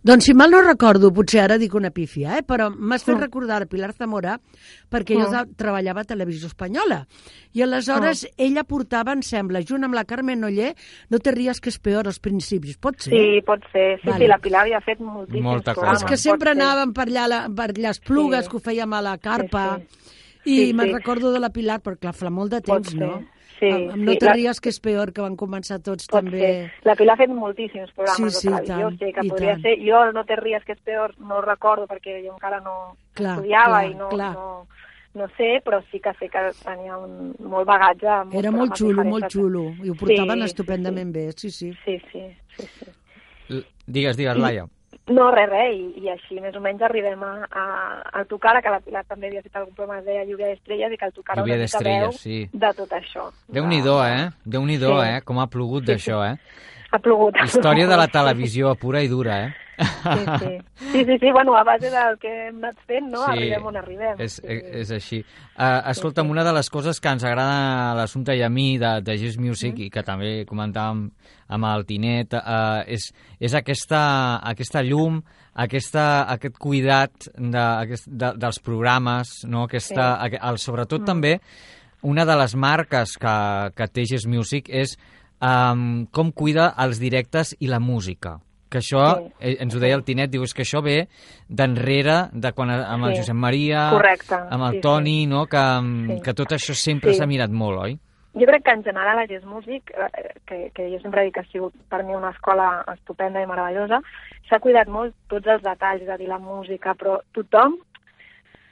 Doncs 0.02 0.24
si 0.26 0.32
mal 0.34 0.50
no 0.50 0.58
recordo, 0.66 1.12
potser 1.14 1.44
ara 1.44 1.54
dic 1.62 1.76
una 1.78 1.92
pífia, 1.94 2.32
eh? 2.40 2.42
però 2.42 2.64
m'has 2.74 3.04
fet 3.06 3.14
Mm. 3.14 3.20
recordar 3.22 3.60
a 3.62 3.66
Pilar 3.70 3.92
Zamora 3.94 4.32
perquè 4.90 5.14
Mm. 5.14 5.28
tra- 5.30 5.46
treballava 5.56 6.00
a 6.00 6.04
Televisió 6.04 6.48
Espanyola 6.48 7.06
i 7.54 7.62
aleshores 7.62 8.26
ella 8.36 8.64
portava, 8.64 9.12
em 9.12 9.22
sembla, 9.22 9.62
junt 9.62 9.84
amb 9.84 9.94
la 9.94 10.02
Carmen 10.04 10.42
Oller, 10.42 10.74
no 11.08 11.20
te 11.20 11.30
ries 11.30 11.60
que 11.60 11.70
és 11.70 11.78
peor 11.78 12.08
als 12.10 12.18
principis, 12.18 12.76
pot 12.78 12.98
ser? 12.98 13.12
Sí, 13.14 13.40
pot 13.46 13.62
ser. 13.72 14.00
Sí, 14.02 14.08
Vale. 14.08 14.24
sí, 14.24 14.28
la 14.28 14.38
Pilar 14.38 14.62
havia 14.62 14.80
fet 14.80 14.98
moltíssims 14.98 15.44
Molta 15.44 15.72
cosa. 15.74 15.86
programes. 15.86 16.02
És 16.02 16.08
que 16.10 16.16
sempre 16.16 16.50
pot 16.50 16.58
anàvem 16.60 16.92
per 16.92 17.06
allà, 17.06 17.28
la- 17.28 17.48
per 17.54 17.70
allà 17.70 17.86
les 17.88 18.00
plugues 18.00 18.44
Sí. 18.44 18.50
que 18.50 18.56
ho 18.56 18.60
fèiem 18.60 18.92
a 18.98 19.02
la 19.02 19.18
carpa 19.18 19.78
Sí, 20.42 20.50
i 20.50 20.56
Sí, 20.66 20.74
me'n 20.74 20.88
sí. 20.88 20.92
recordo 20.94 21.30
de 21.30 21.38
la 21.38 21.50
Pilar, 21.50 21.80
perquè 21.80 22.00
clar, 22.00 22.14
fa 22.14 22.28
molt 22.28 22.50
de 22.50 22.60
Pot 22.60 22.82
temps, 22.82 22.90
ser. 22.90 22.98
no? 22.98 23.22
Sí, 23.62 23.68
Amb- 23.70 23.92
amb 23.94 24.02
No 24.08 24.12
sí. 24.12 24.18
te 24.18 24.26
La- 24.26 24.32
ries 24.34 24.58
que 24.60 24.68
és 24.72 24.80
peor, 24.82 25.12
que 25.14 25.22
van 25.22 25.36
començar 25.38 25.76
tots 25.78 26.08
Pot 26.10 26.18
també... 26.24 26.40
ser. 26.40 26.72
La 26.82 26.96
Pilar 26.98 27.14
ha 27.14 27.20
fet 27.22 27.30
moltíssims 27.30 27.92
programes 27.94 28.34
Sí, 28.40 28.48
sí, 28.48 28.50
i 28.50 28.66
tant, 28.66 28.82
o 28.82 28.90
sigui 28.96 29.12
que 29.14 29.22
i 29.22 29.30
podria 29.30 29.52
tant. 29.54 29.62
ser... 29.62 29.76
Jo 29.86 30.00
el 30.08 30.12
No 30.16 30.24
te 30.26 30.34
ries 30.40 30.64
que 30.66 30.72
és 30.74 30.80
peor 30.82 31.14
no 31.20 31.36
ho 31.38 31.42
recordo 31.46 31.86
perquè 31.86 32.16
jo 32.26 32.32
encara 32.34 32.58
no 32.60 32.96
Clar, 33.14 33.36
estudiava 33.38 33.80
clar, 33.84 33.90
i 33.90 33.94
no, 33.94 34.08
clar. 34.08 34.32
no, 34.34 34.66
no 35.14 35.28
sé, 35.36 35.60
però 35.64 35.78
sí 35.92 36.00
que 36.00 36.10
sé 36.18 36.28
que 36.28 36.42
tenia 36.64 36.96
un 36.98 37.34
molt 37.38 37.66
bagatge. 37.68 38.08
amb 38.08 38.32
molts 38.32 38.38
Era 38.42 38.50
molt 38.50 38.74
xulo, 38.74 38.90
diferents. 39.04 39.10
molt 39.12 39.30
xulo, 39.30 39.64
i 39.84 39.90
ho 39.90 39.94
portaven 39.94 40.38
Sí, 40.42 40.44
estupendament 40.50 41.12
bé, 41.14 41.30
sí, 41.36 41.50
sí. 41.50 41.70
Sí, 41.84 41.98
sí, 42.10 42.22
sí, 42.56 42.66
sí. 42.80 42.90
L- 43.50 43.64
Digues, 43.86 44.16
digues, 44.16 44.36
Laia. 44.38 44.66
No, 45.10 45.32
res, 45.34 45.48
res, 45.50 45.72
i, 45.74 46.04
i 46.04 46.10
així 46.12 46.38
més 46.40 46.54
o 46.54 46.60
menys 46.62 46.82
arribem 46.86 47.22
a, 47.26 47.32
a, 47.50 47.64
a 48.20 48.24
tocar, 48.30 48.54
que 48.62 48.70
la 48.70 48.78
Pilar 48.84 49.02
també 49.08 49.26
havia 49.32 49.42
fet 49.42 49.56
algun 49.58 49.74
programa 49.74 49.98
es 49.98 50.06
deia 50.06 50.22
Lluvia 50.28 50.52
d'Estrelles 50.52 50.92
i 50.94 50.98
que 51.00 51.08
el 51.08 51.12
tocar 51.16 51.36
Lluvia 51.40 51.56
una 51.58 51.64
mica 51.66 51.80
veu 51.88 52.12
sí. 52.14 52.38
de 52.52 52.70
tot 52.78 52.92
això. 52.94 53.24
Déu-n'hi-do, 53.50 53.96
eh? 54.06 54.28
Déu-n'hi-do, 54.46 54.92
Sí. 55.00 55.08
eh? 55.08 55.20
Com 55.26 55.40
ha 55.42 55.48
plogut 55.50 55.82
Sí, 55.82 55.90
d'això, 55.90 56.20
eh? 56.30 56.36
Ha 56.92 56.98
plogut. 57.02 57.34
Història 57.42 57.88
de 57.90 57.96
la 57.98 58.06
televisió 58.18 58.76
pura 58.76 59.02
i 59.02 59.08
dura, 59.10 59.40
eh? 59.48 59.52
Sí, 59.78 60.24
sí. 60.38 60.52
Sí, 60.92 61.04
sí, 61.04 61.16
sí, 61.18 61.30
bueno, 61.32 61.56
a 61.56 61.62
base 61.64 61.88
del 61.90 62.18
que 62.20 62.30
hem 62.48 62.58
anat 62.62 62.78
fent, 62.86 63.06
no? 63.10 63.22
Sí, 63.24 63.30
Arribem 63.32 63.66
on 63.70 63.76
arribem. 63.80 64.20
És, 64.20 64.36
és 64.44 64.90
així. 64.92 65.20
Uh, 65.56 65.80
escolta'm, 65.90 66.28
una 66.30 66.44
de 66.44 66.52
les 66.52 66.68
coses 66.70 67.00
que 67.00 67.08
ens 67.08 67.24
agrada 67.24 67.90
a 67.90 67.94
l'assumpte 67.96 68.36
i 68.36 68.42
a 68.44 68.50
mi 68.52 68.76
de, 68.78 69.00
de 69.02 69.16
Just 69.18 69.40
Music 69.40 69.74
Mm. 69.78 69.86
i 69.86 69.90
que 69.90 70.02
també 70.02 70.32
comentàvem 70.48 71.06
amb 71.48 71.64
el 71.70 71.84
Tinet 71.88 72.34
uh, 72.34 72.82
és, 72.86 73.08
és 73.40 73.54
aquesta, 73.54 74.02
aquesta 74.42 74.82
llum, 74.84 75.22
aquesta, 75.54 76.04
aquest 76.34 76.56
cuidat 76.58 77.28
de, 77.36 77.58
aquest, 77.62 78.08
de, 78.08 78.32
dels 78.36 78.58
programes, 78.60 79.42
no? 79.48 79.64
aquesta, 79.64 80.18
Sí. 80.24 80.30
sí. 80.36 80.42
el, 80.42 80.58
sobretot 80.58 81.00
Mm. 81.02 81.06
també 81.06 81.40
una 82.02 82.24
de 82.26 82.36
les 82.36 82.54
marques 82.56 83.16
que, 83.16 83.36
que 83.76 83.86
té 83.88 84.04
Just 84.10 84.26
Music 84.26 84.68
és 84.68 84.96
um, 85.40 86.06
com 86.10 86.32
cuida 86.32 86.74
els 86.78 86.98
directes 86.98 87.54
i 87.60 87.68
la 87.68 87.78
música 87.80 88.40
que 88.72 88.78
això, 88.80 89.02
Sí. 89.20 89.32
eh, 89.40 89.56
ens 89.60 89.74
ho 89.76 89.78
deia 89.82 89.94
el 89.94 90.02
Tinet, 90.04 90.30
diu, 90.32 90.42
és 90.42 90.54
que 90.56 90.62
això 90.64 90.80
ve 90.82 91.06
d'enrere, 91.48 92.30
de 92.32 92.52
quan 92.56 92.70
amb 92.70 93.04
el 93.04 93.12
Sí. 93.14 93.20
Josep 93.20 93.36
Maria, 93.36 93.90
Correcte, 93.92 94.34
amb 94.34 94.64
el 94.64 94.72
sí, 94.78 94.80
Toni, 94.80 95.26
no? 95.26 95.44
que, 95.46 95.58
Sí. 96.16 96.20
que 96.24 96.34
tot 96.34 96.48
això 96.56 96.74
sempre 96.74 97.12
Sí. 97.12 97.18
s'ha 97.20 97.26
mirat 97.26 97.50
molt, 97.50 97.78
oi? 97.78 97.98
Jo 98.34 98.46
crec 98.46 98.64
que 98.64 98.70
en 98.72 98.82
general 98.82 99.16
la 99.18 99.26
Jazz 99.26 99.44
Music, 99.44 99.90
eh, 99.94 100.32
que, 100.46 100.70
que 100.74 100.88
jo 100.90 100.98
sempre 101.02 101.22
dic 101.24 101.34
que 101.34 101.40
ha 101.40 101.44
sigut 101.52 101.74
per 101.90 102.02
mi 102.02 102.14
una 102.14 102.30
escola 102.30 102.82
estupenda 102.94 103.42
i 103.42 103.46
meravellosa, 103.46 104.00
s'ha 104.48 104.58
cuidat 104.58 104.88
molt 104.88 105.14
tots 105.28 105.46
els 105.46 105.60
detalls, 105.62 106.08
a 106.08 106.16
dir, 106.16 106.28
la 106.28 106.38
música, 106.38 106.94
però 106.94 107.20
tothom, 107.34 107.76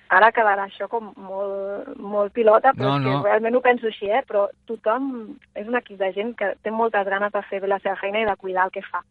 ara 0.09 0.33
quedarà 0.33 0.65
això 0.65 0.89
com 0.89 1.13
molt, 1.17 1.95
molt 1.99 2.33
pilota, 2.33 2.73
però 2.73 2.89
No, 2.89 2.97
és 2.97 3.05
que 3.05 3.11
no. 3.11 3.23
realment 3.23 3.55
ho 3.57 3.61
penso 3.61 3.87
així, 3.87 4.07
eh? 4.11 4.25
però 4.27 4.49
tothom 4.67 5.37
és 5.55 5.69
un 5.69 5.77
equip 5.77 5.99
de 5.99 6.13
gent 6.15 6.35
que 6.37 6.55
té 6.63 6.71
moltes 6.71 7.05
ganes 7.07 7.31
de 7.31 7.43
fer 7.43 7.61
bé 7.61 7.69
la 7.69 7.79
seva 7.81 7.97
feina 7.97 8.19
i 8.21 8.25
de 8.25 8.37
cuidar 8.37 8.65
el 8.65 8.71
que 8.73 8.83
fa. 8.83 9.03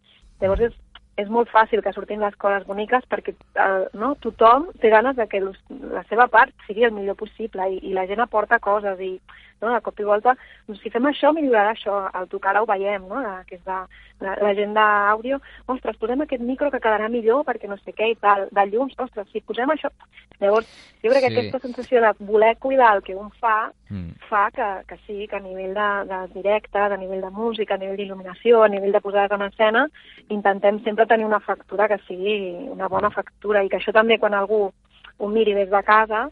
Llavors 0.41 0.69
és, 0.69 0.77
és 1.19 1.29
molt 1.29 1.51
fàcil 1.51 1.83
que 1.83 1.93
surtin 1.95 2.23
les 2.23 2.35
coses 2.39 2.65
boniques 2.67 3.05
perquè 3.11 3.33
eh, 3.35 3.85
no, 3.99 4.13
tothom 4.23 4.69
té 4.81 4.91
ganes 4.93 5.17
de 5.19 5.27
que 5.27 5.41
la 5.43 6.03
seva 6.09 6.29
part 6.31 6.53
sigui 6.67 6.87
el 6.87 6.95
millor 6.95 7.19
possible 7.19 7.67
i, 7.73 7.81
i 7.89 7.95
la 7.97 8.07
gent 8.07 8.23
aporta 8.23 8.61
coses 8.63 9.01
i 9.03 9.17
no, 9.62 9.74
de 9.74 9.82
cop 9.86 9.99
i 9.99 10.07
volta, 10.07 10.36
doncs, 10.68 10.82
si 10.84 10.89
fem 10.93 11.05
això 11.10 11.34
millorarà 11.36 11.74
això, 11.76 11.97
al 12.14 12.28
tocar 12.32 12.55
ho 12.60 12.66
veiem, 12.70 13.07
no? 13.07 13.22
la, 13.22 13.43
que 13.47 13.55
és 13.57 13.64
de, 13.66 13.80
la, 14.22 14.36
la 14.41 14.53
gent 14.55 14.74
d'àudio, 14.76 15.39
ostres, 15.68 15.97
posem 15.97 16.22
aquest 16.22 16.41
micro 16.43 16.72
que 16.72 16.80
quedarà 16.84 17.10
millor 17.10 17.45
perquè 17.47 17.68
no 17.68 17.78
sé 17.78 17.93
què 17.95 18.12
i 18.12 18.16
tal, 18.16 18.47
de 18.51 18.66
llums, 18.72 18.95
ostres, 18.97 19.28
si 19.32 19.41
posem 19.41 19.70
això... 19.76 19.91
Llavors, 20.39 20.68
jo 21.03 21.10
crec 21.12 21.26
que 21.26 21.30
Sí. 21.30 21.38
aquesta 21.38 21.60
sensació 21.60 21.99
de 22.01 22.14
voler 22.20 22.55
cuidar 22.57 22.95
el 22.95 23.03
que 23.03 23.16
un 23.16 23.30
fa, 23.41 23.72
Mm. 23.89 24.12
fa 24.30 24.51
que, 24.51 24.86
que 24.88 24.97
sí, 25.07 25.28
que 25.28 25.36
a 25.36 25.39
nivell 25.39 25.74
de, 25.74 25.89
de 26.05 26.20
directe, 26.36 26.78
a 26.78 26.95
nivell 26.95 27.22
de 27.22 27.32
música, 27.32 27.74
a 27.74 27.78
nivell 27.78 27.97
d'il·luminació, 27.97 28.62
a 28.64 28.68
nivell 28.70 28.91
de 28.93 29.01
posades 29.01 29.32
en 29.32 29.41
escena, 29.41 29.88
intentem 30.30 30.78
sempre 30.84 31.07
tenir 31.07 31.26
una 31.26 31.39
factura 31.39 31.88
que 31.88 31.97
sigui 32.07 32.70
una 32.70 32.88
bona 32.88 33.10
factura 33.10 33.64
i 33.64 33.70
que 33.70 33.78
això 33.78 33.91
també 33.91 34.20
quan 34.20 34.36
algú 34.38 34.72
ho 35.18 35.28
miri 35.28 35.55
des 35.57 35.72
de 35.72 35.82
casa 35.84 36.30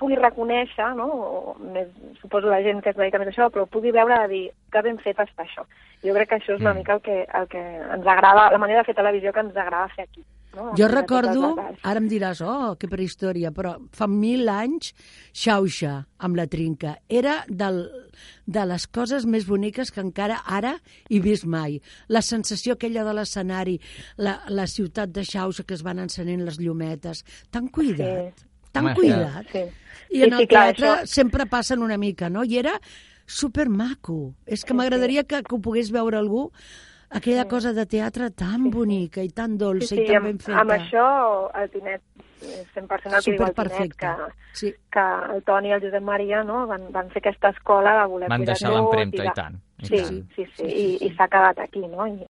pugui 0.00 0.16
reconèixer, 0.16 0.88
no? 0.96 1.06
o 1.12 1.54
més, 1.60 1.92
suposo 2.22 2.48
la 2.48 2.62
gent 2.64 2.80
que 2.82 2.94
es 2.94 2.96
dedica 2.98 3.20
més 3.20 3.28
a 3.28 3.34
això, 3.34 3.50
però 3.52 3.66
pugui 3.68 3.92
veure 3.92 4.16
de 4.24 4.28
dir 4.32 4.42
que 4.72 4.82
ben 4.86 4.98
fet 5.04 5.20
està 5.20 5.44
això. 5.44 5.66
Jo 6.00 6.16
crec 6.16 6.30
que 6.32 6.38
això 6.40 6.56
és 6.56 6.60
una 6.64 6.72
Mm. 6.72 6.78
mica 6.80 6.94
el 6.96 7.02
que, 7.04 7.22
el 7.28 7.48
que 7.52 7.60
ens 7.60 8.06
agrada, 8.06 8.50
la 8.50 8.58
manera 8.58 8.80
de 8.80 8.88
fer 8.88 8.96
televisió 8.96 9.32
que 9.36 9.40
ens 9.44 9.56
agrada 9.56 9.88
fer 9.94 10.08
aquí. 10.08 10.24
No? 10.56 10.72
Jo 10.74 10.88
recordo, 10.90 11.52
ara 11.86 12.00
em 12.00 12.08
diràs, 12.10 12.40
oh, 12.42 12.74
que 12.74 12.88
prehistòria, 12.90 13.52
però 13.54 13.76
fa 13.94 14.08
mil 14.10 14.48
anys, 14.50 14.94
Xauxa, 15.32 15.92
amb 16.18 16.34
la 16.34 16.48
trinca, 16.50 16.96
era 17.08 17.44
del, 17.46 17.84
de 18.50 18.64
les 18.66 18.88
coses 18.90 19.26
més 19.30 19.46
boniques 19.46 19.92
que 19.94 20.02
encara 20.02 20.40
ara 20.44 20.72
he 21.08 21.20
vist 21.22 21.46
mai. 21.46 21.78
La 22.08 22.22
sensació 22.26 22.74
aquella 22.74 23.04
de 23.06 23.14
l'escenari, 23.14 23.78
la, 24.18 24.40
la 24.48 24.66
ciutat 24.66 25.12
de 25.14 25.22
Xauxa 25.22 25.62
que 25.62 25.74
es 25.78 25.84
van 25.86 26.02
encenent 26.02 26.42
les 26.42 26.58
llumetes, 26.58 27.22
tan 27.54 27.68
cuidat, 27.68 28.34
sí. 28.34 28.49
Tan 28.72 28.86
Home, 28.86 28.94
cuidat. 28.94 29.46
Sí. 29.52 29.58
I 30.10 30.16
Sí, 30.16 30.22
en 30.24 30.32
el 30.32 30.38
sí, 30.40 30.46
clar, 30.48 30.64
teatre 30.74 30.88
això- 30.88 31.06
sempre 31.06 31.46
passen 31.46 31.82
una 31.82 31.96
mica, 31.96 32.28
no? 32.28 32.42
I 32.44 32.58
era 32.58 32.72
supermaco. 33.26 34.34
És 34.46 34.64
que 34.64 34.74
m'agradaria 34.74 35.22
que, 35.24 35.42
que 35.42 35.54
ho 35.54 35.60
pogués 35.62 35.90
veure 35.94 36.18
algú, 36.18 36.50
aquella 37.10 37.46
cosa 37.48 37.72
de 37.72 37.86
teatre 37.86 38.30
tan 38.30 38.68
bonica 38.70 39.22
i 39.22 39.30
tan 39.30 39.56
dolça 39.58 39.94
i 39.96 40.04
tan 40.06 40.16
amb, 40.20 40.26
ben 40.26 40.38
feta. 40.38 40.60
amb 40.60 40.70
això 40.76 41.06
el 41.62 41.70
Tinet, 41.70 42.02
eh, 42.42 42.64
100% 42.74 43.14
el 43.16 43.24
que 43.24 43.32
diu 43.32 43.46
el 43.46 43.54
Tinet, 43.54 43.94
que, 43.96 44.12
sí. 44.52 44.74
que 44.90 45.06
el 45.34 45.42
Toni 45.44 45.68
i 45.68 45.72
el 45.72 45.80
Josep 45.82 46.02
Maria 46.02 46.42
no, 46.44 46.66
van, 46.66 46.90
van 46.92 47.10
fer 47.10 47.22
aquesta 47.22 47.50
escola 47.50 47.96
de 48.02 48.06
voler 48.12 48.28
Van 48.28 48.40
cuidar 48.44 48.54
deixar 48.54 48.72
l'empremta, 48.74 49.22
de- 49.22 49.28
i 49.28 49.32
tant, 49.34 49.60
i 49.80 49.86
sí, 49.86 49.96
tant. 49.96 50.22
sí, 50.36 50.46
sí, 50.56 50.64
i, 50.66 50.86
i 51.06 51.14
s'ha 51.16 51.28
quedat 51.28 51.58
aquí, 51.66 51.86
no? 51.86 52.06
I, 52.06 52.26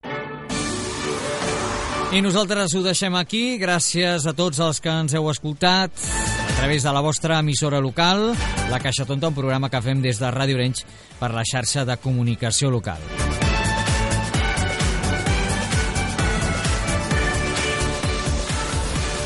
I 2.11 2.19
nosaltres 2.27 2.73
ho 2.75 2.81
deixem 2.83 3.15
aquí. 3.15 3.55
Gràcies 3.61 4.25
a 4.27 4.33
tots 4.35 4.59
els 4.59 4.81
que 4.83 4.91
ens 4.91 5.13
heu 5.15 5.29
escoltat 5.31 5.95
a 5.95 6.55
través 6.57 6.83
de 6.83 6.91
la 6.91 7.03
vostra 7.07 7.37
emissora 7.39 7.79
local, 7.79 8.33
La 8.69 8.81
Caixa 8.83 9.05
Tonta, 9.07 9.29
un 9.31 9.37
programa 9.37 9.71
que 9.71 9.79
fem 9.81 10.01
des 10.03 10.19
de 10.19 10.27
Ràdio 10.35 10.59
Orenys 10.59 10.83
per 11.21 11.31
la 11.31 11.45
xarxa 11.47 11.85
de 11.87 11.95
comunicació 12.03 12.73
local. 12.75 12.99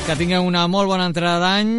Que 0.04 0.16
tingueu 0.20 0.44
una 0.44 0.66
molt 0.68 0.92
bona 0.92 1.06
entrada 1.08 1.40
d'any 1.40 1.72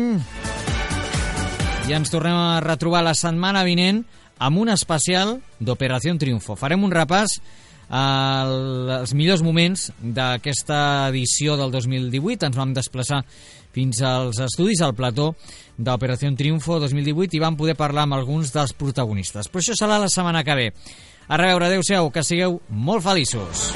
i 1.86 1.94
ens 1.94 2.10
tornem 2.10 2.34
a 2.34 2.64
retrobar 2.66 3.04
la 3.06 3.14
setmana 3.14 3.62
vinent 3.62 4.02
amb 4.42 4.58
un 4.58 4.74
especial 4.74 5.38
d'Operació 5.62 6.18
Triunfo. 6.18 6.58
Farem 6.58 6.82
un 6.82 6.98
repàs 6.98 7.38
als 7.90 9.14
millors 9.14 9.44
moments 9.46 9.92
d'aquesta 10.02 11.10
edició 11.10 11.58
del 11.60 11.72
2018. 11.72 12.50
Ens 12.50 12.58
vam 12.58 12.74
desplaçar 12.74 13.24
fins 13.76 14.02
als 14.02 14.40
estudis, 14.40 14.82
al 14.82 14.96
plató 14.96 15.34
d'Operació 15.78 16.32
Triunfo 16.38 16.80
2018 16.80 17.36
i 17.36 17.44
vam 17.44 17.58
poder 17.60 17.76
parlar 17.76 18.06
amb 18.08 18.16
alguns 18.18 18.54
dels 18.56 18.74
protagonistes. 18.74 19.50
Però 19.52 19.64
això 19.64 19.76
serà 19.76 20.00
la 20.00 20.10
setmana 20.12 20.44
que 20.48 20.56
ve. 20.56 20.70
A 21.28 21.38
reveure, 21.42 21.68
adeu-siau, 21.68 22.12
que 22.14 22.24
sigueu 22.24 22.60
molt 22.70 23.04
feliços. 23.04 23.72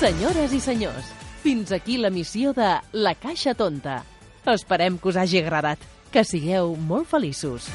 Senyores 0.00 0.52
i 0.52 0.60
senyors, 0.60 1.12
fins 1.44 1.72
aquí 1.72 1.96
la 2.00 2.10
missió 2.10 2.52
de 2.56 2.74
La 2.92 3.14
Caixa 3.14 3.54
Tonta. 3.54 4.02
Esperem 4.46 4.98
que 4.98 5.08
us 5.08 5.16
hagi 5.16 5.40
agradat. 5.42 5.80
Que 6.12 6.24
sigueu 6.24 6.76
molt 6.76 7.08
feliços. 7.10 7.66